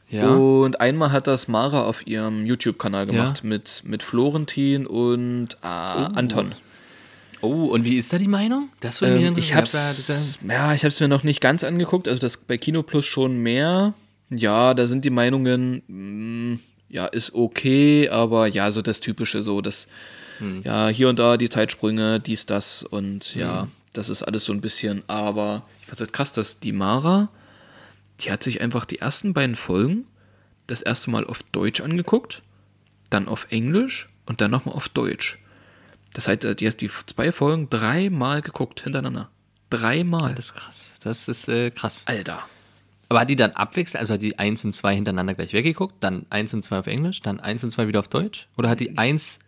Ja. 0.10 0.28
und 0.30 0.82
einmal 0.82 1.12
hat 1.12 1.28
das 1.28 1.48
Mara 1.48 1.84
auf 1.84 2.08
ihrem 2.08 2.46
YouTube-Kanal 2.46 3.06
gemacht 3.06 3.42
Ja. 3.44 3.48
mit, 3.50 3.84
mit 3.86 4.02
Florentin 4.04 4.88
und 4.88 5.50
äh, 5.62 5.68
Anton. 5.68 6.54
Oh, 7.42 7.66
und 7.66 7.86
wie 7.86 7.96
ist 7.98 8.12
da 8.12 8.18
die 8.18 8.28
Meinung? 8.28 8.70
Das 8.82 9.02
würde 9.02 9.16
Ähm, 9.16 9.22
ich 9.38 9.52
interessieren. 9.52 9.58
hab's, 9.60 10.40
ja, 10.48 10.74
ich 10.74 10.84
hab's 10.84 11.00
mir 11.00 11.08
noch 11.08 11.24
nicht 11.24 11.40
ganz 11.42 11.64
angeguckt. 11.64 12.08
Also 12.08 12.20
das 12.20 12.38
bei 12.38 12.58
Kino 12.58 12.84
Plus 12.84 13.06
schon 13.06 13.38
mehr. 13.38 13.94
Ja, 14.30 14.74
da 14.74 14.88
sind 14.88 15.06
die 15.06 15.10
Meinungen, 15.10 15.82
mh, 15.88 16.60
ja, 16.90 17.06
ist 17.06 17.34
okay, 17.34 18.10
aber 18.10 18.48
ja, 18.48 18.72
so 18.72 18.82
das 18.82 19.00
Typische, 19.00 19.42
so 19.42 19.62
das, 19.62 19.88
Hm. 20.40 20.62
ja, 20.66 20.88
hier 20.90 21.10
und 21.10 21.20
da 21.20 21.38
die 21.38 21.50
Zeitsprünge, 21.50 22.20
dies, 22.20 22.46
das 22.46 22.84
und 22.84 23.36
ja, 23.36 23.68
das 23.94 24.10
ist 24.10 24.24
alles 24.24 24.46
so 24.46 24.54
ein 24.54 24.62
bisschen, 24.62 25.04
aber 25.08 25.64
ich 25.82 25.88
fand's 25.88 26.00
halt 26.02 26.14
krass, 26.14 26.32
dass 26.32 26.60
die 26.60 26.72
Mara, 26.72 27.30
die 28.20 28.32
hat 28.32 28.44
sich 28.44 28.62
einfach 28.62 28.86
die 28.86 29.00
ersten 29.00 29.34
beiden 29.34 29.56
Folgen 29.56 30.06
das 30.68 30.82
erste 30.82 31.10
Mal 31.10 31.26
auf 31.26 31.42
Deutsch 31.52 31.82
angeguckt 31.82 32.42
dann 33.10 33.28
auf 33.28 33.48
Englisch 33.50 34.08
und 34.26 34.42
dann 34.42 34.52
nochmal 34.52 34.76
auf 34.76 34.90
Deutsch. 34.90 35.40
Das 36.14 36.28
heißt, 36.28 36.60
die 36.60 36.68
hast 36.68 36.78
die 36.78 36.90
zwei 37.06 37.32
Folgen 37.32 37.70
dreimal 37.70 38.42
geguckt 38.42 38.82
hintereinander. 38.82 39.30
Dreimal. 39.70 40.34
Das 40.36 40.46
ist 40.46 40.56
krass. 40.56 40.94
Das 41.02 41.28
ist 41.28 41.48
äh, 41.48 41.72
krass. 41.72 42.04
Alter. 42.08 42.42
Aber 43.10 43.22
hat 43.22 43.30
die 43.30 43.36
dann 43.36 43.52
abwechselnd, 43.52 44.02
also 44.02 44.16
hat 44.16 44.22
die 44.22 44.38
1 44.38 44.66
und 44.66 44.74
2 44.74 44.96
hintereinander 44.96 45.34
gleich 45.34 45.54
weggeguckt, 45.54 45.96
dann 46.00 46.26
1 46.30 46.54
und 46.54 46.64
2 46.64 46.80
auf 46.80 46.88
Englisch, 46.88 47.22
dann 47.22 47.40
1 47.40 47.64
und 47.64 47.72
2 47.72 47.88
wieder 47.88 48.00
auf 48.00 48.08
Deutsch? 48.08 48.48
Oder 48.56 48.70
hat 48.70 48.80
die 48.80 48.98
1 48.98 49.40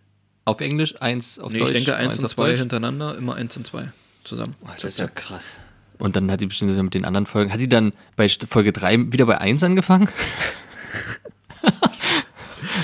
auf 0.46 0.62
Englisch, 0.62 1.00
1 1.00 1.40
auf 1.40 1.52
Nee, 1.52 1.60
Deutsch? 1.60 1.70
ich 1.70 1.86
denke 1.86 1.96
eins 1.96 2.18
und 2.18 2.28
zwei 2.28 2.58
hintereinander, 2.58 3.16
immer 3.16 3.36
eins 3.36 3.56
und 3.58 3.68
zwei 3.68 3.92
zusammen. 4.24 4.56
Das 4.76 4.84
ist 4.84 5.00
ja 5.00 5.08
krass. 5.08 5.54
Und 6.02 6.16
dann 6.16 6.32
hat 6.32 6.42
die 6.42 6.48
bestimmt 6.48 6.76
mit 6.76 6.94
den 6.96 7.06
anderen 7.06 7.28
Folgen. 7.28 7.54
Hat 7.54 7.60
die 7.60 7.70
dann 7.70 7.94
bei 8.16 8.28
Folge 8.28 8.74
3 8.74 9.12
wieder 9.12 9.28
bei 9.28 9.38
1 9.38 9.64
angefangen? 9.64 10.10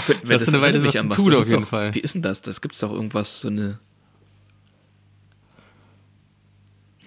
Wenn, 0.05 0.29
Das 0.29 0.43
ist 0.43 0.49
eine 0.49 0.61
Weile 0.61 0.83
was 0.85 0.95
an 0.95 1.09
Das 1.09 1.17
auf 1.17 1.27
ist 1.27 1.47
jeden 1.47 1.61
doch, 1.61 1.67
Fall. 1.67 1.95
Wie 1.95 1.99
ist 1.99 2.13
denn 2.13 2.21
das? 2.21 2.43
Das 2.43 2.61
gibt's 2.61 2.77
doch 2.79 2.91
irgendwas, 2.91 3.41
so 3.41 3.47
eine. 3.47 3.79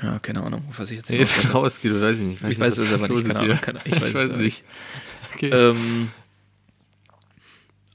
Ja, 0.03 0.19
keine 0.19 0.43
Ahnung, 0.43 0.65
was 0.77 0.91
ich 0.91 0.97
jetzt 0.97 1.11
Nee, 1.11 1.19
nicht 1.19 1.55
rausgeht, 1.55 1.93
weiß 2.01 2.17
ich 2.17 2.23
nicht. 2.23 2.43
Ich 2.43 2.59
weiß 2.59 2.79
es 2.79 2.93
aber 2.93 3.07
nicht, 3.15 3.29
keine 3.29 3.39
Ahnung, 3.39 3.59
keine- 3.61 3.81
ich 3.85 4.01
weiß 4.01 4.15
es 4.15 4.37
nicht. 4.37 4.65
ähm, 5.43 6.11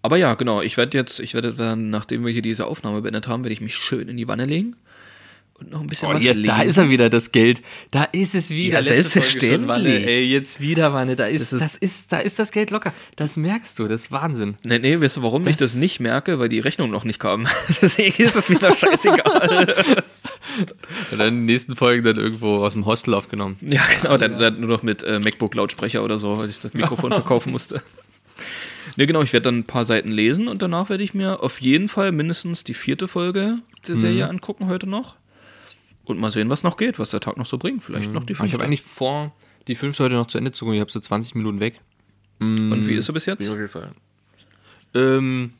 aber 0.01 0.15
ja, 0.15 0.35
genau. 0.35 0.61
Ich 0.61 0.77
werde 0.77 0.97
jetzt, 0.97 1.19
ich 1.19 1.33
werde 1.33 1.53
dann, 1.53 1.89
nachdem 1.89 2.23
wir 2.23 2.31
hier 2.31 2.43
diese 2.43 2.65
Aufnahme 2.67 3.01
beendet 3.01 3.27
haben, 3.27 3.43
werde 3.43 3.53
ich 3.53 3.61
mich 3.61 3.75
schön 3.75 4.07
in 4.07 4.15
die 4.15 4.27
Wanne 4.29 4.45
legen 4.45 4.77
und 5.57 5.71
noch 5.71 5.79
ein 5.81 5.87
bisschen 5.87 6.09
Oh, 6.09 6.13
was 6.13 6.23
jetzt, 6.23 6.35
lesen. 6.35 6.47
da 6.47 6.61
ist 6.63 6.77
er 6.77 6.89
wieder, 6.89 7.09
das 7.09 7.31
Geld. 7.31 7.61
Da 7.91 8.03
ist 8.03 8.35
es 8.35 8.51
wieder. 8.51 8.79
Ja, 8.79 8.83
selbstverständlich. 8.83 9.67
Wanne. 9.69 10.05
Ey, 10.05 10.25
jetzt 10.25 10.59
wieder, 10.59 10.93
Wanne. 10.93 11.15
Da 11.15 11.27
ist, 11.27 11.53
Das 11.53 11.59
das 11.61 11.73
ist- 11.77 11.81
ist, 11.83 12.11
da 12.11 12.19
ist 12.19 12.37
das 12.39 12.51
Geld 12.51 12.71
locker. 12.71 12.93
Das 13.15 13.37
merkst 13.37 13.79
du, 13.79 13.87
das 13.87 14.01
ist 14.05 14.11
Wahnsinn. 14.11 14.55
Nee, 14.63 14.79
nee, 14.79 14.99
weißt 14.99 15.17
du, 15.17 15.21
warum 15.23 15.47
ich 15.47 15.55
Das- 15.57 15.71
das 15.73 15.75
nicht 15.79 15.99
merke? 16.01 16.39
Weil 16.39 16.49
die 16.49 16.59
Rechnung 16.59 16.91
noch 16.91 17.05
nicht 17.05 17.19
kam. 17.19 17.47
Deswegen 17.81 18.21
ist 18.23 18.35
es 18.35 18.49
mir 18.49 18.59
doch 18.59 18.75
scheißegal. 18.75 19.75
Und 21.11 21.17
dann 21.17 21.27
in 21.29 21.35
den 21.35 21.45
nächsten 21.45 21.75
Folgen 21.75 22.03
dann 22.03 22.17
irgendwo 22.17 22.57
aus 22.63 22.73
dem 22.73 22.85
Hostel 22.85 23.13
aufgenommen. 23.13 23.57
ja, 23.61 23.81
genau, 24.01 24.17
dann, 24.17 24.37
dann 24.39 24.59
nur 24.59 24.69
noch 24.69 24.83
mit 24.83 25.03
äh, 25.03 25.19
MacBook-Lautsprecher 25.19 26.03
oder 26.03 26.19
so, 26.19 26.37
weil 26.37 26.49
ich 26.49 26.59
das 26.59 26.73
Mikrofon 26.73 27.11
verkaufen 27.11 27.51
musste. 27.51 27.81
Ne, 28.97 29.07
genau, 29.07 29.21
ich 29.21 29.33
werde 29.33 29.45
dann 29.45 29.59
ein 29.59 29.63
paar 29.63 29.83
Seiten 29.85 30.11
lesen 30.11 30.47
und 30.47 30.61
danach 30.61 30.89
werde 30.89 31.03
ich 31.03 31.13
mir 31.13 31.41
auf 31.43 31.59
jeden 31.61 31.87
Fall 31.89 32.11
mindestens 32.11 32.63
die 32.63 32.73
vierte 32.73 33.07
Folge 33.07 33.57
der 33.87 33.95
Serie 33.97 34.29
angucken 34.29 34.67
heute 34.67 34.87
noch. 34.87 35.15
Und 36.05 36.19
mal 36.19 36.31
sehen, 36.31 36.49
was 36.49 36.63
noch 36.63 36.77
geht, 36.77 36.99
was 36.99 37.09
der 37.09 37.19
Tag 37.19 37.37
noch 37.37 37.45
so 37.45 37.57
bringt. 37.57 37.83
Vielleicht 37.83 38.11
noch 38.13 38.23
die 38.23 38.33
Aber 38.35 38.45
ich 38.45 38.51
fünfte. 38.51 38.53
habe 38.57 38.63
eigentlich 38.65 38.81
vor, 38.83 39.33
die 39.67 39.75
fünfte 39.75 40.03
heute 40.03 40.15
noch 40.15 40.27
zu 40.27 40.37
Ende 40.37 40.51
zu 40.51 40.65
gucken. 40.65 40.75
Ich 40.75 40.81
habe 40.81 40.91
so 40.91 40.99
20 40.99 41.35
Minuten 41.35 41.59
weg. 41.59 41.81
und 42.39 42.87
wie 42.87 42.93
ist 42.95 43.09
er 43.09 43.13
bis 43.13 43.25
jetzt? 43.25 43.41
jeden 43.47 43.67
Fall. 43.67 43.91
Ähm, 44.93 45.53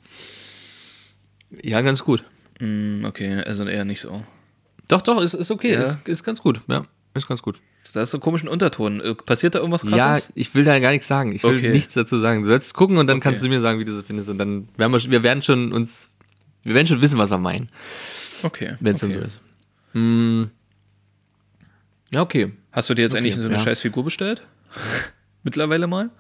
ja, 1.62 1.82
ganz 1.82 2.04
gut. 2.04 2.24
Hm, 2.60 3.04
okay, 3.06 3.42
also 3.44 3.66
eher 3.66 3.86
nicht 3.86 4.02
so. 4.02 4.24
Doch, 4.88 5.02
doch, 5.02 5.22
ist, 5.22 5.34
ist 5.34 5.52
okay. 5.52 5.74
Ja. 5.74 5.82
Ist, 5.82 6.08
ist 6.08 6.24
ganz 6.24 6.42
gut. 6.42 6.62
Ja, 6.68 6.86
ist 7.14 7.28
ganz 7.28 7.42
gut. 7.42 7.60
Da 7.94 8.02
ist 8.02 8.12
so 8.12 8.18
einen 8.18 8.22
komischen 8.24 8.50
Unterton. 8.50 9.00
Äh, 9.02 9.16
Passiert 9.16 9.56
da 9.56 9.60
irgendwas 9.60 9.84
Ja, 9.84 9.90
krasses? 10.14 10.32
ich 10.36 10.54
will 10.56 10.64
da 10.64 10.80
gar 10.80 10.92
nichts 10.92 11.08
sagen. 11.08 11.34
Ich 11.34 11.44
will 11.44 11.58
Okay. 11.58 11.70
nichts 11.72 11.94
dazu 11.94 12.18
sagen. 12.20 12.42
Du 12.44 12.48
sollst 12.48 12.74
gucken 12.74 12.98
und 12.98 13.08
dann 13.08 13.18
Okay. 13.18 13.24
kannst 13.30 13.44
du 13.44 13.50
mir 13.50 13.62
sagen, 13.62 13.80
wie 13.80 13.86
du 13.86 13.92
es 13.92 14.02
findest. 14.06 14.30
Und 14.30 14.38
dann 14.38 14.68
werden 14.78 14.92
wir, 14.92 15.12
wir 15.12 15.24
werden 15.24 15.44
schon 15.44 15.72
uns, 15.72 16.10
wir 16.64 16.74
werden 16.76 16.88
schon 16.88 17.02
wissen, 17.02 17.18
was 17.20 17.30
wir 17.30 17.38
meinen, 17.38 17.70
Okay. 18.44 18.76
wenn 18.80 18.96
es 18.96 19.04
okay. 19.04 19.14
dann 19.14 19.22
so 19.22 19.26
ist. 19.28 19.42
Hm. 19.96 20.52
Ja, 22.12 22.22
okay. 22.22 22.52
Hast 22.72 22.90
du 22.90 22.94
dir 22.94 23.02
jetzt 23.02 23.16
eigentlich 23.16 23.36
so 23.36 23.42
eine 23.42 23.54
ja. 23.54 23.60
scheiß 23.60 23.80
Figur 23.80 24.04
bestellt? 24.04 24.44
Mittlerweile 25.44 25.88
mal? 25.88 26.12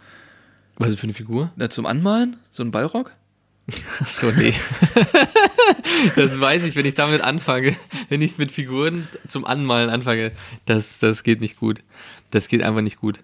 Was 0.78 0.88
ist 0.88 0.94
das 0.94 1.00
für 1.02 1.08
eine 1.08 1.14
Figur? 1.14 1.52
Na, 1.58 1.70
zum 1.70 1.86
Anmalen? 1.86 2.38
So 2.52 2.64
ein 2.64 2.72
Ballrock? 2.72 3.12
Ach 4.00 4.08
so, 4.08 4.32
nee. 4.32 4.54
das 6.16 6.40
weiß 6.40 6.64
ich, 6.66 6.76
wenn 6.76 6.86
ich 6.86 6.94
damit 6.94 7.22
anfange. 7.22 7.76
Wenn 8.10 8.22
ich 8.22 8.38
mit 8.38 8.52
Figuren 8.52 9.08
zum 9.28 9.46
Anmalen 9.46 9.90
anfange, 9.90 10.32
das, 10.66 11.00
das 11.00 11.24
geht 11.24 11.42
nicht 11.42 11.58
gut. 11.58 11.82
Das 12.32 12.48
geht 12.48 12.62
einfach 12.62 12.82
nicht 12.82 13.00
gut. 13.00 13.20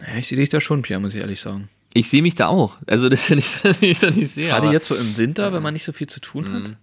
Ja, 0.00 0.16
ich 0.16 0.26
sehe 0.26 0.38
dich 0.38 0.48
da 0.48 0.60
schon, 0.60 0.82
Pierre, 0.82 1.00
muss 1.00 1.14
ich 1.14 1.20
ehrlich 1.20 1.40
sagen. 1.40 1.68
Ich 1.92 2.08
sehe 2.08 2.22
mich 2.22 2.34
da 2.34 2.48
auch. 2.48 2.78
Also 2.86 3.08
das 3.08 3.20
ist 3.20 3.28
ja 3.28 3.36
nicht, 3.36 3.64
dass 3.64 3.76
ich 3.76 3.88
mich 3.88 3.98
da 3.98 4.10
nicht 4.10 4.30
sehe. 4.30 4.48
Gerade 4.48 4.70
jetzt 4.72 4.88
so 4.88 4.94
im 4.94 5.16
Winter, 5.16 5.52
wenn 5.52 5.62
man 5.62 5.74
nicht 5.74 5.84
so 5.84 5.92
viel 5.92 6.08
zu 6.08 6.20
tun 6.20 6.52
hat. 6.52 6.76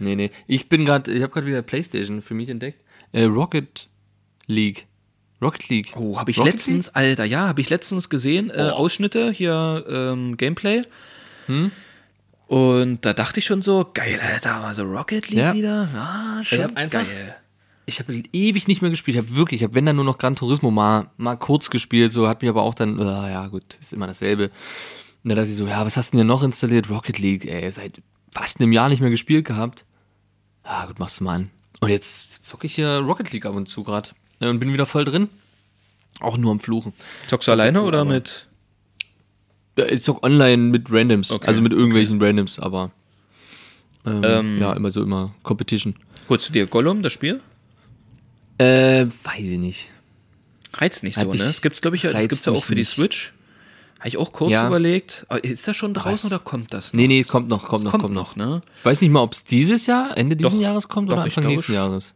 Nee, 0.00 0.16
nee. 0.16 0.30
Ich 0.46 0.68
bin 0.68 0.84
gerade, 0.84 1.12
ich 1.12 1.22
habe 1.22 1.32
gerade 1.32 1.46
wieder 1.46 1.62
PlayStation 1.62 2.22
für 2.22 2.34
mich 2.34 2.48
entdeckt. 2.48 2.82
Äh, 3.12 3.24
Rocket 3.24 3.88
League. 4.46 4.86
Rocket 5.42 5.68
League. 5.68 5.92
Oh, 5.96 6.18
habe 6.18 6.30
ich 6.30 6.38
Rocket 6.38 6.52
letztens, 6.54 6.88
Alter, 6.90 7.24
ja, 7.24 7.46
habe 7.48 7.60
ich 7.60 7.70
letztens 7.70 8.08
gesehen, 8.10 8.50
äh, 8.50 8.70
Oh. 8.72 8.76
Ausschnitte, 8.76 9.30
hier 9.30 9.84
ähm, 9.88 10.36
Gameplay. 10.36 10.82
Und 12.46 13.04
da 13.06 13.12
dachte 13.12 13.38
ich 13.38 13.44
schon 13.46 13.62
so, 13.62 13.88
geil, 13.94 14.20
Alter, 14.20 14.56
also 14.64 14.82
Rocket 14.84 15.28
League 15.30 15.38
Ja. 15.38 15.54
wieder. 15.54 15.88
Ah, 15.94 16.42
schon 16.44 16.62
hab 16.64 16.76
einfach- 16.76 17.04
geil. 17.04 17.36
Ich 17.86 17.98
habe 17.98 18.22
ewig 18.32 18.68
nicht 18.68 18.82
mehr 18.82 18.90
gespielt. 18.90 19.16
Ich 19.16 19.22
habe 19.22 19.34
wirklich, 19.34 19.60
ich 19.60 19.64
habe 19.64 19.74
wenn 19.74 19.84
dann 19.86 19.96
nur 19.96 20.04
noch 20.04 20.18
Gran 20.18 20.36
Turismo 20.36 20.70
mal, 20.70 21.10
mal 21.16 21.36
kurz 21.36 21.70
gespielt. 21.70 22.12
So 22.12 22.28
hat 22.28 22.40
mich 22.42 22.48
aber 22.48 22.62
auch 22.62 22.74
dann, 22.74 23.00
ah, 23.00 23.28
ja 23.28 23.46
gut, 23.48 23.76
ist 23.80 23.92
immer 23.92 24.06
dasselbe. 24.06 24.50
Und 25.24 25.28
dann 25.28 25.36
dachte 25.36 25.50
ich 25.50 25.56
so, 25.56 25.66
ja, 25.66 25.84
was 25.84 25.96
hast 25.96 26.12
du 26.12 26.16
denn 26.18 26.26
hier 26.26 26.32
noch 26.32 26.42
installiert? 26.44 26.88
Rocket 26.88 27.18
League, 27.18 27.46
ey, 27.46 27.68
seit 27.72 28.00
fast 28.32 28.60
einem 28.60 28.72
Jahr 28.72 28.88
nicht 28.88 29.00
mehr 29.00 29.10
gespielt 29.10 29.44
gehabt. 29.44 29.84
Ah, 30.62 30.86
gut, 30.86 30.98
machst 30.98 31.20
du 31.20 31.24
mal 31.24 31.34
an. 31.36 31.50
Und 31.80 31.90
jetzt 31.90 32.44
zocke 32.44 32.66
ich 32.66 32.74
hier 32.74 32.98
Rocket 32.98 33.32
League 33.32 33.46
ab 33.46 33.54
und 33.54 33.66
zu 33.68 33.82
gerade. 33.82 34.10
Und 34.40 34.58
bin 34.60 34.72
wieder 34.72 34.86
voll 34.86 35.04
drin. 35.04 35.28
Auch 36.20 36.36
nur 36.36 36.52
am 36.52 36.60
Fluchen. 36.60 36.92
Zockst 37.28 37.48
du 37.48 37.52
alleine 37.52 37.82
oder 37.82 38.00
aber- 38.00 38.10
mit? 38.10 38.46
Ich 39.88 40.02
zock 40.02 40.22
online 40.26 40.58
mit 40.64 40.90
Randoms, 40.90 41.30
Okay, 41.30 41.46
also 41.46 41.62
mit 41.62 41.72
irgendwelchen 41.72 42.20
Randoms, 42.22 42.58
aber 42.58 42.90
ähm, 44.04 44.22
Ähm, 44.24 44.60
ja, 44.60 44.74
immer 44.74 44.90
so 44.90 45.02
immer 45.02 45.34
Competition. 45.42 45.94
Holst 46.28 46.48
du 46.48 46.52
dir 46.52 46.66
Gollum, 46.66 47.02
das 47.02 47.12
Spiel? 47.14 47.40
Äh, 48.58 49.06
weiß 49.06 49.46
ich 49.48 49.58
nicht. 49.58 49.88
Reizt 50.74 51.02
nicht 51.02 51.14
so, 51.18 51.32
ne? 51.32 51.38
Das 51.38 51.62
gibt's, 51.62 51.80
glaube 51.80 51.96
ich, 51.96 52.02
das 52.02 52.14
gibt's 52.28 52.44
ja 52.44 52.52
auch 52.52 52.62
für 52.64 52.74
die. 52.74 52.84
Switch. 52.84 53.32
Habe 54.00 54.08
ich 54.08 54.16
auch 54.16 54.32
kurz 54.32 54.50
Ja. 54.52 54.66
überlegt. 54.66 55.24
Aber 55.28 55.44
Ist 55.44 55.68
das 55.68 55.76
schon 55.76 55.94
draußen 55.94 56.26
es- 56.28 56.32
oder 56.32 56.38
kommt 56.38 56.74
das 56.74 56.92
Nee, 56.94 57.06
nee, 57.06 57.22
kommt 57.22 57.48
noch, 57.48 57.68
kommt 57.68 57.84
noch, 57.84 57.92
kommt 57.92 58.04
noch, 58.12 58.34
noch. 58.34 58.36
ne? 58.36 58.62
Ich 58.78 58.84
weiß 58.84 59.00
nicht 59.02 59.10
mal, 59.10 59.20
ob 59.20 59.32
es 59.34 59.44
dieses 59.44 59.86
Jahr, 59.86 60.16
Ende 60.16 60.36
dieses 60.36 60.52
Doch, 60.52 60.60
Jahres 60.60 60.88
kommt 60.88 61.10
doch, 61.10 61.18
oder 61.18 61.26
ich 61.26 61.36
Anfang 61.36 61.52
nächsten. 61.52 61.72
Jahres. 61.74 62.14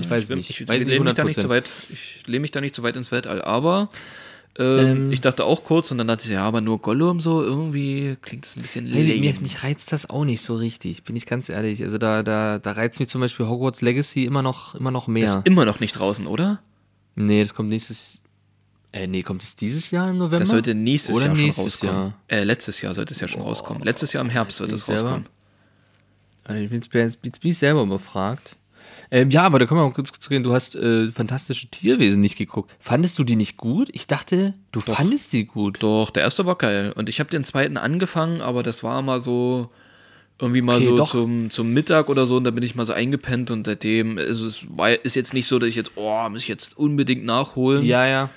ich 0.00 0.10
weiß 0.10 0.30
Ich, 0.30 0.36
nicht. 0.36 0.50
ich, 0.50 0.60
ich 0.60 0.68
nicht 0.68 0.86
lehne 0.86 1.04
mich 1.04 1.14
da 1.14 1.24
nicht 1.24 1.38
100%. 1.38 1.42
so 1.42 1.48
weit, 1.48 1.70
ich 1.90 2.26
lehne 2.26 2.40
mich 2.40 2.50
da 2.50 2.60
nicht 2.60 2.74
so 2.74 2.82
weit 2.82 2.96
ins 2.96 3.10
Weltall, 3.12 3.40
aber 3.42 3.88
ähm, 4.58 5.12
ich 5.12 5.20
dachte 5.20 5.44
auch 5.44 5.62
kurz 5.62 5.90
und 5.92 5.98
dann 5.98 6.08
dachte 6.08 6.24
ich, 6.24 6.30
ja, 6.32 6.42
aber 6.44 6.60
nur 6.60 6.80
Gollum 6.80 7.20
so, 7.20 7.42
irgendwie 7.42 8.16
klingt 8.20 8.44
das 8.44 8.56
ein 8.56 8.62
bisschen 8.62 8.86
ich, 8.88 9.08
lame. 9.08 9.20
mich, 9.20 9.40
mich 9.40 9.62
reizt 9.62 9.92
das 9.92 10.10
auch 10.10 10.24
nicht 10.24 10.42
so 10.42 10.56
richtig, 10.56 11.04
bin 11.04 11.14
ich 11.14 11.26
ganz 11.26 11.48
ehrlich. 11.48 11.82
Also 11.84 11.96
da, 11.98 12.22
da, 12.24 12.58
da 12.58 12.72
reizt 12.72 12.98
mich 12.98 13.08
zum 13.08 13.20
Beispiel 13.20 13.46
Hogwarts 13.46 13.80
Legacy 13.82 14.24
immer 14.24 14.42
noch, 14.42 14.74
immer 14.74 14.90
noch 14.90 15.06
mehr. 15.06 15.22
Das 15.24 15.36
ist 15.36 15.46
immer 15.46 15.64
noch 15.64 15.80
nicht 15.80 15.92
draußen, 15.98 16.26
oder? 16.26 16.60
nee, 17.14 17.42
das 17.42 17.52
kommt 17.54 17.68
nächstes, 17.68 18.17
äh, 18.92 19.06
nee, 19.06 19.22
kommt 19.22 19.42
es 19.42 19.54
dieses 19.56 19.90
Jahr 19.90 20.10
im 20.10 20.18
November? 20.18 20.38
Das 20.40 20.48
sollte 20.48 20.74
nächstes 20.74 21.16
Oder 21.16 21.26
Jahr 21.26 21.34
schon 21.36 21.44
nächstes 21.44 21.64
rauskommen. 21.64 21.94
Jahr? 21.94 22.14
Äh, 22.28 22.44
letztes 22.44 22.80
Jahr 22.80 22.94
sollte 22.94 23.14
es 23.14 23.20
ja 23.20 23.28
schon 23.28 23.42
rauskommen. 23.42 23.82
Letztes 23.82 24.12
Jahr 24.12 24.24
im 24.24 24.30
Herbst 24.30 24.60
wird 24.60 24.70
bin 24.70 24.76
es 24.76 24.86
selber- 24.86 25.02
rauskommen. 25.02 25.26
Also 26.44 26.62
ich 26.62 26.70
bin 26.70 26.80
jetzt, 27.02 27.20
bin 27.20 27.32
ich 27.42 27.58
selber 27.58 27.82
überfragt. 27.82 28.56
Ähm, 29.10 29.30
ja, 29.30 29.42
aber 29.42 29.58
da 29.58 29.66
können 29.66 29.80
wir 29.80 29.84
mal 29.86 29.92
kurz 29.92 30.10
zu 30.18 30.28
gehen. 30.28 30.42
Du 30.42 30.52
hast 30.52 30.74
äh, 30.74 31.10
fantastische 31.10 31.68
Tierwesen 31.68 32.20
nicht 32.20 32.36
geguckt. 32.36 32.70
Fandest 32.80 33.18
du 33.18 33.24
die 33.24 33.36
nicht 33.36 33.56
gut? 33.56 33.88
Ich 33.92 34.06
dachte, 34.06 34.54
du 34.72 34.80
fandest 34.80 35.32
die 35.32 35.44
gut. 35.44 35.82
Doch, 35.82 36.10
der 36.10 36.22
erste 36.22 36.46
war 36.46 36.56
geil. 36.56 36.92
Und 36.94 37.08
ich 37.08 37.20
habe 37.20 37.30
den 37.30 37.44
zweiten 37.44 37.76
angefangen, 37.76 38.40
aber 38.40 38.62
das 38.62 38.82
war 38.82 39.00
mal 39.02 39.20
so 39.20 39.70
irgendwie 40.40 40.62
mal 40.62 40.76
Okay, 40.76 40.84
so 40.90 40.96
doch. 40.96 41.10
zum, 41.10 41.50
zum 41.50 41.72
Mittag 41.72 42.08
oder 42.08 42.26
so 42.26 42.36
und 42.36 42.44
da 42.44 42.50
bin 42.50 42.62
ich 42.62 42.74
mal 42.76 42.86
so 42.86 42.92
eingepennt 42.92 43.50
und 43.50 43.66
seitdem, 43.66 44.18
also 44.18 44.46
es 44.46 44.64
ist 45.02 45.16
jetzt 45.16 45.34
nicht 45.34 45.46
so, 45.48 45.58
dass 45.58 45.68
ich 45.68 45.74
jetzt, 45.74 45.92
oh, 45.96 46.28
muss 46.28 46.42
ich 46.42 46.48
jetzt 46.48 46.78
unbedingt 46.78 47.24
nachholen. 47.24 47.84
Ja, 47.84 48.06
ja. 48.06 48.30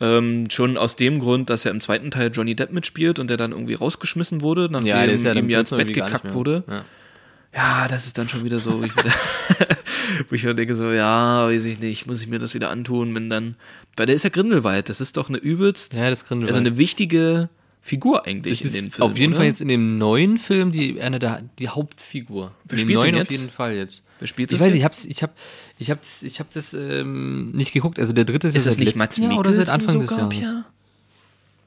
Ähm, 0.00 0.48
schon 0.50 0.76
aus 0.78 0.96
dem 0.96 1.18
Grund, 1.18 1.50
dass 1.50 1.64
er 1.66 1.72
im 1.72 1.80
zweiten 1.80 2.10
Teil 2.10 2.30
Johnny 2.32 2.54
Depp 2.54 2.72
mitspielt 2.72 3.18
und 3.18 3.28
der 3.28 3.36
dann 3.36 3.52
irgendwie 3.52 3.74
rausgeschmissen 3.74 4.40
wurde, 4.40 4.68
nachdem 4.70 4.86
Ja, 4.86 5.04
ja 5.04 5.32
ihm 5.34 5.50
ja 5.50 5.60
ins 5.60 5.70
Bett 5.70 5.92
gekackt 5.92 6.32
wurde. 6.32 6.64
Ja. 6.68 6.84
Ja, 7.54 7.88
das 7.88 8.06
ist 8.06 8.16
dann 8.16 8.28
schon 8.28 8.44
wieder 8.44 8.60
so, 8.60 8.80
wo 8.80 8.84
ich, 8.84 8.96
wieder, 8.96 9.10
wo 10.28 10.34
ich 10.36 10.44
mir 10.44 10.54
denke 10.54 10.74
so, 10.76 10.90
ja, 10.92 11.46
weiß 11.48 11.64
ich 11.64 11.80
nicht, 11.80 12.06
muss 12.06 12.22
ich 12.22 12.28
mir 12.28 12.38
das 12.38 12.54
wieder 12.54 12.70
antun, 12.70 13.12
wenn 13.14 13.28
dann, 13.28 13.56
weil 13.96 14.06
der 14.06 14.14
ist 14.14 14.22
ja 14.22 14.30
Grindelwald, 14.30 14.88
das 14.88 15.00
ist 15.00 15.16
doch 15.16 15.28
eine 15.28 15.38
übelst, 15.38 15.94
Ja, 15.94 16.08
das 16.08 16.24
Grindelwald. 16.26 16.56
also 16.56 16.66
eine 16.66 16.78
wichtige 16.78 17.48
Figur 17.82 18.24
eigentlich 18.24 18.60
Das 18.62 18.66
in 18.68 18.72
den 18.74 18.86
ist 18.86 18.94
Filmen. 18.94 19.10
auf 19.10 19.18
jeden 19.18 19.32
oder? 19.32 19.40
Fall 19.40 19.46
jetzt 19.48 19.60
in 19.60 19.68
dem 19.68 19.98
neuen 19.98 20.38
Film 20.38 20.70
die 20.70 21.00
eine 21.02 21.18
der 21.18 21.42
die 21.58 21.68
Hauptfigur. 21.68 22.52
Dem 22.70 22.78
spielt 22.78 22.98
neuen 23.00 23.20
auf 23.20 23.30
jeden 23.30 23.50
Fall 23.50 23.74
jetzt. 23.74 24.04
Wer 24.20 24.28
spielt 24.28 24.52
Ich 24.52 24.58
das 24.58 24.66
weiß, 24.66 24.74
jetzt? 24.74 24.78
ich 24.78 24.84
hab's, 24.84 25.04
ich 25.06 25.22
hab, 25.22 25.34
ich 25.78 25.90
hab 25.90 26.00
das, 26.00 26.22
ich 26.22 26.38
hab 26.40 26.50
das 26.50 26.72
ähm, 26.74 27.50
nicht 27.52 27.72
geguckt. 27.72 27.98
Also 27.98 28.12
der 28.12 28.24
dritte 28.24 28.46
ist, 28.48 28.54
Ist 28.54 28.64
ja 28.66 28.70
das 28.70 28.74
seit 28.76 28.84
nicht 28.84 28.96
Mats 28.96 29.16
Jahr 29.16 29.38
oder 29.38 29.52
seit 29.52 29.68
Anfang 29.68 29.98
des 30.00 30.10
Jahres? 30.10 30.28
Pia? 30.38 30.64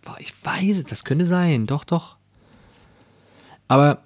Boah, 0.03 0.15
ich 0.19 0.33
weiß 0.43 0.77
es, 0.77 0.85
das 0.85 1.03
könnte 1.03 1.25
sein. 1.25 1.65
Doch, 1.67 1.83
doch. 1.83 2.15
Aber 3.67 4.03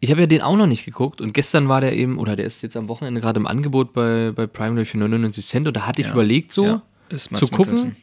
ich 0.00 0.10
habe 0.10 0.20
ja 0.22 0.26
den 0.26 0.40
auch 0.40 0.56
noch 0.56 0.66
nicht 0.66 0.84
geguckt 0.84 1.20
und 1.20 1.32
gestern 1.34 1.68
war 1.68 1.80
der 1.82 1.92
eben, 1.94 2.18
oder 2.18 2.34
der 2.36 2.46
ist 2.46 2.62
jetzt 2.62 2.76
am 2.76 2.88
Wochenende 2.88 3.20
gerade 3.20 3.38
im 3.38 3.46
Angebot 3.46 3.92
bei, 3.92 4.32
bei 4.34 4.46
Prime 4.46 4.84
für 4.86 4.96
99 4.98 5.44
Cent 5.44 5.66
und 5.66 5.76
da 5.76 5.86
hatte 5.86 6.00
ich 6.00 6.06
Ja. 6.08 6.14
überlegt 6.14 6.52
so 6.52 6.64
Ja, 6.64 6.82
zu 7.34 7.46
gucken, 7.48 7.74
Mikkelsen. 7.74 7.96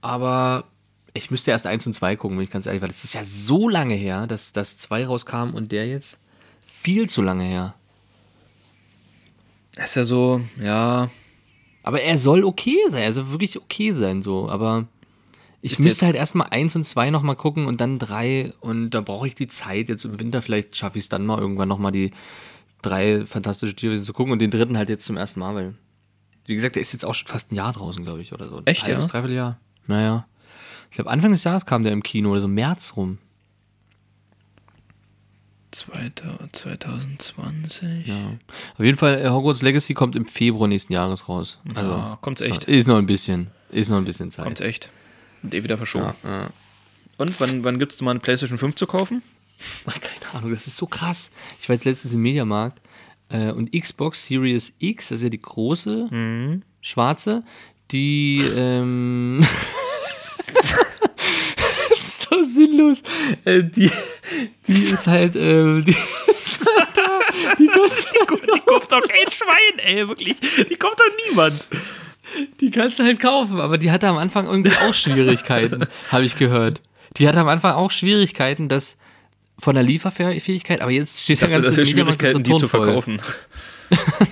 aber 0.00 0.64
Ich 1.14 1.30
müsste 1.32 1.50
erst 1.50 1.66
1 1.66 1.84
und 1.86 1.94
2 1.94 2.14
gucken, 2.14 2.36
bin 2.36 2.44
ich 2.44 2.50
ganz 2.50 2.66
ehrlich, 2.66 2.80
weil 2.82 2.88
das 2.90 3.02
ist 3.02 3.14
ja 3.14 3.24
so 3.24 3.68
lange 3.68 3.94
her, 3.94 4.28
dass 4.28 4.52
das 4.52 4.76
2 4.78 5.06
rauskam 5.06 5.50
und 5.54 5.72
der 5.72 5.88
jetzt 5.88 6.18
viel 6.64 7.08
zu 7.08 7.22
lange 7.22 7.42
her. 7.44 7.74
Ist 9.84 9.96
ja 9.96 10.04
so, 10.04 10.40
ja, 10.60 11.10
Aber 11.82 12.00
er 12.02 12.18
soll 12.18 12.44
okay 12.44 12.76
sein, 12.90 13.02
er 13.02 13.12
soll 13.12 13.30
wirklich 13.30 13.56
okay 13.58 13.92
sein, 13.92 14.22
so. 14.22 14.48
Aber 14.48 14.86
ich 15.60 15.72
Ist 15.72 15.78
müsste 15.80 16.06
halt 16.06 16.16
erstmal 16.16 16.48
1 16.50 16.76
und 16.76 16.84
2 16.84 17.10
nochmal 17.10 17.36
gucken 17.36 17.66
und 17.66 17.80
dann 17.80 17.98
3 17.98 18.52
und 18.60 18.90
da 18.90 19.00
brauche 19.00 19.26
ich 19.26 19.34
die 19.34 19.48
Zeit. 19.48 19.88
Jetzt 19.88 20.04
im 20.04 20.20
Winter 20.20 20.42
vielleicht 20.42 20.76
schaffe 20.76 20.98
ich 20.98 21.04
es 21.04 21.08
dann 21.08 21.26
mal 21.26 21.38
irgendwann 21.38 21.68
nochmal 21.68 21.92
die 21.92 22.12
drei 22.82 23.24
fantastische 23.26 23.74
Tierwesen 23.74 24.04
zu 24.04 24.12
gucken 24.12 24.32
und 24.32 24.38
den 24.40 24.50
dritten 24.50 24.78
halt 24.78 24.88
jetzt 24.88 25.04
zum 25.04 25.16
ersten 25.16 25.40
Mal, 25.40 25.54
weil, 25.54 25.74
wie 26.46 26.54
gesagt, 26.54 26.76
der 26.76 26.82
ist 26.82 26.92
jetzt 26.92 27.04
auch 27.04 27.14
schon 27.14 27.28
fast 27.28 27.50
ein 27.50 27.56
Jahr 27.56 27.72
draußen, 27.72 28.04
glaube 28.04 28.20
ich, 28.20 28.32
oder 28.32 28.48
so. 28.48 28.62
Echt, 28.64 28.84
Ein 28.84 28.90
ja? 28.90 28.98
dreiviertel 28.98 29.34
Jahr. 29.34 29.60
Naja. 29.86 30.26
Ich 30.90 30.96
glaube, 30.96 31.10
Anfang 31.10 31.32
des 31.32 31.44
Jahres 31.44 31.66
kam 31.66 31.82
der 31.82 31.92
im 31.92 32.02
Kino 32.02 32.30
oder 32.30 32.40
so 32.40 32.48
März 32.48 32.94
rum. 32.96 33.18
2020. 35.72 38.06
Ja. 38.06 38.32
Auf 38.76 38.84
jeden 38.84 38.98
Fall, 38.98 39.20
äh, 39.24 39.28
Hogwarts 39.28 39.62
Legacy 39.62 39.94
kommt 39.94 40.16
im 40.16 40.26
Februar 40.26 40.68
nächsten 40.68 40.92
Jahres 40.92 41.28
raus. 41.28 41.58
Also, 41.74 41.90
Ja, 41.90 42.18
kommt's 42.20 42.40
echt. 42.40 42.64
Ist 42.64 42.86
noch 42.86 42.96
ein 42.98 43.06
bisschen. 43.06 43.48
Ist 43.70 43.90
noch 43.90 43.98
ein 43.98 44.04
bisschen 44.04 44.30
Zeit. 44.30 44.44
Kommt 44.44 44.60
echt. 44.60 44.90
Und 45.42 45.54
eh 45.54 45.62
wieder 45.62 45.76
verschoben. 45.76 46.12
Ja, 46.24 46.42
ja. 46.42 46.50
Und 47.18 47.38
wann, 47.40 47.64
wann 47.64 47.78
gibt 47.78 47.92
es 47.92 48.00
mal 48.00 48.12
eine 48.12 48.20
PlayStation 48.20 48.58
5 48.58 48.76
zu 48.76 48.86
kaufen? 48.86 49.22
Keine 49.84 50.34
Ahnung, 50.34 50.50
das 50.50 50.66
ist 50.66 50.76
so 50.76 50.86
krass. 50.86 51.32
Ich 51.60 51.68
war 51.68 51.74
jetzt 51.74 51.84
letztens 51.84 52.14
im 52.14 52.22
Mediamarkt 52.22 52.80
äh, 53.28 53.50
und 53.50 53.72
Xbox 53.72 54.26
Series 54.26 54.74
X, 54.78 55.08
das 55.08 55.18
ist 55.18 55.24
ja 55.24 55.30
die 55.30 55.40
große, 55.40 56.08
Mhm. 56.10 56.62
schwarze, 56.80 57.44
die, 57.90 58.38
ähm, 58.40 59.44
das 60.54 60.72
ist 61.98 62.20
so 62.30 62.42
sinnlos. 62.42 63.02
Äh, 63.44 63.64
die, 63.64 63.90
die 64.66 64.72
ist 64.72 65.06
halt, 65.06 65.36
ähm, 65.36 65.84
die 65.84 65.96
ist 66.28 66.66
halt 66.66 66.88
da. 66.94 67.18
Die, 67.58 67.66
kannst, 67.66 68.08
Die 68.54 68.60
kauft 68.60 68.92
doch 68.92 69.02
kein 69.02 69.30
Schwein, 69.30 69.78
ey, 69.78 70.08
wirklich. 70.08 70.36
Die 70.68 70.76
kauft 70.76 70.98
doch 71.00 71.28
niemand. 71.28 71.66
die 72.60 72.70
kannst 72.70 72.98
du 72.98 73.04
halt 73.04 73.20
kaufen, 73.20 73.60
aber 73.60 73.78
die 73.78 73.90
hatte 73.90 74.08
am 74.08 74.18
Anfang 74.18 74.46
irgendwie 74.46 74.72
auch 74.76 74.94
Schwierigkeiten, 74.94 75.86
habe 76.12 76.24
ich 76.24 76.36
gehört. 76.36 76.82
Die 77.16 77.26
hatte 77.28 77.40
am 77.40 77.48
Anfang 77.48 77.74
auch 77.74 77.90
Schwierigkeiten, 77.90 78.68
dass 78.68 78.98
von 79.58 79.74
der 79.74 79.82
Lieferfähigkeit, 79.82 80.80
aber 80.80 80.90
jetzt 80.90 81.22
steht 81.22 81.40
der 81.40 81.48
das 81.48 81.62
ganze 81.64 81.86
Schwierigkeiten, 81.86 82.42
die 82.42 82.56
zu 82.56 82.68
verkaufen. 82.68 83.20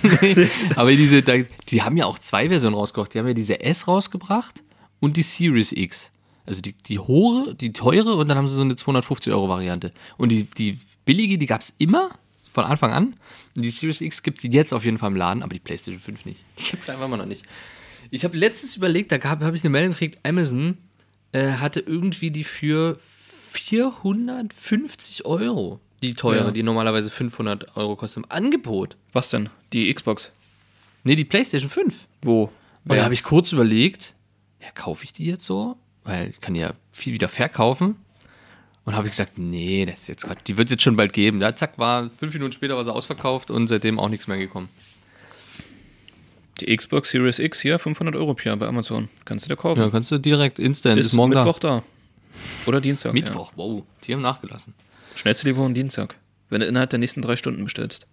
Nee, 0.03 0.49
aber 0.75 0.91
diese, 0.91 1.23
die 1.23 1.81
haben 1.81 1.97
ja 1.97 2.05
auch 2.05 2.19
zwei 2.19 2.47
Versionen 2.47 2.75
rausgebracht. 2.75 3.15
Die 3.15 3.17
haben 3.17 3.27
ja 3.27 3.33
diese 3.33 3.59
S 3.59 3.87
rausgebracht 3.87 4.61
und 4.99 5.17
die 5.17 5.23
Series 5.23 5.71
X. 5.71 6.11
Also 6.47 6.61
die, 6.61 6.73
die 6.73 6.97
hohe, 6.97 7.53
die 7.53 7.73
teure 7.73 8.15
und 8.15 8.27
dann 8.29 8.37
haben 8.37 8.47
sie 8.47 8.55
so 8.55 8.61
eine 8.61 8.75
250 8.75 9.31
Euro 9.33 9.47
Variante. 9.49 9.91
Und 10.17 10.31
die, 10.31 10.43
die 10.43 10.79
billige, 11.05 11.37
die 11.37 11.45
gab 11.45 11.61
es 11.61 11.75
immer 11.77 12.09
von 12.51 12.63
Anfang 12.63 12.91
an. 12.91 13.15
Und 13.55 13.61
die 13.63 13.69
Series 13.69 14.01
X 14.01 14.23
gibt 14.23 14.37
es 14.39 14.43
jetzt 14.45 14.73
auf 14.73 14.83
jeden 14.85 14.97
Fall 14.97 15.11
im 15.11 15.17
Laden, 15.17 15.43
aber 15.43 15.53
die 15.53 15.59
PlayStation 15.59 16.01
5 16.01 16.25
nicht. 16.25 16.39
Die 16.57 16.63
gibt 16.63 16.81
es 16.81 16.89
einfach 16.89 17.07
mal 17.07 17.17
noch 17.17 17.25
nicht. 17.25 17.43
Ich 18.09 18.23
habe 18.23 18.35
letztens 18.37 18.75
überlegt, 18.77 19.11
da 19.11 19.21
habe 19.21 19.55
ich 19.55 19.63
eine 19.63 19.69
Meldung 19.69 19.91
gekriegt, 19.91 20.19
Amazon 20.25 20.77
äh, 21.33 21.51
hatte 21.53 21.81
irgendwie 21.81 22.31
die 22.31 22.45
für 22.45 22.97
450 23.51 25.25
Euro, 25.25 25.79
die 26.01 26.13
teure, 26.13 26.45
Ja. 26.45 26.51
die 26.51 26.63
normalerweise 26.63 27.09
500 27.09 27.75
Euro 27.77 27.95
kostet, 27.95 28.23
im 28.23 28.31
Angebot. 28.31 28.95
Was 29.11 29.29
denn? 29.29 29.49
Die 29.73 29.93
Xbox. 29.93 30.31
Nee, 31.03 31.15
die 31.15 31.25
PlayStation 31.25 31.69
5. 31.69 31.93
Wo? 32.21 32.43
Und 32.87 32.95
da 32.95 33.03
habe 33.03 33.13
ich 33.13 33.23
kurz 33.23 33.51
überlegt, 33.51 34.13
ja, 34.61 34.67
kaufe 34.71 35.03
ich 35.03 35.11
die 35.11 35.25
jetzt 35.25 35.45
so? 35.45 35.77
Weil 36.07 36.29
ich 36.29 36.39
kann 36.39 36.55
ja 36.55 36.73
viel 36.93 37.13
wieder 37.13 37.27
verkaufen. 37.27 37.97
Und 38.85 38.95
habe 38.95 39.07
ich 39.07 39.11
gesagt, 39.11 39.37
nee, 39.37 39.85
das 39.85 39.99
ist 40.03 40.07
jetzt 40.07 40.23
Quatsch. 40.23 40.39
Die 40.47 40.57
wird 40.57 40.71
jetzt 40.71 40.81
schon 40.81 40.95
bald 40.95 41.11
geben. 41.11 41.41
Ja, 41.41 41.53
zack, 41.53 41.77
war 41.77 42.09
fünf 42.09 42.33
Minuten 42.33 42.53
später 42.53 42.77
war 42.77 42.83
sie 42.85 42.93
ausverkauft 42.93 43.51
und 43.51 43.67
seitdem 43.67 43.99
auch 43.99 44.07
nichts 44.07 44.27
mehr 44.27 44.37
gekommen. 44.37 44.69
Die 46.61 46.75
Xbox 46.75 47.11
Series 47.11 47.39
X 47.39 47.59
hier, 47.59 47.77
500 47.77 48.15
Euro 48.15 48.33
Pia 48.33 48.55
bei 48.55 48.65
Amazon. 48.65 49.09
Kannst 49.25 49.45
du 49.45 49.49
dir 49.49 49.57
kaufen. 49.57 49.81
Ja, 49.81 49.89
kannst 49.89 50.09
du 50.09 50.17
direkt 50.17 50.57
instant. 50.57 50.97
ist 50.97 51.07
Ist, 51.07 51.13
morgen 51.13 51.33
Mittwoch 51.33 51.59
da. 51.59 51.83
Oder 52.65 52.79
Dienstag. 52.79 53.09
da. 53.09 53.13
Mittwoch, 53.13 53.51
wow. 53.57 53.83
Die 54.05 54.13
haben 54.13 54.21
nachgelassen. 54.21 54.73
Ja. 54.77 55.17
Schnellste 55.17 55.47
Lieferung 55.47 55.73
Dienstag. 55.73 56.15
Wenn 56.49 56.61
du 56.61 56.67
innerhalb 56.67 56.89
der 56.89 56.99
nächsten 56.99 57.21
drei 57.21 57.35
Stunden 57.35 57.65
bestellst. 57.65 58.07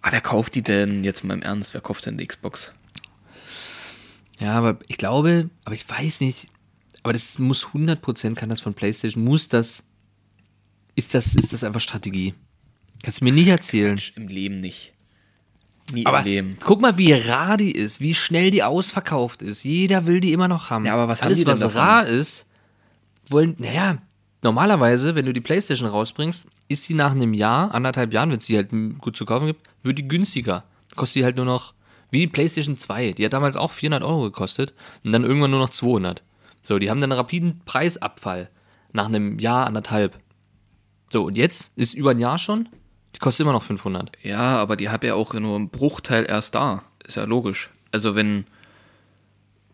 Ah, 0.00 0.08
wer 0.10 0.20
kauft 0.22 0.54
die 0.54 0.62
denn 0.62 1.04
jetzt 1.04 1.22
mal 1.22 1.34
im 1.34 1.42
Ernst? 1.42 1.74
Wer 1.74 1.80
kauft 1.82 2.06
denn 2.06 2.16
die 2.18 2.26
Xbox? 2.26 2.74
Ja, 4.40 4.54
aber 4.54 4.78
ich 4.88 4.96
glaube, 4.96 5.50
aber 5.64 5.74
ich 5.74 5.88
weiß 5.88 6.20
nicht, 6.20 6.48
aber 7.02 7.12
das 7.12 7.38
muss 7.38 7.66
100% 7.66 8.34
kann 8.34 8.48
das 8.48 8.60
von 8.60 8.74
PlayStation, 8.74 9.24
muss 9.24 9.48
das, 9.48 9.84
ist 10.94 11.14
das, 11.14 11.34
ist 11.34 11.52
das 11.52 11.64
einfach 11.64 11.80
Strategie. 11.80 12.34
Kannst 13.02 13.20
du 13.20 13.24
mir 13.24 13.32
nicht 13.32 13.48
erzählen. 13.48 14.00
Im 14.14 14.28
Leben 14.28 14.56
nicht. 14.60 14.92
Nie 15.92 16.06
Aber 16.06 16.20
im 16.20 16.24
Leben. 16.24 16.56
guck 16.64 16.80
mal, 16.80 16.96
wie 16.96 17.12
rar 17.12 17.56
die 17.56 17.72
ist, 17.72 18.00
wie 18.00 18.14
schnell 18.14 18.50
die 18.52 18.62
ausverkauft 18.62 19.42
ist. 19.42 19.64
Jeder 19.64 20.06
will 20.06 20.20
die 20.20 20.32
immer 20.32 20.46
noch 20.48 20.70
haben. 20.70 20.86
Ja, 20.86 20.94
aber 20.94 21.08
was 21.08 21.20
haben 21.20 21.26
Alles, 21.26 21.38
die 21.38 21.44
denn 21.44 21.52
was 21.54 21.60
davon? 21.60 21.80
rar 21.80 22.06
ist, 22.06 22.46
wollen, 23.28 23.56
naja, 23.58 23.98
normalerweise, 24.42 25.14
wenn 25.16 25.26
du 25.26 25.32
die 25.32 25.40
Playstation 25.40 25.88
rausbringst, 25.88 26.46
ist 26.68 26.88
die 26.88 26.94
nach 26.94 27.10
einem 27.12 27.34
Jahr, 27.34 27.74
anderthalb 27.74 28.12
Jahren, 28.12 28.30
wenn 28.30 28.38
es 28.38 28.46
die 28.46 28.56
halt 28.56 28.70
gut 28.98 29.16
zu 29.16 29.26
kaufen 29.26 29.46
gibt, 29.48 29.68
wird 29.82 29.98
die 29.98 30.06
günstiger. 30.08 30.64
Kostet 30.94 31.16
die 31.20 31.24
halt 31.24 31.36
nur 31.36 31.44
noch, 31.46 31.74
wie 32.10 32.20
die 32.20 32.26
Playstation 32.28 32.78
2. 32.78 33.12
Die 33.12 33.24
hat 33.24 33.32
damals 33.32 33.56
auch 33.56 33.72
400 33.72 34.02
Euro 34.04 34.22
gekostet 34.22 34.74
und 35.04 35.12
dann 35.12 35.24
irgendwann 35.24 35.50
nur 35.50 35.60
noch 35.60 35.70
200. 35.70 36.22
So, 36.62 36.78
die 36.78 36.90
haben 36.90 37.00
dann 37.00 37.10
einen 37.12 37.18
rapiden 37.18 37.60
Preisabfall 37.64 38.48
nach 38.92 39.06
einem 39.06 39.38
Jahr, 39.38 39.66
anderthalb. 39.66 40.18
So, 41.10 41.24
und 41.24 41.36
jetzt 41.36 41.72
ist 41.76 41.94
über 41.94 42.12
ein 42.12 42.18
Jahr 42.18 42.38
schon, 42.38 42.68
die 43.14 43.18
kostet 43.18 43.44
immer 43.44 43.52
noch 43.52 43.64
500. 43.64 44.12
Ja, 44.22 44.56
aber 44.56 44.76
die 44.76 44.88
habe 44.88 45.08
ja 45.08 45.14
auch 45.14 45.34
nur 45.34 45.56
einen 45.56 45.68
Bruchteil 45.68 46.24
erst 46.28 46.54
da. 46.54 46.84
Ist 47.04 47.16
ja 47.16 47.24
logisch. 47.24 47.70
Also 47.90 48.14
wenn. 48.14 48.46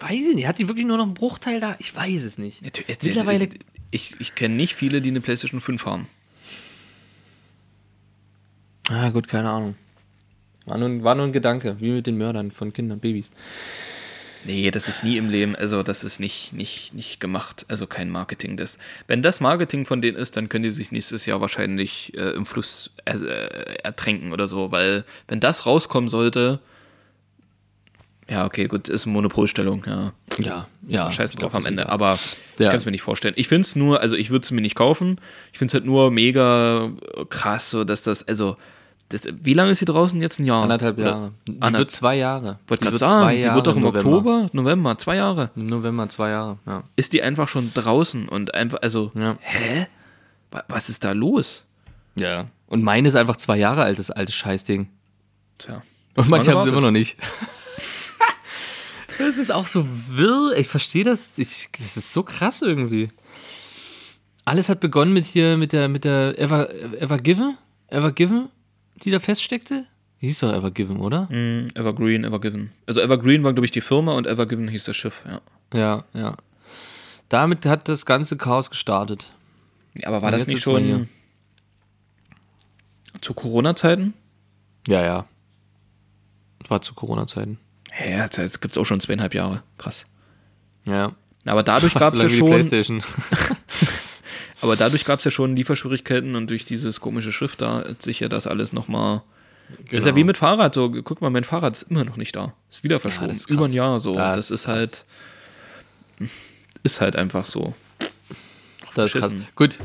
Weiß 0.01 0.29
ich 0.29 0.35
nicht, 0.35 0.47
hat 0.47 0.59
die 0.59 0.69
wirklich 0.69 0.87
nur 0.87 0.97
noch 0.97 1.05
einen 1.05 1.15
Bruchteil 1.15 1.61
da? 1.61 1.77
Ich 1.79 1.95
weiß 1.95 2.23
es 2.23 2.39
nicht. 2.39 2.63
Mittlerweile, 2.63 3.49
Ich, 3.91 4.19
ich 4.21 4.35
kenne 4.35 4.55
nicht 4.55 4.75
viele, 4.75 5.01
die 5.03 5.11
eine 5.11 5.21
PlayStation 5.21 5.61
5 5.61 5.87
haben. 5.87 6.09
ah 8.89 9.11
gut, 9.11 9.29
keine 9.29 9.51
Ahnung. 9.51 9.75
War 10.67 10.79
nur, 10.79 11.03
war 11.03 11.15
nur 11.15 11.27
ein 11.27 11.33
Gedanke, 11.33 11.77
wie 11.81 11.91
mit 11.91 12.07
den 12.07 12.17
Mördern 12.17 12.51
von 12.51 12.73
Kindern, 12.73 13.01
Babys. 13.01 13.31
Nee, 14.45 14.71
das 14.71 14.89
ist 14.89 15.05
nie 15.05 15.17
im 15.17 15.29
Leben, 15.29 15.57
also 15.57 15.83
das 15.83 16.05
ist 16.05 16.21
nicht, 16.21 16.53
nicht, 16.53 16.95
nicht 16.95 17.21
gemacht, 17.21 17.67
also 17.69 17.87
kein 17.87 18.09
Marketing. 18.09 18.57
Das, 18.57 18.79
wenn 19.07 19.23
das 19.23 19.41
Marketing 19.41 19.85
von 19.85 20.01
denen 20.01 20.17
ist, 20.17 20.37
dann 20.37 20.49
können 20.49 20.63
die 20.65 20.71
sich 20.71 20.93
nächstes 20.93 21.27
Jahr 21.27 21.41
wahrscheinlich 21.41 22.13
äh, 22.17 22.31
im 22.31 22.47
Fluss 22.47 22.91
äh, 23.05 23.17
äh, 23.17 23.75
ertränken 23.83 24.33
oder 24.33 24.47
so, 24.49 24.71
weil 24.71 25.05
wenn 25.27 25.41
das 25.41 25.67
rauskommen 25.67 26.09
sollte, 26.09 26.61
ja, 28.31 28.45
okay, 28.45 28.67
gut, 28.67 28.89
ist 28.89 29.07
eine 29.07 29.15
Monopolstellung, 29.15 29.85
ja. 29.87 30.13
Ja, 30.39 30.69
ja. 30.87 31.11
Scheiß 31.11 31.33
drauf 31.33 31.55
am 31.55 31.65
Ende, 31.67 31.83
ist 31.85 31.89
aber 31.89 32.19
ich 32.55 32.61
Ja. 32.61 32.69
kann 32.69 32.79
es 32.79 32.85
mir 32.85 32.93
nicht 32.93 33.03
vorstellen. 33.03 33.35
Ich 33.37 33.49
finde 33.49 33.63
es 33.67 33.75
nur, 33.75 34.01
also 34.01 34.17
ich 34.17 34.31
würde 34.31 34.45
es 34.45 34.51
mir 34.51 34.61
nicht 34.61 34.75
kaufen, 34.77 35.19
ich 35.53 35.59
finde 35.59 35.71
es 35.71 35.75
halt 35.75 35.85
nur 35.87 36.11
mega 36.11 36.91
krass, 37.31 37.71
so 37.71 37.85
dass 37.85 38.03
das, 38.03 38.29
also, 38.29 38.57
das, 39.11 39.23
wie 39.43 39.55
lange 39.55 39.71
ist 39.71 39.79
sie 39.79 39.85
draußen 39.87 40.21
jetzt? 40.21 40.39
Ein 40.39 40.45
Jahr? 40.47 40.63
Anderthalb 40.63 40.99
Oder- 40.99 41.07
Jahre. 41.11 41.33
Die 41.47 41.61
Anderth- 41.61 41.79
wird 41.79 41.91
zwei 41.91 42.17
Jahre. 42.17 42.59
Wollte 42.67 42.85
gerade 42.85 42.99
sagen, 42.99 43.23
zwei 43.23 43.37
die 43.49 43.55
wird 43.55 43.67
doch 43.67 43.77
im 43.77 43.83
November. 43.83 43.99
Oktober, 44.11 44.47
November, 44.53 44.99
zwei 44.99 45.17
Jahre. 45.17 45.51
Im 45.57 45.67
November 45.67 46.09
zwei 46.09 46.31
Jahre, 46.31 46.59
ja. 46.67 46.83
Ist 46.97 47.13
die 47.15 47.23
einfach 47.23 47.49
schon 47.49 47.73
draußen 47.73 48.29
und 48.29 48.55
einfach, 48.55 48.79
also, 48.83 49.11
Ja. 49.15 49.37
hä? 49.41 49.87
Wa- 50.51 50.65
Was 50.69 50.89
ist 50.89 51.05
da 51.05 51.13
los? 51.13 51.65
Ja. 52.17 52.47
Und 52.67 52.83
meine 52.83 53.09
ist 53.09 53.15
einfach 53.17 53.37
zwei 53.37 53.57
Jahre 53.57 53.83
alt, 53.83 53.99
das 53.99 54.11
alte 54.11 54.33
Scheißding. 54.33 54.89
Tja. 55.59 55.83
Und 56.15 56.29
manche 56.29 56.51
haben 56.53 56.63
sie 56.65 56.69
immer 56.71 56.81
noch 56.81 56.91
nicht. 56.91 57.17
das 59.19 59.37
ist 59.37 59.51
auch 59.53 59.67
so 59.67 59.87
wirr. 60.09 60.57
Ich 60.57 60.69
verstehe 60.69 61.05
das. 61.05 61.39
Ich, 61.39 61.69
das 61.79 61.97
ist 61.97 62.13
so 62.13 62.23
krass 62.23 62.63
irgendwie. 62.63 63.11
Alles 64.45 64.69
hat 64.69 64.81
begonnen 64.81 65.13
mit 65.13 65.25
hier, 65.25 65.57
mit 65.57 65.73
der, 65.73 65.89
mit 65.89 66.05
der 66.05 66.39
Ever, 66.39 66.73
Ever 67.01 67.19
Given, 67.19 67.57
Ever 67.89 68.13
Given, 68.13 68.49
die 69.05 69.11
da 69.11 69.21
feststeckte. 69.21 69.87
Die 70.21 70.27
hieß 70.27 70.41
doch 70.41 70.53
Ever 70.53 70.71
Given, 70.71 70.99
oder? 70.99 71.23
Mm, 71.31 71.69
Evergreen, 71.75 72.25
Evergiven. 72.25 72.71
Also 72.87 73.01
Evergreen 73.01 73.45
war, 73.45 73.53
glaube 73.53 73.67
ich, 73.67 73.71
die 73.71 73.81
Firma 73.81 74.13
und 74.13 74.27
Evergiven 74.27 74.69
hieß 74.69 74.85
das 74.85 74.97
Schiff, 74.97 75.25
ja. 75.27 75.41
Ja, 75.73 76.05
ja. 76.13 76.37
Damit 77.29 77.67
hat 77.67 77.89
das 77.89 78.07
ganze 78.07 78.37
Chaos 78.37 78.71
gestartet. 78.71 79.31
ja 79.95 80.09
aber 80.09 80.23
war 80.23 80.33
Und 80.33 80.39
das 80.39 80.47
nicht 80.47 80.63
schon 80.63 81.09
zu 83.21 83.35
Corona-Zeiten? 83.35 84.15
Ja, 84.87 85.05
ja. 85.05 85.27
War 86.69 86.83
zu 86.83 86.95
Corona-Zeiten. 86.95 87.59
Ja, 87.99 88.25
jetzt, 88.25 88.39
jetzt 88.39 88.61
gibt 88.61 88.73
es 88.73 88.79
auch 88.79 88.85
schon 88.85 89.01
zweieinhalb 89.01 89.35
Jahre. 89.35 89.63
Krass. 89.77 90.07
Ja. 90.85 91.13
Aber 91.45 91.63
dadurch 91.63 91.95
gab 91.99 92.15
es 92.15 92.21
ja 92.21 92.29
schon, 92.29 92.49
Playstation. 92.49 93.03
aber 94.61 94.77
dadurch 94.77 95.05
gab 95.05 95.19
es 95.19 95.25
ja 95.25 95.31
schon 95.31 95.55
Lieferschwierigkeiten 95.57 96.35
und 96.37 96.49
durch 96.51 96.65
dieses 96.65 97.01
komische 97.01 97.33
Schiff 97.33 97.57
da 97.57 97.85
hat 97.89 98.03
sich 98.03 98.21
ja 98.21 98.29
das 98.29 98.47
alles 98.47 98.73
nochmal. 98.73 99.23
Das 99.69 99.79
ist 99.85 99.93
ja 99.93 99.99
Genau. 100.01 100.17
wie 100.17 100.25
mit 100.25 100.39
Fahrrad. 100.39 100.75
So, 100.75 100.91
guck 100.91 101.21
mal, 101.21 101.31
mein 101.31 101.45
Fahrrad 101.45 101.75
ist 101.77 101.83
immer 101.85 102.05
noch 102.05 102.17
nicht 102.17 102.35
da. 102.35 102.55
Ist 102.71 102.85
wieder 102.85 102.99
verschoben. 103.01 103.29
das 103.29 103.39
ist 103.39 103.51
Über 103.51 103.63
ein 103.65 103.67
krass. 103.67 103.75
Jahr 103.75 104.01
so. 104.01 104.15
Ja, 104.15 104.35
das, 104.35 104.49
das 104.49 104.51
ist 104.51 104.61
ist 104.63 104.69
halt. 104.69 105.05
Ist 106.83 107.01
halt 107.01 107.17
einfach 107.17 107.45
so. 107.45 107.75
Das 108.95 109.15
ist 109.15 109.21
krass. 109.21 109.35
Gut. 109.55 109.79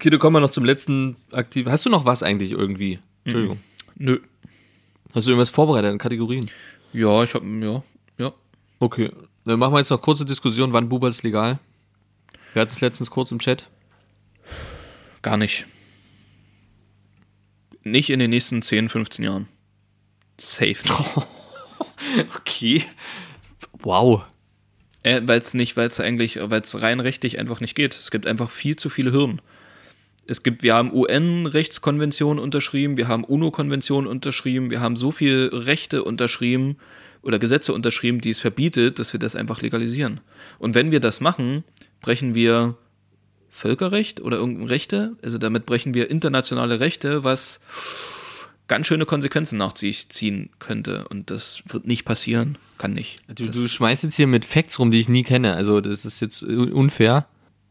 Guido, 0.00 0.18
kommen 0.18 0.36
wir 0.36 0.40
noch 0.40 0.50
zum 0.50 0.64
letzten 0.64 1.16
aktiv. 1.32 1.66
Hast 1.68 1.84
du 1.86 1.90
noch 1.90 2.04
was 2.04 2.22
eigentlich 2.22 2.52
irgendwie? 2.52 2.98
Entschuldigung. 3.24 3.60
Nö. 3.96 4.20
Hast 5.14 5.26
du 5.26 5.30
irgendwas 5.32 5.50
vorbereitet 5.50 5.92
in 5.92 5.98
Kategorien? 5.98 6.50
Ja, 6.92 7.22
ich 7.22 7.34
hab, 7.34 7.42
ja, 7.44 7.82
ja. 8.18 8.32
Okay. 8.80 9.10
Dann 9.44 9.58
machen 9.58 9.72
wir 9.74 9.78
jetzt 9.78 9.90
noch 9.90 10.00
kurze 10.02 10.24
Diskussion, 10.24 10.72
wann 10.72 10.88
Buber 10.88 11.08
ist 11.08 11.22
legal. 11.22 11.58
Wer 12.52 12.62
hat 12.62 12.70
es 12.70 12.80
letztens 12.80 13.10
kurz 13.10 13.30
im 13.30 13.38
Chat? 13.38 13.68
Gar 15.24 15.38
nicht. 15.38 15.64
Nicht 17.82 18.10
in 18.10 18.18
den 18.18 18.28
nächsten 18.28 18.60
10, 18.60 18.90
15 18.90 19.24
Jahren. 19.24 19.48
Safe. 20.38 20.76
Okay. 22.36 22.84
Wow. 23.80 24.24
Äh, 25.02 25.22
weil 25.24 25.40
es 25.40 25.54
nicht, 25.54 25.76
weil 25.76 25.86
es 25.86 25.98
eigentlich, 25.98 26.38
weil 26.38 26.60
es 26.60 26.80
rein 26.80 27.00
rechtlich 27.00 27.38
einfach 27.38 27.60
nicht 27.60 27.74
geht. 27.74 27.98
Es 27.98 28.10
gibt 28.10 28.26
einfach 28.26 28.50
viel 28.50 28.76
zu 28.76 28.90
viele 28.90 29.10
Hürden. 29.10 29.40
Es 30.26 30.42
gibt, 30.42 30.62
wir 30.62 30.74
haben 30.74 30.92
UN-Rechtskonventionen 30.92 32.42
unterschrieben, 32.42 32.96
wir 32.96 33.08
haben 33.08 33.24
UNO-Konventionen 33.24 34.08
unterschrieben, 34.08 34.70
wir 34.70 34.80
haben 34.80 34.96
so 34.96 35.10
viel 35.10 35.50
Rechte 35.52 36.04
unterschrieben 36.04 36.76
oder 37.22 37.38
Gesetze 37.38 37.72
unterschrieben, 37.72 38.20
die 38.20 38.30
es 38.30 38.40
verbietet, 38.40 38.98
dass 38.98 39.12
wir 39.12 39.20
das 39.20 39.34
einfach 39.34 39.62
legalisieren. 39.62 40.20
Und 40.58 40.74
wenn 40.74 40.90
wir 40.90 41.00
das 41.00 41.20
machen, 41.20 41.64
brechen 42.00 42.34
wir 42.34 42.76
Völkerrecht 43.54 44.20
oder 44.20 44.36
irgendein 44.36 44.66
Rechte, 44.66 45.16
also 45.22 45.38
damit 45.38 45.64
brechen 45.64 45.94
wir 45.94 46.10
internationale 46.10 46.80
Rechte, 46.80 47.22
was 47.22 47.60
ganz 48.66 48.88
schöne 48.88 49.06
Konsequenzen 49.06 49.58
nach 49.58 49.76
sich 49.76 50.08
ziehen 50.08 50.50
könnte. 50.58 51.06
Und 51.08 51.30
das 51.30 51.62
wird 51.68 51.86
nicht 51.86 52.04
passieren, 52.04 52.58
kann 52.78 52.94
nicht. 52.94 53.20
Du, 53.28 53.48
du 53.48 53.68
schmeißt 53.68 54.02
jetzt 54.02 54.16
hier 54.16 54.26
mit 54.26 54.44
Facts 54.44 54.80
rum, 54.80 54.90
die 54.90 54.98
ich 54.98 55.08
nie 55.08 55.22
kenne. 55.22 55.54
Also 55.54 55.80
das 55.80 56.04
ist 56.04 56.20
jetzt 56.20 56.42
unfair. 56.42 57.26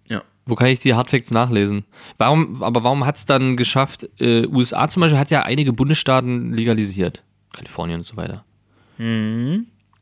ja. 0.07 0.23
Wo 0.45 0.55
kann 0.55 0.67
ich 0.67 0.79
die 0.79 0.93
Hardfacts 0.93 1.31
nachlesen? 1.31 1.83
Warum, 2.17 2.63
aber 2.63 2.85
warum 2.85 3.05
hat 3.05 3.17
es 3.17 3.25
dann 3.25 3.57
geschafft, 3.57 4.09
äh, 4.21 4.47
USA 4.47 4.87
zum 4.87 5.01
Beispiel 5.01 5.19
hat 5.19 5.31
ja 5.31 5.43
einige 5.43 5.73
Bundesstaaten 5.73 6.53
legalisiert. 6.53 7.23
Kalifornien 7.51 7.99
und 7.99 8.07
so 8.07 8.15
weiter. 8.15 8.45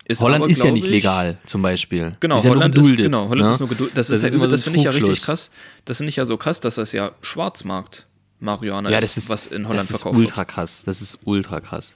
Ist 0.05 0.21
Holland 0.21 0.43
aber, 0.43 0.51
ist 0.51 0.63
ja 0.63 0.71
nicht 0.71 0.85
ich- 0.85 0.89
legal, 0.91 1.37
zum 1.45 1.61
Beispiel. 1.61 2.17
Genau, 2.19 2.37
ist 2.37 2.43
ja 2.43 2.49
Holland 2.49 2.75
nur 2.75 2.83
ist, 2.83 2.89
geduldet. 2.91 3.05
genau, 3.11 3.29
Holland 3.29 3.47
ne? 3.47 3.53
ist 3.53 3.59
nur 3.59 3.69
geduldet. 3.69 3.97
Das, 3.97 4.07
Das 4.07 4.17
ist, 4.17 4.23
ja 4.23 4.29
ist 4.29 4.35
immer 4.35 4.45
so 4.47 4.51
das 4.51 4.63
finde 4.63 4.79
ich 4.79 4.85
ja 4.85 4.91
richtig 4.91 5.21
krass. 5.21 5.51
Das 5.85 5.97
finde 5.97 6.09
ich 6.09 6.15
ja 6.15 6.25
so 6.25 6.37
krass, 6.37 6.59
dass 6.59 6.75
das 6.75 6.91
ja 6.91 7.11
Schwarzmarkt 7.21 8.07
Marihuana 8.39 8.89
Ja, 8.89 8.97
ist, 8.97 9.15
das 9.15 9.23
ist, 9.23 9.29
was 9.29 9.47
in 9.47 9.65
Holland 9.67 9.79
das 9.79 9.91
ist 9.91 10.01
verkauft 10.01 10.17
ultra 10.17 10.45
krass. 10.45 10.83
Das 10.85 11.01
ist 11.01 11.19
ultra 11.25 11.59
krass. 11.59 11.95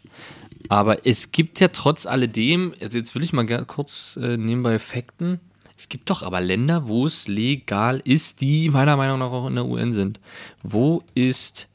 Aber 0.69 1.05
es 1.05 1.31
gibt 1.31 1.59
ja 1.59 1.67
trotz 1.69 2.05
alledem, 2.05 2.73
also 2.81 2.97
jetzt 2.97 3.15
will 3.15 3.23
ich 3.23 3.33
mal 3.33 3.45
kurz 3.65 4.17
äh, 4.21 4.37
nebenbei 4.37 4.79
Fakten. 4.79 5.39
Es 5.77 5.89
gibt 5.89 6.09
doch 6.09 6.23
aber 6.23 6.39
Länder, 6.41 6.87
wo 6.87 7.05
es 7.05 7.27
legal 7.27 8.01
ist, 8.05 8.39
die 8.41 8.69
meiner 8.69 8.95
Meinung 8.95 9.19
nach 9.19 9.31
auch 9.31 9.47
in 9.47 9.55
der 9.55 9.65
UN 9.65 9.93
sind. 9.93 10.19
Wo 10.63 11.03
ist 11.15 11.67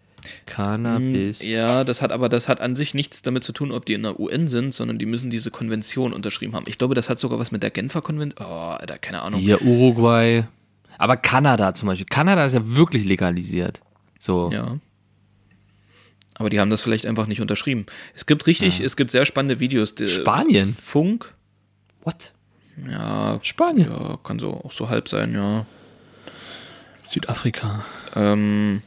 Cannabis? 0.47 1.41
wird. 1.41 1.51
Ja, 1.51 1.85
das 1.85 2.03
hat 2.03 2.12
aber 2.12 2.29
das 2.29 2.49
hat 2.49 2.61
an 2.61 2.77
sich 2.77 2.95
nichts 2.95 3.23
damit 3.23 3.45
zu 3.45 3.53
tun, 3.53 3.73
ob 3.73 3.87
die 3.87 3.95
in 3.95 4.03
der 4.03 4.18
UN 4.18 4.49
sind, 4.49 4.75
sondern 4.75 4.99
die 4.99 5.07
müssen 5.07 5.31
diese 5.31 5.51
Konvention 5.51 6.12
unterschrieben 6.12 6.55
haben. 6.55 6.64
Ich 6.68 6.79
glaube, 6.79 6.95
das 6.95 7.09
hat 7.09 7.18
sogar 7.18 7.39
was 7.39 7.51
mit 7.53 7.62
der 7.62 7.71
Genfer 7.71 8.03
Konvention. 8.03 8.47
Oh, 8.47 8.73
Alter, 8.73 8.99
keine 8.99 9.23
Ahnung. 9.23 9.41
Hier 9.41 9.62
Uruguay. 9.62 10.45
Aber 10.99 11.16
Kanada 11.16 11.73
zum 11.73 11.89
Beispiel. 11.89 12.07
Kanada 12.07 12.45
ist 12.45 12.53
ja 12.53 12.61
wirklich 12.62 13.07
legalisiert. 13.07 13.81
So. 14.18 14.51
Ja. 14.53 14.79
Aber 16.35 16.51
die 16.51 16.61
haben 16.61 16.71
das 16.71 16.83
vielleicht 16.83 17.07
einfach 17.07 17.27
nicht 17.27 17.41
unterschrieben. 17.41 17.87
Es 18.14 18.27
gibt 18.27 18.47
richtig, 18.47 18.81
es 18.81 18.97
gibt 18.97 19.11
sehr 19.11 19.27
spannende 19.27 19.61
Videos. 19.61 19.95
Spanien? 20.07 20.73
Funk. 20.73 21.35
What? 22.03 22.33
Ja, 22.89 23.39
Spanien. 23.43 23.91
ja, 23.91 24.18
kann 24.23 24.39
so 24.39 24.53
auch 24.53 24.73
so 24.73 24.89
halb 24.89 25.09
sein, 25.09 25.35
ja. 25.35 25.66
Südafrika. 27.05 27.85
ähm, 28.14 28.83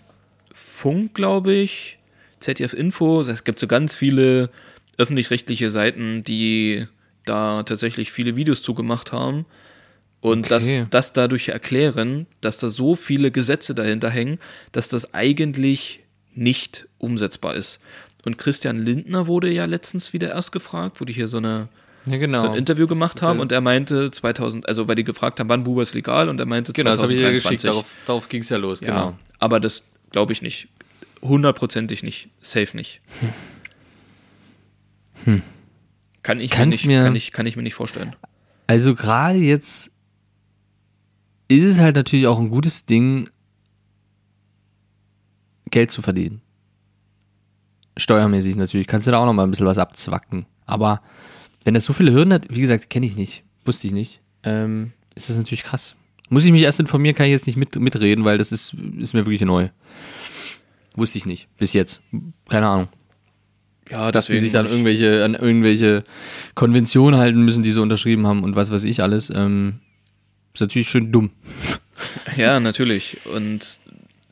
Funk, 0.53 1.13
glaube 1.13 1.53
ich, 1.53 1.97
ZDF 2.39 2.73
Info, 2.73 3.21
es 3.21 3.43
gibt 3.43 3.59
so 3.59 3.67
ganz 3.67 3.95
viele 3.95 4.49
öffentlich-rechtliche 4.97 5.69
Seiten, 5.69 6.23
die 6.23 6.87
da 7.25 7.63
tatsächlich 7.63 8.11
viele 8.11 8.35
Videos 8.35 8.61
zugemacht 8.61 9.11
haben 9.11 9.45
und 10.21 10.51
das, 10.51 10.63
Okay. 10.65 10.85
das 10.89 11.13
dadurch 11.13 11.49
erklären, 11.49 12.27
dass 12.41 12.57
da 12.59 12.69
so 12.69 12.95
viele 12.95 13.31
Gesetze 13.31 13.73
dahinter 13.73 14.09
hängen, 14.09 14.39
dass 14.71 14.89
das 14.89 15.13
eigentlich 15.13 16.01
nicht 16.35 16.87
umsetzbar 16.97 17.55
ist. 17.55 17.79
Und 18.25 18.37
Christian 18.37 18.77
Lindner 18.85 19.27
wurde 19.27 19.51
ja 19.51 19.65
letztens 19.65 20.13
wieder 20.13 20.29
erst 20.29 20.51
gefragt, 20.51 21.01
wo 21.01 21.05
die 21.05 21.13
hier 21.13 21.27
so 21.27 21.37
eine 21.37 21.65
Ja, 22.05 22.17
genau. 22.17 22.39
so 22.41 22.47
ein 22.49 22.55
Interview 22.55 22.85
gemacht 22.87 23.15
Das 23.17 23.21
haben 23.23 23.39
und 23.39 23.51
er 23.51 23.61
meinte 23.61 24.11
2000, 24.11 24.67
also 24.67 24.87
weil 24.87 24.95
die 24.95 25.03
gefragt 25.03 25.39
haben, 25.39 25.49
wann 25.49 25.63
Buber 25.63 25.83
ist 25.83 25.93
legal 25.93 26.29
und 26.29 26.39
er 26.39 26.45
meinte 26.45 26.71
Genau, 26.73 26.91
das 26.91 27.01
habe 27.01 27.13
ich 27.13 27.19
ja 27.19 27.27
2023. 27.29 27.41
geschickt. 27.51 27.63
Darauf, 27.73 27.85
darauf 28.05 28.29
ging 28.29 28.41
es 28.43 28.49
ja 28.49 28.57
los, 28.57 28.79
Ja, 28.81 28.87
genau. 28.87 29.17
aber 29.39 29.59
das 29.59 29.83
glaube 30.13 30.31
ich 30.31 30.41
nicht. 30.41 30.69
Hundertprozentig 31.21 32.03
nicht. 32.03 32.29
Safe 32.41 32.75
nicht. 32.77 33.01
Kann 36.21 36.39
ich 36.39 36.51
mir 36.57 36.65
nicht, 36.65 36.85
mir- 36.85 37.03
kann 37.03 37.15
ich, 37.15 37.31
kann 37.31 37.45
ich 37.45 37.55
mir 37.57 37.63
nicht 37.63 37.73
vorstellen. 37.75 38.15
Also 38.67 38.95
gerade 38.95 39.37
jetzt 39.39 39.91
ist 41.49 41.63
es 41.65 41.79
halt 41.79 41.95
natürlich 41.97 42.27
auch 42.27 42.39
ein 42.39 42.49
gutes 42.49 42.85
Ding, 42.85 43.29
Geld 45.69 45.91
zu 45.91 46.01
verdienen. 46.01 46.41
Steuermäßig 47.97 48.55
natürlich. 48.55 48.87
Kannst 48.87 49.07
du 49.07 49.11
da 49.11 49.17
auch 49.19 49.25
noch 49.25 49.33
mal 49.33 49.43
ein 49.43 49.51
bisschen 49.51 49.65
was 49.65 49.77
abzwacken. 49.77 50.45
Aber 50.65 51.01
wenn 51.63 51.73
das 51.73 51.85
so 51.85 51.93
viele 51.93 52.11
Hürden 52.13 52.33
hat, 52.33 52.47
wie 52.49 52.61
gesagt, 52.61 52.89
kenne 52.89 53.05
ich 53.05 53.15
nicht, 53.15 53.43
wusste 53.65 53.87
ich 53.87 53.93
nicht, 53.93 54.21
ähm, 54.43 54.93
ist 55.15 55.29
das 55.29 55.37
natürlich 55.37 55.63
krass. 55.63 55.95
Muss 56.29 56.45
ich 56.45 56.51
mich 56.51 56.63
erst 56.63 56.79
informieren, 56.79 57.15
kann 57.15 57.25
ich 57.25 57.31
jetzt 57.31 57.47
nicht 57.47 57.57
mit, 57.57 57.75
mitreden, 57.75 58.25
weil 58.25 58.37
das 58.37 58.51
ist, 58.51 58.75
ist 58.99 59.13
mir 59.13 59.25
wirklich 59.25 59.41
neu. 59.41 59.69
Wusste 60.95 61.17
ich 61.17 61.25
nicht. 61.25 61.47
Bis 61.57 61.73
jetzt. 61.73 62.01
Keine 62.49 62.67
Ahnung. 62.67 62.87
Ja, 63.89 64.11
dass 64.11 64.27
die 64.27 64.33
deswegen 64.33 64.43
sich 64.43 64.53
dann 64.53 64.67
irgendwelche, 64.67 65.23
an 65.23 65.33
irgendwelche 65.33 66.03
Konventionen 66.55 67.19
halten 67.19 67.43
müssen, 67.43 67.63
die 67.63 67.71
sie 67.71 67.81
unterschrieben 67.81 68.25
haben 68.25 68.43
und 68.43 68.55
was 68.55 68.71
weiß 68.71 68.85
ich 68.85 69.01
alles. 69.01 69.29
Ähm, 69.29 69.79
ist 70.53 70.61
natürlich 70.61 70.89
schön 70.89 71.11
dumm. 71.11 71.31
Ja, 72.35 72.59
natürlich. 72.59 73.17
Und 73.33 73.79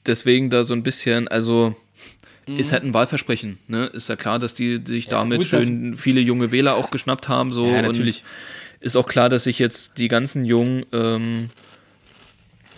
deswegen 0.08 0.50
da 0.50 0.64
so 0.64 0.74
ein 0.74 0.82
bisschen, 0.82 1.28
also 1.28 1.76
ist 2.48 2.72
halt 2.72 2.84
ein 2.84 2.94
Wahlversprechen, 2.94 3.60
ne? 3.68 3.86
Ist 3.86 4.10
ja 4.10 4.16
klar, 4.16 4.39
dass 4.39 4.56
die 4.56 4.82
sich 4.84 5.08
damit 5.08 5.39
gut, 5.39 5.48
schön 5.48 5.96
viele 5.96 6.20
junge 6.20 6.52
Wähler 6.52 6.76
auch 6.76 6.89
geschnappt 6.89 7.30
haben, 7.30 7.52
so 7.52 7.68
Ja, 7.68 7.84
natürlich. 7.84 8.24
Und 8.24 8.86
ist 8.86 8.98
auch 8.98 9.08
klar, 9.08 9.30
dass 9.30 9.44
sich 9.44 9.60
jetzt 9.60 10.00
die 10.00 10.08
ganzen 10.08 10.44
Jungen 10.44 10.86
ähm, 10.92 11.50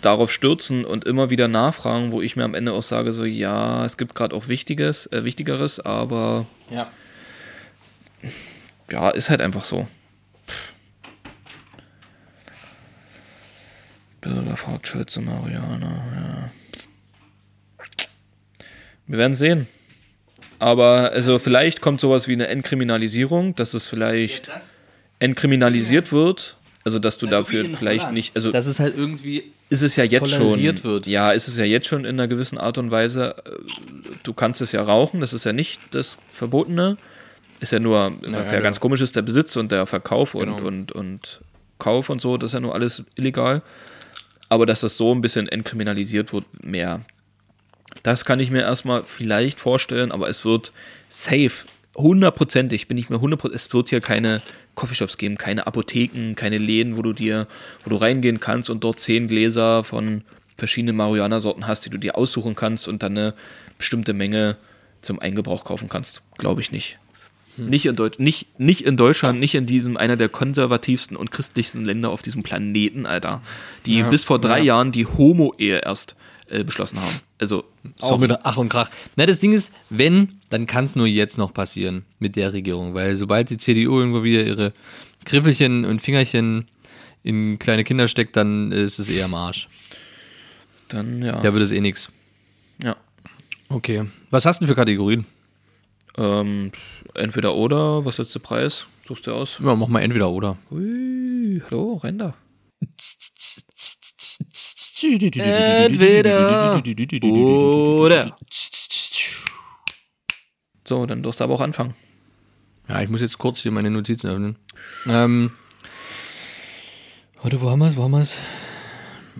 darauf 0.04 0.30
stürzen 0.32 0.84
und 0.84 1.04
immer 1.04 1.30
wieder 1.30 1.48
nachfragen, 1.48 2.12
wo 2.12 2.20
ich 2.20 2.36
mir 2.36 2.44
am 2.44 2.54
Ende 2.54 2.72
auch 2.72 2.82
sage, 2.82 3.12
so 3.12 3.24
ja, 3.24 3.84
es 3.84 3.96
gibt 3.96 4.14
gerade 4.14 4.34
auch 4.34 4.48
Wichtiges, 4.48 5.06
äh, 5.12 5.24
Wichtigeres, 5.24 5.80
aber 5.80 6.46
Ja. 6.70 6.90
ja, 8.90 9.10
ist 9.10 9.30
halt 9.30 9.40
einfach 9.40 9.64
so. 9.64 9.86
Bürgerfahrtschutz 14.20 15.16
und 15.18 15.26
Mariana, 15.26 16.04
ja. 16.14 16.50
Wir 19.06 19.18
werden 19.18 19.34
sehen. 19.34 19.66
Aber 20.58 21.10
also 21.12 21.38
vielleicht 21.38 21.82
kommt 21.82 22.00
sowas 22.00 22.26
wie 22.26 22.32
eine 22.32 22.46
Entkriminalisierung, 22.46 23.54
dass 23.54 23.74
es 23.74 23.86
vielleicht 23.86 24.50
entkriminalisiert 25.18 26.10
wird. 26.10 26.56
Also 26.84 26.98
dass 26.98 27.16
du 27.16 27.26
dafür 27.26 27.64
vielleicht 27.74 28.12
nicht, 28.12 28.36
also 28.36 28.52
Dass 28.52 28.66
es 28.66 28.78
halt 28.78 28.94
irgendwie. 28.96 29.52
ist 29.70 29.82
es 29.82 29.96
ja 29.96 30.04
jetzt 30.04 30.30
schon. 30.30 30.60
wird. 30.62 31.06
Ja, 31.06 31.32
ist 31.32 31.48
es 31.48 31.56
ja 31.56 31.64
jetzt 31.64 31.86
schon 31.86 32.04
in 32.04 32.16
einer 32.16 32.28
gewissen 32.28 32.58
Art 32.58 32.76
und 32.78 32.90
Weise. 32.90 33.34
äh, 33.46 33.50
Du 34.22 34.34
kannst 34.34 34.60
es 34.60 34.72
ja 34.72 34.82
rauchen, 34.82 35.20
das 35.20 35.32
ist 35.32 35.44
ja 35.44 35.52
nicht 35.54 35.80
das 35.92 36.18
Verbotene. 36.28 36.96
Ist 37.60 37.72
ja 37.72 37.78
nur, 37.78 38.12
was 38.20 38.50
ja, 38.50 38.58
ja. 38.58 38.62
ganz 38.62 38.80
komisch 38.80 39.00
ist, 39.00 39.16
der 39.16 39.22
Besitz 39.22 39.56
und 39.56 39.72
der 39.72 39.86
Verkauf 39.86 40.34
und, 40.34 40.56
Genau. 40.56 40.66
und, 40.68 40.92
und 40.92 41.40
Kauf 41.78 42.10
und 42.10 42.20
so, 42.20 42.36
das 42.36 42.50
ist 42.50 42.54
ja 42.54 42.60
nur 42.60 42.74
alles 42.74 43.02
illegal. 43.16 43.62
Aber 44.50 44.66
dass 44.66 44.80
das 44.80 44.96
so 44.98 45.14
ein 45.14 45.22
bisschen 45.22 45.48
entkriminalisiert 45.48 46.32
wird, 46.34 46.44
mehr. 46.62 47.00
Das 48.02 48.24
kann 48.26 48.40
ich 48.40 48.50
mir 48.50 48.60
erstmal 48.62 49.02
vielleicht 49.04 49.58
vorstellen, 49.58 50.12
aber 50.12 50.28
es 50.28 50.44
wird 50.44 50.72
safe, 51.08 51.52
hundertprozentig, 51.96 52.88
bin 52.88 52.98
ich 52.98 53.08
mir 53.08 53.20
hundertprozentig, 53.20 53.62
es 53.66 53.72
wird 53.72 53.88
hier 53.88 54.00
keine 54.02 54.42
Coffeeshops 54.74 55.18
geben, 55.18 55.38
keine 55.38 55.66
Apotheken, 55.66 56.34
keine 56.34 56.58
Läden, 56.58 56.96
wo 56.96 57.02
du 57.02 57.12
dir, 57.12 57.46
wo 57.84 57.90
du 57.90 57.96
reingehen 57.96 58.40
kannst 58.40 58.70
und 58.70 58.84
dort 58.84 59.00
zehn 59.00 59.26
Gläser 59.26 59.84
von 59.84 60.22
verschiedenen 60.56 60.96
Marihuana-Sorten 60.96 61.66
hast, 61.66 61.86
die 61.86 61.90
du 61.90 61.98
dir 61.98 62.16
aussuchen 62.16 62.54
kannst 62.54 62.88
und 62.88 63.02
dann 63.02 63.16
eine 63.16 63.34
bestimmte 63.78 64.12
Menge 64.12 64.56
zum 65.02 65.18
Eingebrauch 65.18 65.64
kaufen 65.64 65.88
kannst. 65.88 66.22
Glaube 66.38 66.60
ich 66.60 66.72
nicht. 66.72 66.98
Nicht, 67.56 67.86
in 67.86 67.94
Deutsch, 67.94 68.18
nicht, 68.18 68.58
nicht 68.58 68.84
in 68.84 68.96
Deutschland, 68.96 69.38
nicht 69.38 69.54
in 69.54 69.66
diesem 69.66 69.96
einer 69.96 70.16
der 70.16 70.28
konservativsten 70.28 71.16
und 71.16 71.30
christlichsten 71.30 71.84
Länder 71.84 72.10
auf 72.10 72.20
diesem 72.20 72.42
Planeten, 72.42 73.06
Alter. 73.06 73.42
Die 73.86 73.98
Ja, 73.98 74.08
bis 74.08 74.24
vor 74.24 74.40
drei 74.40 74.58
ja. 74.58 74.64
Jahren 74.64 74.90
die 74.90 75.06
Homo-Ehe 75.06 75.82
erst 75.84 76.16
äh, 76.48 76.64
beschlossen 76.64 77.00
haben. 77.00 77.20
Also, 77.38 77.64
Auch 78.00 78.10
sorry. 78.10 78.28
mit 78.28 78.38
Ach 78.42 78.56
und 78.56 78.68
Krach. 78.68 78.90
Na, 79.16 79.26
das 79.26 79.38
Ding 79.38 79.52
ist, 79.52 79.72
wenn, 79.90 80.40
dann 80.50 80.66
kann 80.66 80.84
es 80.84 80.96
nur 80.96 81.06
jetzt 81.06 81.38
noch 81.38 81.52
passieren 81.54 82.04
mit 82.18 82.36
der 82.36 82.52
Regierung. 82.52 82.94
Weil 82.94 83.16
sobald 83.16 83.50
die 83.50 83.56
CDU 83.56 83.98
irgendwo 83.98 84.22
wieder 84.22 84.44
ihre 84.44 84.72
Griffelchen 85.24 85.84
und 85.84 86.00
Fingerchen 86.02 86.66
in 87.22 87.58
kleine 87.58 87.84
Kinder 87.84 88.08
steckt, 88.08 88.36
dann 88.36 88.72
ist 88.72 88.98
es 88.98 89.08
eher 89.08 89.24
am 89.24 89.34
Arsch. 89.34 89.68
Dann, 90.88 91.22
ja. 91.22 91.40
Da 91.40 91.52
wird 91.52 91.62
es 91.62 91.72
eh 91.72 91.80
nix. 91.80 92.10
ja. 92.82 92.96
Okay. 93.70 94.04
Was 94.30 94.44
hast 94.44 94.60
du 94.60 94.66
denn 94.66 94.68
für 94.74 94.76
Kategorien? 94.78 95.24
Ähm, 96.16 96.70
entweder 97.14 97.54
oder, 97.56 98.04
was 98.04 98.18
ist 98.18 98.34
der 98.34 98.40
Preis? 98.40 98.86
Suchst 99.08 99.26
du 99.26 99.32
aus? 99.32 99.58
Ja, 99.64 99.74
mach 99.74 99.88
mal 99.88 100.00
entweder 100.00 100.30
oder. 100.30 100.58
Ui, 100.70 101.60
hallo, 101.70 101.94
renn 101.96 102.18
da. 102.18 102.34
Entweder 105.04 106.82
Oder. 107.22 108.36
So, 110.86 111.06
dann 111.06 111.22
darfst 111.22 111.40
du 111.40 111.44
aber 111.44 111.54
auch 111.54 111.60
anfangen. 111.60 111.94
Ja, 112.88 113.00
ich 113.00 113.08
muss 113.08 113.22
jetzt 113.22 113.38
kurz 113.38 113.60
hier 113.60 113.72
meine 113.72 113.90
Notizen 113.90 114.28
öffnen. 114.28 114.56
Ähm, 115.08 115.52
warte, 117.40 117.60
wo 117.60 117.70
haben 117.70 117.78
wir 117.78 117.88
es? 117.88 117.96
Wo 117.96 118.02
haben 118.04 118.10
wir 118.10 118.20
es? 118.20 118.38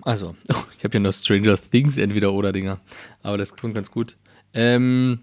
Also, 0.02 0.34
oh, 0.48 0.54
ich 0.78 0.84
habe 0.84 0.94
ja 0.94 1.00
noch 1.00 1.12
Stranger 1.12 1.58
Things 1.58 1.98
entweder 1.98 2.32
oder 2.32 2.52
Dinger. 2.52 2.80
Aber 3.22 3.38
das 3.38 3.54
kommt 3.54 3.74
ganz 3.74 3.90
gut. 3.90 4.16
Ähm, 4.54 5.20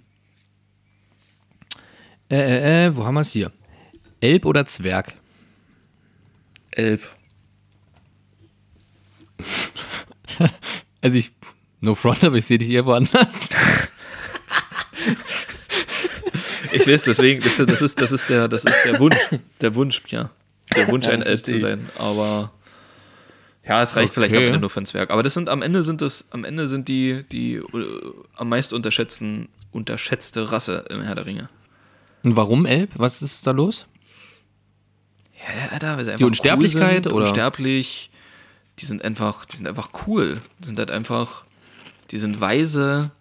äh, 2.29 2.35
äh, 2.35 2.85
äh, 2.85 2.95
wo 2.95 3.05
haben 3.05 3.15
wir 3.15 3.21
es 3.21 3.31
hier? 3.31 3.51
Elb 4.19 4.45
oder 4.45 4.65
Zwerg? 4.65 5.15
Elf. 6.71 7.15
Also 11.03 11.17
ich, 11.17 11.31
no 11.79 11.95
front, 11.95 12.23
aber 12.23 12.35
ich 12.35 12.45
sehe 12.45 12.59
dich 12.59 12.69
eher 12.69 12.85
woanders. 12.85 13.49
Ich 16.71 16.87
weiß, 16.87 17.03
deswegen, 17.03 17.41
das, 17.41 17.57
das, 17.57 17.81
ist, 17.81 17.99
das, 17.99 18.11
ist 18.11 18.29
der, 18.29 18.47
das 18.47 18.65
ist 18.65 18.79
der 18.85 18.99
Wunsch. 18.99 19.17
Der 19.61 19.75
Wunsch, 19.75 20.01
ja. 20.07 20.29
Der 20.75 20.87
Wunsch, 20.89 21.07
Ja, 21.07 21.13
ein 21.13 21.21
Elf 21.21 21.43
zu 21.43 21.57
sein. 21.59 21.89
Aber 21.97 22.51
ja, 23.67 23.81
es 23.81 23.95
reicht 23.95 24.13
vielleicht 24.13 24.33
Okay. 24.35 24.43
am 24.43 24.47
Ende 24.47 24.59
nur 24.59 24.69
für 24.69 24.81
ein 24.81 24.85
Zwerg. 24.85 25.09
Aber 25.09 25.23
das 25.23 25.33
sind 25.33 25.49
am 25.49 25.61
Ende 25.61 25.83
sind 25.83 26.01
das, 26.01 26.27
am 26.31 26.45
Ende 26.45 26.67
sind 26.67 26.87
die, 26.87 27.23
die 27.31 27.55
äh, 27.55 27.63
am 28.35 28.49
meisten 28.49 28.75
unterschätzten, 28.75 29.49
unterschätzte 29.71 30.51
Rasse 30.51 30.85
im 30.89 31.01
Herr 31.01 31.15
der 31.15 31.25
Ringe. 31.25 31.49
Und 32.23 32.35
warum 32.35 32.65
Elb? 32.65 32.91
Was 32.95 33.21
ist 33.21 33.45
da 33.47 33.51
los? 33.51 33.85
Ja, 35.39 35.69
Alter, 35.71 35.97
weil 35.97 36.05
sie 36.05 36.11
einfach 36.11 36.25
Unsterblichkeit, 36.27 36.97
cool 36.97 37.03
sind, 37.03 37.13
oder? 37.13 37.27
Unsterblich. 37.29 38.10
Die 38.81 38.85
sind 38.85 39.03
einfach, 39.03 39.45
die 39.45 39.57
sind 39.57 39.67
einfach 39.67 39.89
cool. 40.07 40.41
Die 40.59 40.67
sind 40.67 40.79
halt 40.79 40.91
einfach, 40.91 41.45
die 42.09 42.17
sind 42.17 42.41
weise, 42.41 43.11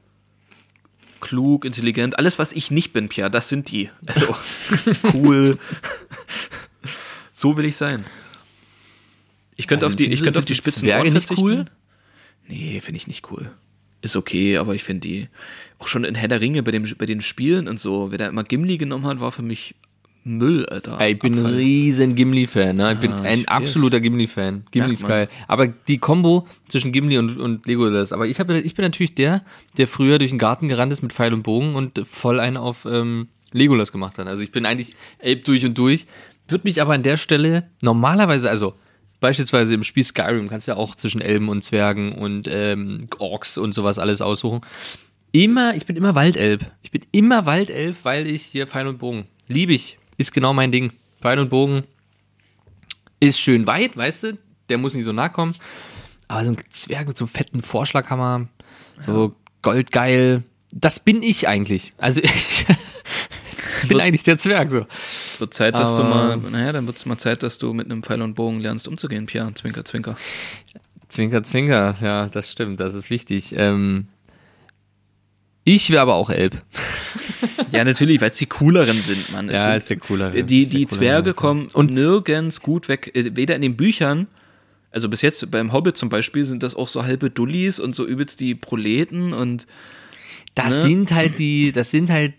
klug, 1.21 1.65
intelligent. 1.65 2.19
Alles, 2.19 2.39
was 2.39 2.53
ich 2.53 2.71
nicht 2.71 2.93
bin, 2.93 3.09
Pierre, 3.09 3.31
das 3.31 3.49
sind 3.49 3.71
die. 3.71 3.91
Also, 4.07 4.35
cool. 5.15 5.59
so 7.33 7.57
will 7.57 7.67
ich 7.67 7.77
sein. 7.77 8.05
Ich 9.57 9.67
könnte 9.67 9.85
Also 9.85 9.93
auf 9.93 9.97
die, 9.97 10.11
ich 10.11 10.23
könnte 10.23 10.39
auf 10.39 10.47
die 10.47 10.55
spitzen 10.55 10.83
Zwerge 10.83 11.13
nicht 11.13 11.31
cool? 11.37 11.67
Nee, 12.49 12.81
finde 12.81 12.97
ich 12.97 13.07
nicht 13.07 13.31
cool. 13.31 13.51
Ist 14.01 14.17
okay, 14.17 14.57
aber 14.57 14.75
ich 14.75 14.83
finde 14.83 15.07
die, 15.07 15.29
auch 15.79 15.87
schon 15.87 16.05
in 16.05 16.15
Herr 16.15 16.29
der 16.29 16.41
Ringe 16.41 16.63
bei, 16.63 16.71
dem, 16.71 16.91
bei 16.97 17.05
den 17.05 17.21
Spielen 17.21 17.69
und 17.69 17.79
so, 17.79 18.11
wer 18.11 18.19
da 18.19 18.29
immer 18.29 18.45
Gimli 18.45 18.79
genommen 18.79 19.05
hat, 19.05 19.21
war 19.21 19.31
für 19.31 19.43
mich 19.43 19.75
Müll, 20.25 20.67
Alter. 20.67 21.01
Ey, 21.01 21.13
ich 21.13 21.19
bin 21.19 21.39
ein 21.39 21.47
riesen 21.47 22.15
Gimli-Fan, 22.15 22.77
ne? 22.77 22.93
Ich 22.93 22.99
bin 22.99 23.13
Ah, 23.13 23.23
ein 23.23 23.41
ich 23.41 23.49
absoluter 23.49 24.01
Gimli-Fan. 24.01 24.65
Gimli 24.71 24.93
ist 24.93 25.07
geil. 25.07 25.29
Aber 25.49 25.67
die 25.67 25.99
Kombo 25.99 26.47
zwischen 26.69 26.93
Gimli 26.93 27.17
und, 27.17 27.39
und 27.39 27.67
Legolas. 27.67 28.13
Aber 28.13 28.27
ich, 28.27 28.39
hab, 28.39 28.51
ich 28.51 28.75
bin 28.75 28.85
natürlich 28.85 29.15
der, 29.15 29.43
der 29.79 29.89
früher 29.89 30.19
durch 30.19 30.31
den 30.31 30.39
Garten 30.39 30.69
gerannt 30.69 30.93
ist 30.93 31.03
mit 31.03 31.13
Pfeil 31.13 31.33
und 31.33 31.43
Bogen 31.43 31.75
und 31.75 32.03
voll 32.07 32.39
einen 32.39 32.57
auf 32.59 32.85
ähm, 32.85 33.29
Legolas 33.53 33.93
gemacht 33.93 34.19
hat. 34.19 34.27
Also 34.27 34.43
ich 34.43 34.53
bin 34.53 34.67
eigentlich 34.67 34.95
Elb 35.19 35.45
durch 35.45 35.65
und 35.65 35.77
durch. 35.79 36.07
Würde 36.49 36.65
mich 36.65 36.83
aber 36.83 36.93
an 36.95 37.03
der 37.03 37.17
Stelle 37.17 37.69
normalerweise, 37.81 38.51
also 38.51 38.75
beispielsweise 39.21 39.73
im 39.75 39.83
Spiel 39.85 40.05
Skyrim 40.05 40.49
kannst 40.49 40.67
du 40.67 40.73
ja 40.73 40.77
auch 40.77 40.95
zwischen 40.97 41.21
Elben 41.21 41.49
und 41.49 41.63
Zwergen 41.65 42.13
und 42.13 42.49
ähm, 42.51 43.07
Orks 43.19 43.57
und 43.57 43.73
sowas 43.75 43.99
alles 43.99 44.21
aussuchen. 44.21 44.61
Immer, 45.33 45.77
ich 45.77 45.87
bin 45.87 45.97
immer 45.97 46.15
Waldelb. 46.15 46.67
Ich 46.83 46.91
bin 46.91 47.03
immer 47.13 47.47
Waldelb, 47.47 47.97
weil 48.03 48.27
ich 48.27 48.43
hier 48.43 48.67
Pfeil 48.67 48.89
und 48.89 48.99
Bogen. 48.99 49.27
Liebe 49.47 49.73
ich. 49.73 49.97
Ist 50.21 50.33
genau 50.33 50.53
mein 50.53 50.71
Ding. 50.71 50.93
Pfeil 51.23 51.39
und 51.39 51.49
Bogen 51.49 51.85
ist 53.21 53.41
schön 53.41 53.67
weit, 53.67 53.97
weißt 53.97 54.25
du? 54.25 54.39
Der 54.69 54.77
muss 54.77 54.93
nicht 54.95 55.05
so 55.07 55.13
nah 55.13 55.31
kommen. 55.31 55.55
Aber 56.29 56.45
so 56.45 56.51
ein 56.51 56.57
Zwerg 56.69 57.09
mit 57.09 57.17
so 57.17 57.25
einem 57.25 57.31
fetten 57.31 57.63
Vorschlaghammer, 57.63 58.49
so 59.05 59.35
goldgeil, 59.63 60.43
das 60.73 61.01
bin 61.01 61.23
ich 61.23 61.49
eigentlich. 61.49 61.95
Also 61.97 62.21
ich 62.23 62.67
bin 63.83 63.91
Wird- 63.91 64.01
eigentlich 64.03 64.23
der 64.25 64.37
Zwerg 64.37 64.71
so. 64.71 64.87
Es 65.33 65.41
wird 65.41 65.55
Zeit, 65.55 65.75
dass 65.75 65.97
du 65.97 66.03
Aber- 66.03 66.37
mal, 66.37 66.51
naja, 66.51 66.73
dann 66.73 66.87
wird 66.87 66.99
es 66.99 67.07
mal 67.07 67.17
Zeit, 67.17 67.43
dass 67.43 67.57
du 67.57 67.73
mit 67.73 67.87
einem 67.91 68.03
Pfeil 68.03 68.21
und 68.21 68.35
Bogen 68.35 68.61
lernst 68.61 68.87
umzugehen, 68.89 69.25
Pierre. 69.27 69.53
Zwinker, 69.55 69.85
zwinker. 69.87 70.17
Zwinker, 71.09 71.43
zwinker, 71.43 71.97
ja, 72.03 72.29
das 72.29 72.53
stimmt, 72.53 72.79
das 72.79 72.93
ist 72.95 73.09
wichtig. 73.11 73.55
Ähm, 73.57 74.09
ich 75.75 75.91
wäre 75.91 76.03
aber 76.03 76.15
auch 76.15 76.31
Elb. 76.31 76.61
Ja, 77.73 77.85
natürlich, 77.85 78.21
weil 78.21 78.31
es 78.31 78.37
die 78.37 78.47
cooleren 78.47 79.01
sind, 79.01 79.31
Mann. 79.31 79.49
Es 79.49 79.55
Ja, 79.55 79.65
sind, 79.67 79.77
ist 79.77 79.91
der 79.91 79.97
coolere. 79.99 80.43
Die, 80.43 80.67
die 80.67 80.87
coolere, 80.87 80.89
Zwerge 80.89 81.35
kommen 81.35 81.69
Und- 81.73 81.93
nirgends 81.93 82.61
gut 82.61 82.89
weg. 82.89 83.13
Äh, 83.15 83.37
Weder 83.37 83.55
in 83.55 83.63
den 83.63 83.77
Büchern, 83.77 84.27
also 84.91 85.09
bis 85.09 85.23
jetzt 85.23 85.49
beim 85.53 85.73
Hobbit 85.73 85.97
zum 85.97 86.09
Beispiel, 86.09 86.45
sind 86.45 86.65
das 86.65 86.75
auch 86.75 86.89
so 86.89 87.05
halbe 87.05 87.31
Dullis 87.31 87.79
und 87.79 87.95
so 87.95 88.05
übelst 88.07 88.41
die 88.41 88.57
Proleten 88.57 89.33
und. 89.33 89.67
Das 90.57 90.75
Ne? 90.75 90.81
sind 90.83 91.13
halt 91.13 91.39
die, 91.39 91.71
das 91.71 91.93
sind 91.93 92.11
halt 92.11 92.35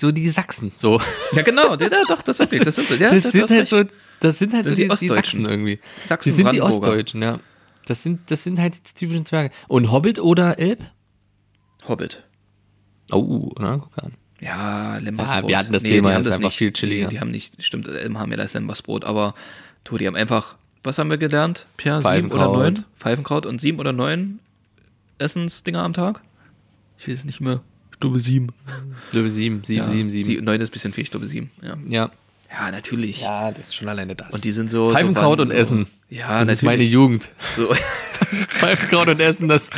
so 0.00 0.12
die 0.12 0.28
Sachsen, 0.28 0.70
so. 0.76 1.00
Ja, 1.32 1.42
genau, 1.42 1.74
ja, 1.74 1.88
doch, 2.08 2.22
das 2.22 2.38
wirklich. 2.38 2.60
Das 2.60 2.76
sind, 2.76 2.88
ja, 2.90 3.10
das 3.10 3.24
du 3.24 3.30
sind 3.32 3.50
halt 3.50 3.68
so, 3.68 3.82
das 4.20 4.38
sind 4.38 4.54
halt 4.54 4.66
Das 4.66 4.70
so 4.70 4.76
die, 4.76 4.82
die 4.82 4.86
die 4.86 4.92
Ostdeutschen. 4.92 5.16
Sachsen 5.16 5.44
irgendwie. 5.46 5.80
Sachsen, 6.06 6.28
die 6.30 6.34
sind 6.36 6.52
die. 6.52 6.62
Ostdeutschen, 6.62 7.22
ja. 7.22 7.40
Das 7.86 8.04
sind, 8.04 8.30
das 8.30 8.44
sind 8.44 8.60
halt 8.60 8.74
die 8.76 8.94
typischen 8.94 9.26
Zwerge. 9.26 9.52
Und 9.66 9.90
Hobbit 9.90 10.20
oder 10.20 10.60
Elb? 10.60 10.80
Hobbit. 11.88 12.22
Oh, 13.12 13.52
na, 13.58 13.76
guck 13.76 14.04
an. 14.04 14.12
Ja, 14.40 14.98
Lembersbrot. 14.98 15.42
Ja, 15.44 15.48
wir 15.48 15.58
hatten 15.58 15.72
das 15.72 15.82
die 15.82 15.88
Thema, 15.90 16.12
haben 16.12 16.20
ist 16.20 16.30
einfach 16.30 16.52
viel 16.52 16.72
chilliger. 16.72 17.04
Nee, 17.06 17.10
die 17.10 17.20
haben 17.20 17.30
nicht, 17.30 17.62
stimmt, 17.62 17.88
Elben 17.88 18.18
haben 18.18 18.30
ja 18.30 18.36
das 18.36 18.52
Lembersbrot, 18.54 19.04
aber 19.04 19.34
du, 19.84 19.96
die 19.96 20.06
haben 20.06 20.16
einfach, 20.16 20.56
was 20.82 20.98
haben 20.98 21.08
wir 21.10 21.16
gelernt, 21.16 21.66
Pierre? 21.76 22.02
Sieben 22.02 22.30
oder 22.30 22.46
neun? 22.46 22.84
Pfeifenkraut 22.96 23.46
und 23.46 23.60
sieben 23.60 23.78
oder 23.78 23.92
neun 23.92 24.40
Essensdinger 25.18 25.82
am 25.82 25.92
Tag? 25.94 26.20
Ich 26.98 27.08
weiß 27.08 27.24
nicht 27.24 27.40
mehr. 27.40 27.60
Glaube 27.98 28.20
sieben. 28.20 28.48
Löwe 29.12 29.30
7, 29.30 29.64
7, 29.64 29.78
Ja, 29.78 29.88
7, 29.88 30.10
7. 30.10 30.24
sie- 30.24 30.40
Neun 30.42 30.60
ist 30.60 30.68
ein 30.68 30.72
bisschen 30.72 30.92
viel, 30.92 31.04
glaube 31.04 31.26
sieben. 31.26 31.50
Ja, 31.62 31.76
Ja. 31.88 32.10
Ja 32.50 32.70
natürlich. 32.70 33.20
Ja, 33.22 33.50
das 33.50 33.66
ist 33.66 33.74
schon 33.74 33.88
alleine 33.88 34.14
das. 34.16 34.30
Und 34.30 34.44
die 34.44 34.52
sind 34.52 34.70
so. 34.70 34.90
Pfeifenkraut 34.90 35.38
so 35.38 35.42
und 35.42 35.50
Essen. 35.50 35.86
Ja, 36.08 36.40
das 36.40 36.48
ist 36.54 36.62
meine 36.62 36.76
natürlich. 36.78 36.92
Jugend. 36.92 37.30
So, 37.54 37.74
Pfeifenkraut 38.48 39.08
und 39.08 39.20
Essen, 39.20 39.48
das, 39.48 39.70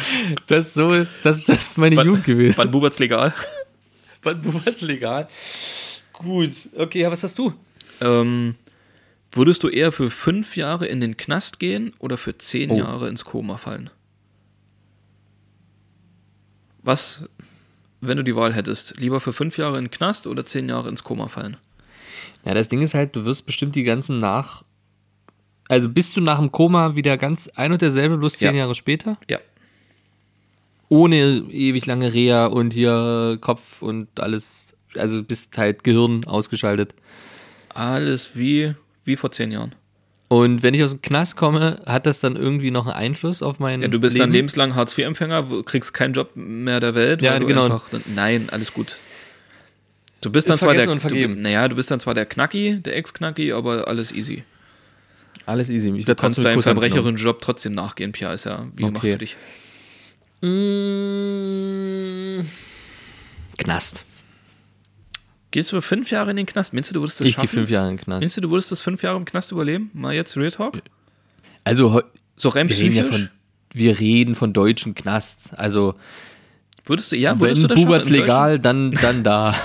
das 0.47 0.75
so, 0.75 1.05
das, 1.23 1.45
das 1.45 1.63
ist 1.71 1.79
meine 1.79 1.97
Wann- 1.97 2.07
Jugend 2.07 2.25
gewesen. 2.25 2.59
wann 2.59 2.71
bubert's 2.71 2.99
legal? 2.99 3.35
Wann 4.23 4.45
wurde 4.45 4.85
legal? 4.85 5.29
Gut, 6.13 6.51
okay, 6.77 7.03
ja, 7.03 7.11
was 7.13 7.23
hast 7.23 7.39
du? 7.39 7.55
Ähm, 8.01 8.57
würdest 9.31 9.63
du 9.63 9.69
eher 9.69 9.93
für 9.93 10.11
fünf 10.11 10.57
Jahre 10.57 10.87
in 10.87 11.01
den 11.01 11.17
Knast 11.17 11.61
gehen 11.61 11.93
oder 12.01 12.19
für 12.19 12.37
zehn 12.37 12.73
Oh. 12.73 12.77
Jahre 12.79 13.09
ins 13.09 13.25
Koma 13.25 13.57
fallen? 13.59 13.91
Was, 16.83 17.29
wenn 18.01 18.17
du 18.17 18.25
die 18.25 18.35
Wahl 18.37 18.55
hättest, 18.55 18.99
lieber 18.99 19.21
für 19.21 19.33
fünf 19.33 19.57
Jahre 19.59 19.79
in 19.79 19.85
den 19.85 19.91
Knast 19.91 20.27
oder 20.27 20.45
zehn 20.47 20.69
Jahre 20.69 20.89
ins 20.89 21.05
Koma 21.05 21.29
fallen? 21.29 21.57
Ja, 22.45 22.55
das 22.55 22.69
Ding 22.69 22.83
ist 22.83 22.95
halt, 22.95 23.15
du 23.17 23.25
wirst 23.25 23.47
bestimmt 23.47 23.75
die 23.77 23.85
ganzen 23.85 24.19
nach. 24.19 24.65
Also 25.69 25.89
bist 25.91 26.17
du 26.17 26.21
nach 26.21 26.39
dem 26.39 26.51
Koma 26.51 26.95
wieder 26.95 27.19
ganz 27.19 27.49
ein 27.49 27.73
und 27.73 27.83
derselbe, 27.83 28.17
bloß 28.17 28.35
zehn 28.35 28.55
Ja. 28.55 28.61
Jahre 28.61 28.75
später? 28.75 29.19
Ja. 29.29 29.39
Ohne 30.89 31.17
ewig 31.51 31.85
lange 31.87 32.15
Reha 32.15 32.47
und 32.47 32.73
hier 32.73 33.37
Kopf 33.41 33.83
und 33.83 34.09
alles. 34.19 34.75
Also 34.97 35.23
bist 35.23 35.59
halt 35.59 35.85
Gehirn 35.85 36.25
ausgeschaltet. 36.25 36.95
Alles 37.75 38.31
wie, 38.35 38.75
wie 39.05 39.17
vor 39.17 39.31
zehn 39.31 39.53
Jahren. 39.53 39.75
Und 40.29 40.63
wenn 40.63 40.75
ich 40.75 40.83
aus 40.83 40.93
dem 40.93 41.03
Knast 41.03 41.37
komme, 41.37 41.81
hat 41.87 42.07
das 42.07 42.21
dann 42.21 42.37
irgendwie 42.37 42.71
noch 42.71 42.87
einen 42.87 42.97
Einfluss 42.97 43.43
auf 43.43 43.59
mein 43.61 43.81
Ja, 43.83 43.89
du 43.89 43.99
bist 43.99 44.15
Leben? 44.15 44.25
dann 44.25 44.33
lebenslang 44.33 44.75
Hartz-IV-Empfänger, 44.75 45.63
kriegst 45.65 45.93
keinen 45.95 46.15
Job 46.15 46.31
mehr 46.35 46.81
der 46.81 46.95
Welt. 46.95 47.23
Ja, 47.23 47.39
genau. 47.39 47.65
Einfach, 47.65 47.89
nein, 48.07 48.49
alles 48.51 48.73
gut. 48.73 48.99
Du 50.21 50.31
bist 50.33 50.49
dann 50.49 50.59
zwar 50.59 50.75
der, 50.75 50.87
du, 50.87 51.29
naja, 51.29 51.69
du 51.69 51.77
bist 51.77 51.91
dann 51.91 52.01
zwar 52.01 52.15
der 52.15 52.27
Knacki, 52.27 52.81
der 52.81 52.97
Ex-Knacki, 52.97 53.53
aber 53.53 53.87
alles 53.87 54.11
easy. 54.13 54.43
Alles 55.47 55.71
easy. 55.71 55.91
Ich 55.97 56.05
Du 56.07 56.15
kannst 56.15 56.39
trotzdem 56.39 56.45
deinem 56.45 56.55
Kuss 56.57 56.67
angenommen. 56.67 56.91
verbrecherischen 56.93 57.25
Job 57.25 57.41
trotzdem 57.41 57.75
nachgehen, 57.75 58.11
Pia, 58.13 58.33
ist 58.33 58.45
ja 58.45 58.67
wie 58.77 58.85
Okay. 58.85 59.13
für 59.13 59.19
dich. 59.19 59.37
Mm, 61.19 62.41
Knast. 63.59 64.05
Gehst 65.51 65.73
du 65.73 65.77
für 65.77 65.83
fünf 65.83 66.11
Jahre 66.11 66.31
in 66.31 66.37
den 66.37 66.47
Knast? 66.47 66.75
Meinst 66.75 66.91
du, 66.91 66.95
du 66.95 67.01
würdest 67.01 67.21
das 67.21 67.27
Ich 67.27 67.37
gehe 67.37 67.45
schaffen? 67.45 67.55
fünf 67.61 67.71
Jahre 67.71 67.89
in 67.91 67.97
den 67.97 68.03
Knast. 68.05 68.21
Meinst 68.21 68.37
du, 68.37 68.41
du 68.43 68.51
würdest 68.51 68.71
das 68.71 68.83
fünf 68.83 69.03
Jahre 69.03 69.17
im 69.17 69.25
Knast 69.25 69.51
überleben? 69.53 69.91
Mal 69.95 70.15
jetzt 70.15 70.37
Real 70.37 70.51
Talk? 70.51 70.83
Also 71.65 71.93
heu- 71.93 72.03
So 72.37 72.55
wir 72.55 72.69
reden 72.69 72.95
ja 72.97 73.05
von 73.05 73.31
wir 73.73 73.99
reden 74.01 74.35
von 74.35 74.53
deutschen 74.53 74.95
Knast. 74.95 75.53
Also 75.59 75.95
würdest 76.87 77.13
du, 77.13 77.17
ja, 77.17 77.39
würdest 77.39 77.63
wenn 77.63 77.69
du 77.69 77.75
das 77.75 77.81
Buberts 77.83 78.09
legal, 78.09 78.59
dann 78.59 78.91
dann 78.93 79.23
da. 79.23 79.55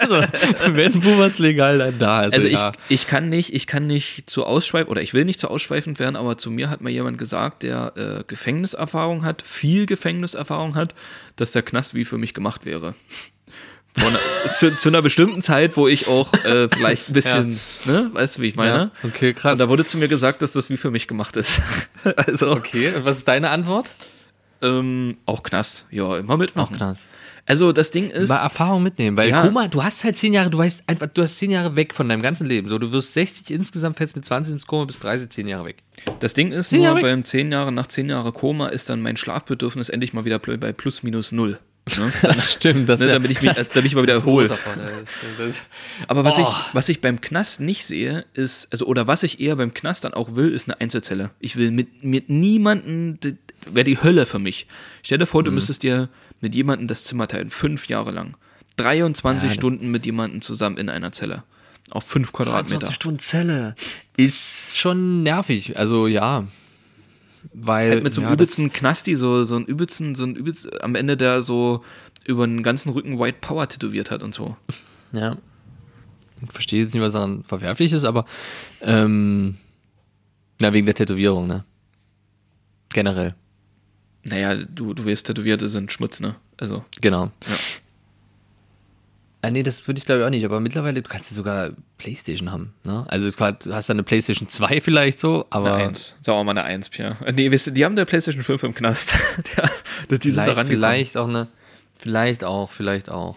Also, 0.00 0.22
wenn 0.68 1.00
Buberts 1.00 1.38
legal, 1.38 1.78
dann 1.78 1.98
da. 1.98 2.18
Also, 2.18 2.36
Also 2.36 2.48
ja. 2.48 2.72
ich, 2.88 3.02
ich 3.02 3.06
kann 3.06 3.28
nicht, 3.28 3.54
ich 3.54 3.66
kann 3.66 3.86
nicht 3.86 4.28
zu 4.28 4.44
ausschweifend 4.44 4.90
oder 4.90 5.02
ich 5.02 5.14
will 5.14 5.24
nicht 5.24 5.40
zu 5.40 5.48
ausschweifend 5.48 5.98
werden, 5.98 6.16
aber 6.16 6.38
zu 6.38 6.50
mir 6.50 6.70
hat 6.70 6.80
mal 6.80 6.90
jemand 6.90 7.18
gesagt, 7.18 7.62
der 7.62 7.92
äh, 7.96 8.24
Gefängniserfahrung 8.26 9.24
hat, 9.24 9.42
viel 9.42 9.86
Gefängniserfahrung 9.86 10.74
hat, 10.74 10.94
dass 11.36 11.52
der 11.52 11.62
Knast 11.62 11.94
wie 11.94 12.04
für 12.04 12.18
mich 12.18 12.34
gemacht 12.34 12.64
wäre. 12.64 12.94
Von, 13.96 14.16
zu, 14.54 14.76
zu 14.76 14.88
einer 14.88 15.02
bestimmten 15.02 15.42
Zeit, 15.42 15.76
wo 15.76 15.88
ich 15.88 16.08
auch 16.08 16.32
äh, 16.44 16.68
vielleicht 16.68 17.08
ein 17.08 17.12
bisschen, 17.12 17.60
ne, 17.84 18.10
weißt 18.12 18.38
du, 18.38 18.42
wie 18.42 18.48
ich 18.48 18.56
meine? 18.56 18.90
ja. 19.02 19.08
Okay, 19.08 19.32
krass. 19.32 19.52
Und 19.52 19.60
da 19.60 19.68
wurde 19.68 19.84
zu 19.84 19.98
mir 19.98 20.08
gesagt, 20.08 20.42
dass 20.42 20.52
das 20.52 20.70
wie 20.70 20.76
für 20.76 20.90
mich 20.90 21.08
gemacht 21.08 21.36
ist. 21.36 21.60
also 22.16 22.52
okay, 22.52 22.94
und 22.94 23.04
was 23.04 23.18
ist 23.18 23.28
deine 23.28 23.50
Antwort? 23.50 23.90
ähm, 24.62 25.16
auch 25.26 25.42
Knast, 25.42 25.86
ja, 25.90 26.16
immer 26.16 26.36
mitmachen. 26.36 26.76
Knast. 26.76 27.08
Also 27.48 27.72
das 27.72 27.90
Ding 27.90 28.10
ist, 28.10 28.28
Mal 28.28 28.42
Erfahrung 28.42 28.82
mitnehmen, 28.82 29.16
weil 29.16 29.30
Ja. 29.30 29.50
mal, 29.50 29.68
du 29.70 29.82
hast 29.82 30.04
halt 30.04 30.18
zehn 30.18 30.34
Jahre, 30.34 30.50
du 30.50 30.58
weißt 30.58 30.84
einfach, 30.86 31.06
du 31.08 31.22
hast 31.22 31.38
zehn 31.38 31.50
Jahre 31.50 31.76
weg 31.76 31.94
von 31.94 32.06
deinem 32.08 32.20
ganzen 32.20 32.46
Leben. 32.46 32.68
So, 32.68 32.78
du 32.78 32.92
wirst 32.92 33.14
60 33.14 33.50
insgesamt, 33.50 33.96
fällst 33.96 34.14
mit 34.16 34.24
20 34.26 34.52
ins 34.52 34.66
Koma, 34.66 34.84
bis 34.84 34.98
30, 34.98 35.30
zehn 35.30 35.48
Jahre 35.48 35.64
weg. 35.64 35.76
Das 36.20 36.34
Ding 36.34 36.52
ist 36.52 36.68
Zehn 36.68 36.80
nur, 36.80 36.88
Jahre 36.88 37.00
beim 37.00 37.24
zehn 37.24 37.50
Jahre, 37.50 37.72
nach 37.72 37.86
zehn 37.86 38.08
Jahre 38.10 38.32
Koma 38.32 38.68
ist 38.68 38.90
dann 38.90 39.00
mein 39.00 39.16
Schlafbedürfnis 39.16 39.88
endlich 39.88 40.12
mal 40.12 40.26
wieder 40.26 40.38
bei 40.38 40.72
plus 40.72 41.02
minus 41.02 41.32
null. 41.32 41.58
Ne? 41.96 42.12
Dann, 42.20 42.34
stimmt, 42.34 42.86
das 42.90 43.00
ne, 43.00 43.18
bin 43.18 43.30
ich, 43.30 43.40
mich, 43.40 43.50
das- 43.54 43.70
bin 43.70 43.86
ich 43.86 43.94
mal 43.94 44.02
wieder 44.02 44.12
das 44.12 44.22
erholt. 44.24 44.50
das 44.50 44.60
das- 45.38 45.62
Aber 46.06 46.22
was, 46.22 46.36
Oh. 46.36 46.42
ich, 46.42 46.74
was 46.74 46.88
ich 46.90 47.00
beim 47.00 47.22
Knast 47.22 47.60
nicht 47.60 47.86
sehe, 47.86 48.26
ist, 48.34 48.68
also, 48.70 48.84
oder 48.84 49.06
was 49.06 49.22
ich 49.22 49.40
eher 49.40 49.56
beim 49.56 49.72
Knast 49.72 50.04
dann 50.04 50.12
auch 50.12 50.34
will, 50.36 50.50
ist 50.52 50.68
eine 50.68 50.78
Einzelzelle. 50.82 51.30
Ich 51.40 51.56
will 51.56 51.70
mit, 51.70 52.04
mit 52.04 52.28
niemanden, 52.28 53.18
wäre 53.66 53.84
die 53.84 54.02
Hölle 54.02 54.26
für 54.26 54.38
mich. 54.38 54.66
Stell 55.02 55.18
dir 55.18 55.24
Mhm. 55.24 55.28
vor, 55.28 55.42
du 55.44 55.50
müsstest 55.50 55.82
dir 55.82 56.08
mit 56.40 56.54
jemandem 56.54 56.88
das 56.88 57.04
Zimmer 57.04 57.26
teilen, 57.28 57.50
fünf 57.50 57.88
Jahre 57.88 58.10
lang. 58.10 58.36
23 58.76 59.48
Ja, 59.50 59.54
Stunden 59.54 59.90
mit 59.90 60.06
jemandem 60.06 60.40
zusammen 60.40 60.76
in 60.76 60.88
einer 60.88 61.10
Zelle. 61.12 61.42
Auf 61.90 62.04
fünf 62.04 62.32
Quadratmeter. 62.32 62.80
20 62.80 62.94
Stunden 62.94 63.18
Zelle. 63.18 63.74
Ist 64.16 64.76
schon 64.76 65.22
nervig. 65.22 65.78
Also 65.78 66.06
ja. 66.06 66.46
Weil. 67.52 67.90
Halt 67.90 68.02
mit 68.04 68.14
so 68.14 68.20
einem 68.20 68.28
ja, 68.28 68.34
übelsten 68.34 68.72
Knasti, 68.72 69.16
so, 69.16 69.42
so 69.44 69.56
ein 69.56 69.64
übelsten, 69.64 70.14
so 70.14 70.24
ein 70.24 70.36
übelst, 70.36 70.82
am 70.82 70.94
Ende 70.94 71.16
der 71.16 71.40
so 71.42 71.82
über 72.24 72.46
den 72.46 72.62
ganzen 72.62 72.90
Rücken 72.92 73.18
White 73.18 73.38
Power 73.40 73.66
tätowiert 73.68 74.10
hat 74.10 74.22
und 74.22 74.34
so. 74.34 74.56
Ja. 75.12 75.36
Ich 76.44 76.52
verstehe 76.52 76.82
jetzt 76.82 76.94
nicht, 76.94 77.02
was 77.02 77.14
daran 77.14 77.42
verwerflich 77.42 77.92
ist, 77.92 78.04
aber 78.04 78.24
ähm, 78.82 79.56
na, 80.60 80.72
wegen 80.72 80.86
der 80.86 80.94
Tätowierung, 80.94 81.46
ne? 81.48 81.64
Generell. 82.90 83.34
Naja, 84.28 84.54
du, 84.56 84.94
du 84.94 85.04
weißt, 85.06 85.26
Tätowierte 85.26 85.68
sind 85.68 85.92
Schmutz, 85.92 86.20
ne? 86.20 86.36
Also, 86.56 86.84
Genau. 87.00 87.30
Ja. 87.48 87.56
Ah, 89.40 89.50
nee, 89.50 89.62
das 89.62 89.86
würde 89.86 89.98
ich 90.00 90.04
glaube 90.04 90.20
ich 90.22 90.26
auch 90.26 90.30
nicht, 90.30 90.44
aber 90.44 90.58
mittlerweile, 90.58 91.00
du 91.00 91.08
kannst 91.08 91.30
ja 91.30 91.36
sogar 91.36 91.70
Playstation 91.96 92.50
haben, 92.50 92.74
ne? 92.82 93.04
Also 93.08 93.30
du 93.30 93.72
hast 93.72 93.88
ja 93.88 93.92
eine 93.92 94.02
Playstation 94.02 94.48
2 94.48 94.80
vielleicht 94.80 95.20
so, 95.20 95.46
aber 95.50 95.74
eine 95.74 95.84
Eins. 95.90 96.16
Sagen 96.22 96.38
wir 96.38 96.44
mal 96.44 96.50
eine 96.50 96.64
Eins, 96.64 96.88
Pierre. 96.88 97.16
Äh, 97.24 97.32
Nee, 97.32 97.52
weißt 97.52 97.68
du, 97.68 97.70
die 97.70 97.84
haben 97.84 97.94
der 97.94 98.04
PlayStation 98.04 98.42
5 98.42 98.64
im 98.64 98.74
Knast. 98.74 99.14
Die 100.10 100.30
sind 100.30 100.38
da 100.38 100.42
vielleicht, 100.42 100.56
rangekommen. 100.56 100.66
vielleicht 100.66 101.16
auch 101.16 101.28
eine, 101.28 101.46
vielleicht 101.96 102.42
auch, 102.42 102.72
vielleicht 102.72 103.10
auch. 103.10 103.36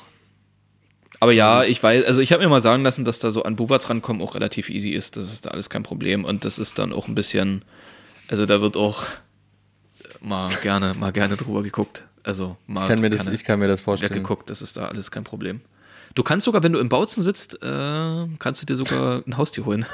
Aber 1.19 1.33
ja, 1.33 1.63
ich 1.63 1.81
weiß, 1.83 2.03
also 2.05 2.19
ich 2.19 2.31
habe 2.33 2.41
mir 2.41 2.49
mal 2.49 2.61
sagen 2.61 2.81
lassen, 2.81 3.05
dass 3.05 3.19
da 3.19 3.29
so 3.29 3.43
an 3.43 3.55
Bubats 3.55 3.87
rankommen 3.91 4.23
auch 4.23 4.33
relativ 4.33 4.69
easy 4.71 4.89
ist. 4.89 5.17
Das 5.17 5.31
ist 5.31 5.45
da 5.45 5.51
alles 5.51 5.69
kein 5.69 5.83
Problem. 5.83 6.25
Und 6.25 6.45
das 6.45 6.57
ist 6.57 6.79
dann 6.79 6.93
auch 6.93 7.07
ein 7.07 7.13
bisschen, 7.13 7.63
also 8.27 8.47
da 8.47 8.59
wird 8.59 8.75
auch 8.75 9.03
mal 10.21 10.49
gerne, 10.61 10.93
mal 10.93 11.11
gerne 11.11 11.35
drüber 11.35 11.61
geguckt. 11.63 12.05
Also 12.23 12.55
mal 12.67 12.83
Ich 12.83 12.87
kann 12.87 13.01
mir 13.01 13.09
das, 13.09 13.27
ich 13.27 13.43
kann 13.43 13.59
mir 13.59 13.67
das 13.67 13.79
Ja, 13.81 13.83
vorstellen. 13.85 14.13
geguckt, 14.13 14.49
das 14.49 14.61
ist 14.61 14.77
da 14.77 14.87
alles 14.87 15.11
kein 15.11 15.23
Problem. 15.23 15.61
Du 16.15 16.23
kannst 16.23 16.45
sogar, 16.45 16.61
wenn 16.63 16.73
du 16.73 16.79
im 16.79 16.89
Bautzen 16.89 17.23
sitzt, 17.23 17.61
äh, 17.63 18.27
kannst 18.39 18.61
du 18.61 18.65
dir 18.65 18.75
sogar 18.75 19.23
ein 19.25 19.37
Haustier 19.37 19.65
holen. 19.65 19.85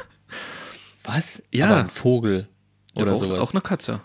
Was? 1.04 1.42
Ja. 1.52 1.68
Aber 1.68 1.78
ein 1.78 1.90
Vogel 1.90 2.48
oder 2.96 3.08
Ja, 3.08 3.14
auch, 3.14 3.18
sowas. 3.20 3.40
Auch 3.40 3.54
eine 3.54 3.62
Katze. 3.62 4.02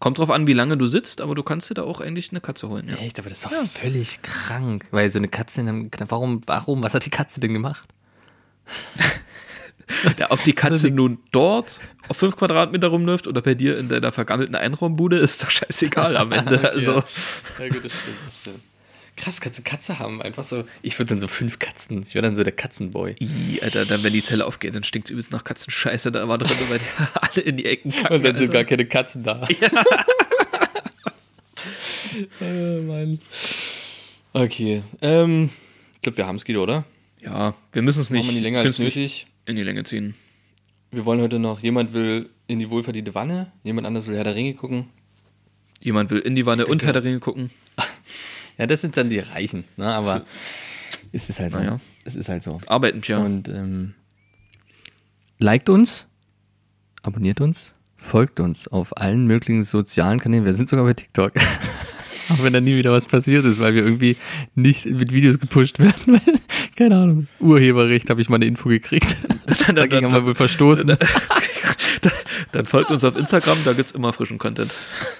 Kommt 0.00 0.18
drauf 0.18 0.30
an, 0.30 0.46
wie 0.46 0.52
lange 0.52 0.76
du 0.76 0.86
sitzt, 0.86 1.22
aber 1.22 1.34
du 1.34 1.42
kannst 1.42 1.70
dir 1.70 1.74
da 1.74 1.82
auch 1.84 2.00
eigentlich 2.02 2.30
eine 2.30 2.40
Katze 2.42 2.68
holen. 2.68 2.88
Ja. 2.88 2.96
Echt, 2.96 3.18
aber 3.18 3.28
das 3.30 3.38
ist 3.38 3.46
doch 3.46 3.64
völlig 3.66 4.20
krank. 4.22 4.84
Weil 4.90 5.10
so 5.10 5.18
eine 5.18 5.28
Katze 5.28 5.60
in 5.62 5.68
einem, 5.68 5.90
warum, 6.08 6.42
warum, 6.46 6.82
was 6.82 6.92
hat 6.92 7.06
die 7.06 7.10
Katze 7.10 7.40
denn 7.40 7.54
gemacht? 7.54 7.88
Ja, 10.18 10.30
ob 10.30 10.42
die 10.44 10.52
Katze 10.52 10.90
nun 10.90 11.18
dort 11.32 11.80
auf 12.08 12.16
fünf 12.16 12.36
Quadratmeter 12.36 12.88
rumläuft 12.88 13.26
oder 13.26 13.42
bei 13.42 13.54
dir 13.54 13.78
in 13.78 13.88
deiner 13.88 14.12
vergammelten 14.12 14.54
Einraumbude, 14.54 15.18
ist 15.18 15.42
doch 15.42 15.50
scheißegal 15.50 16.16
am 16.16 16.32
Ende. 16.32 16.60
Also, 16.74 17.02
Ja, 17.58 17.68
gut, 17.68 17.84
das 17.84 17.92
stimmt, 17.92 18.16
das 18.26 18.40
stimmt. 18.40 18.60
Krass, 19.16 19.40
kannst 19.40 19.60
du 19.60 19.62
Katze 19.62 20.00
haben, 20.00 20.20
einfach 20.22 20.42
so. 20.42 20.64
Ich 20.82 20.98
würde 20.98 21.10
dann 21.10 21.20
so 21.20 21.28
fünf 21.28 21.60
Katzen. 21.60 22.04
Ich 22.06 22.14
wäre 22.16 22.22
dann 22.22 22.34
so 22.34 22.42
der 22.42 22.52
Katzenboy. 22.52 23.14
i, 23.20 23.60
Alter, 23.62 23.84
dann, 23.84 24.02
wenn 24.02 24.12
die 24.12 24.22
Zelle 24.24 24.44
aufgeht, 24.44 24.74
dann 24.74 24.82
stinkt 24.82 25.08
es 25.08 25.12
übelst 25.12 25.30
nach 25.30 25.44
Katzenscheiße 25.44 26.10
da 26.10 26.26
war 26.26 26.38
drin, 26.38 26.50
weil 26.68 26.80
die 26.80 26.84
alle 27.14 27.40
in 27.46 27.56
die 27.56 27.66
Ecken 27.66 27.92
kacken. 27.92 28.16
Und 28.16 28.24
dann 28.24 28.36
sind 28.36 28.48
Alter. 28.48 28.64
gar 28.64 28.64
keine 28.64 28.86
Katzen 28.86 29.22
da. 29.22 29.46
Ja. 29.60 29.84
oh, 32.40 32.82
Mann. 32.82 33.20
Okay. 34.32 34.82
Ähm, 35.00 35.50
ich 35.94 36.02
glaube, 36.02 36.18
wir 36.18 36.26
haben 36.26 36.36
es, 36.36 36.44
Guido, 36.44 36.62
oder? 36.62 36.84
Ja, 37.22 37.54
wir 37.72 37.82
müssen 37.82 38.00
es 38.00 38.10
nicht, 38.10 38.22
Machen 38.24 38.30
wir 38.30 38.34
nicht 38.34 38.42
länger 38.42 38.60
als 38.60 38.78
nötig. 38.78 39.26
In 39.46 39.56
die 39.56 39.62
Länge 39.62 39.84
ziehen. 39.84 40.14
Wir 40.90 41.04
wollen 41.04 41.20
heute 41.20 41.38
noch, 41.38 41.60
jemand 41.60 41.92
will 41.92 42.30
in 42.46 42.58
die 42.58 42.70
wohlverdiente 42.70 43.14
Wanne, 43.14 43.52
jemand 43.62 43.86
anders 43.86 44.06
will 44.06 44.16
Herr 44.16 44.24
der 44.24 44.34
Ringe 44.34 44.54
gucken. 44.54 44.86
Jemand 45.80 46.10
will 46.10 46.20
in 46.20 46.36
die 46.36 46.46
Wanne 46.46 46.66
und 46.66 46.82
Herr 46.82 46.92
der 46.92 47.04
Ringe 47.04 47.20
gucken. 47.20 47.50
Ja, 48.56 48.68
das 48.68 48.82
sind 48.82 48.96
dann 48.96 49.10
die 49.10 49.18
Reichen, 49.18 49.64
ne? 49.76 49.86
aber 49.86 50.24
es 51.10 51.28
ist 51.28 51.40
halt 51.40 51.50
so. 51.50 51.58
Naja. 51.58 51.80
Es 52.04 52.14
ist 52.14 52.28
halt 52.28 52.44
so. 52.44 52.60
Arbeiten, 52.66 53.00
Pierre. 53.00 53.24
Und 53.24 53.48
ähm, 53.48 53.94
liked 55.40 55.68
uns, 55.68 56.06
abonniert 57.02 57.40
uns, 57.40 57.74
folgt 57.96 58.38
uns 58.38 58.68
auf 58.68 58.96
allen 58.96 59.26
möglichen 59.26 59.64
sozialen 59.64 60.20
Kanälen. 60.20 60.44
Wir 60.44 60.54
sind 60.54 60.68
sogar 60.68 60.84
bei 60.84 60.94
TikTok. 60.94 61.32
Auch 62.30 62.42
wenn 62.42 62.52
da 62.52 62.60
nie 62.60 62.76
wieder 62.76 62.92
was 62.92 63.06
passiert 63.06 63.44
ist, 63.44 63.60
weil 63.60 63.74
wir 63.74 63.82
irgendwie 63.82 64.16
nicht 64.54 64.86
mit 64.86 65.12
Videos 65.12 65.38
gepusht 65.38 65.78
werden. 65.78 66.20
Keine 66.76 66.96
Ahnung, 66.96 67.28
Urheberrecht 67.40 68.10
habe 68.10 68.20
ich 68.20 68.28
mal 68.28 68.36
eine 68.36 68.46
Info 68.46 68.68
gekriegt. 68.68 69.16
Dagegen 69.74 70.06
haben 70.06 70.12
wir 70.14 70.26
wohl 70.26 70.34
verstoßen. 70.34 70.96
Dann 72.52 72.66
folgt 72.66 72.90
uns 72.90 73.02
auf 73.04 73.16
Instagram, 73.16 73.58
da 73.64 73.72
gibt's 73.72 73.92
immer 73.92 74.12
frischen 74.12 74.38
Content. 74.38 74.72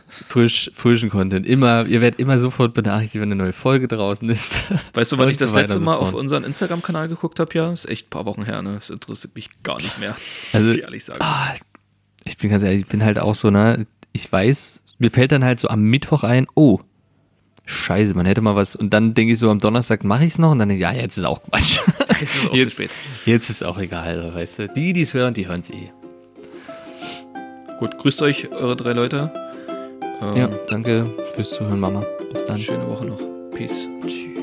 Frisch, 0.08 0.70
frischen 0.72 1.10
Content. 1.10 1.46
Immer, 1.46 1.86
ihr 1.86 2.00
werdet 2.00 2.20
immer 2.20 2.38
sofort 2.38 2.74
benachrichtigt, 2.74 3.16
wenn 3.20 3.32
eine 3.32 3.36
neue 3.36 3.52
Folge 3.52 3.88
draußen 3.88 4.28
ist. 4.28 4.64
Weißt 4.92 5.12
du, 5.12 5.18
wann 5.18 5.28
ich 5.28 5.36
das 5.36 5.50
so 5.50 5.56
letzte 5.56 5.80
Mal 5.80 5.96
auf 5.96 6.12
unseren 6.12 6.44
Instagram-Kanal 6.44 7.08
geguckt 7.08 7.40
habe? 7.40 7.50
Ja, 7.54 7.72
ist 7.72 7.88
echt 7.88 8.06
ein 8.06 8.10
paar 8.10 8.24
Wochen 8.26 8.44
her. 8.44 8.62
Ne? 8.62 8.74
Das 8.74 8.90
interessiert 8.90 9.34
mich 9.34 9.48
gar 9.62 9.76
nicht 9.78 9.98
mehr. 9.98 10.14
Also- 10.52 10.66
muss 10.66 10.76
ich 10.76 10.82
ehrlich 10.82 11.04
sagen. 11.04 11.20
Ah, 11.22 11.54
ich 12.24 12.36
bin 12.36 12.50
ganz 12.50 12.62
ehrlich, 12.62 12.82
ich 12.82 12.88
bin 12.88 13.04
halt 13.04 13.18
auch 13.18 13.34
so, 13.34 13.50
ne, 13.50 13.86
ich 14.12 14.30
weiß, 14.30 14.84
mir 14.98 15.10
fällt 15.10 15.32
dann 15.32 15.44
halt 15.44 15.60
so 15.60 15.68
am 15.68 15.82
Mittwoch 15.82 16.22
ein, 16.24 16.46
oh, 16.54 16.80
scheiße, 17.66 18.14
man 18.14 18.26
hätte 18.26 18.40
mal 18.40 18.56
was, 18.56 18.76
und 18.76 18.90
dann 18.90 19.14
denke 19.14 19.32
ich 19.32 19.38
so 19.38 19.50
am 19.50 19.58
Donnerstag 19.58 20.04
mache 20.04 20.24
ich 20.24 20.32
es 20.34 20.38
noch, 20.38 20.52
und 20.52 20.58
dann 20.58 20.68
denke 20.68 20.84
ich, 20.84 20.90
ja, 20.90 20.92
jetzt 21.00 21.16
ist 21.16 21.24
auch 21.24 21.42
Quatsch. 21.42 21.80
Jetzt 22.08 22.22
ist 22.22 22.46
auch 22.48 22.52
zu 22.54 22.70
spät. 22.70 22.90
Jetzt 23.26 23.50
ist 23.50 23.64
auch 23.64 23.78
egal, 23.78 24.34
weißt 24.34 24.58
du, 24.60 24.68
die, 24.68 24.92
die 24.92 25.02
es 25.02 25.14
hören, 25.14 25.34
die 25.34 25.48
hören 25.48 25.60
es 25.60 25.70
eh. 25.70 25.90
Gut, 27.78 27.98
grüßt 27.98 28.22
euch, 28.22 28.50
eure 28.52 28.76
drei 28.76 28.92
Leute. 28.92 29.32
Ähm, 30.22 30.36
Ja, 30.36 30.48
danke 30.68 31.06
fürs 31.34 31.50
Zuhören, 31.50 31.80
Mama. 31.80 32.04
Bis 32.32 32.44
dann. 32.44 32.60
Schöne 32.60 32.86
Woche 32.88 33.06
noch. 33.06 33.20
Peace. 33.50 33.88
Tschüss. 34.02 34.33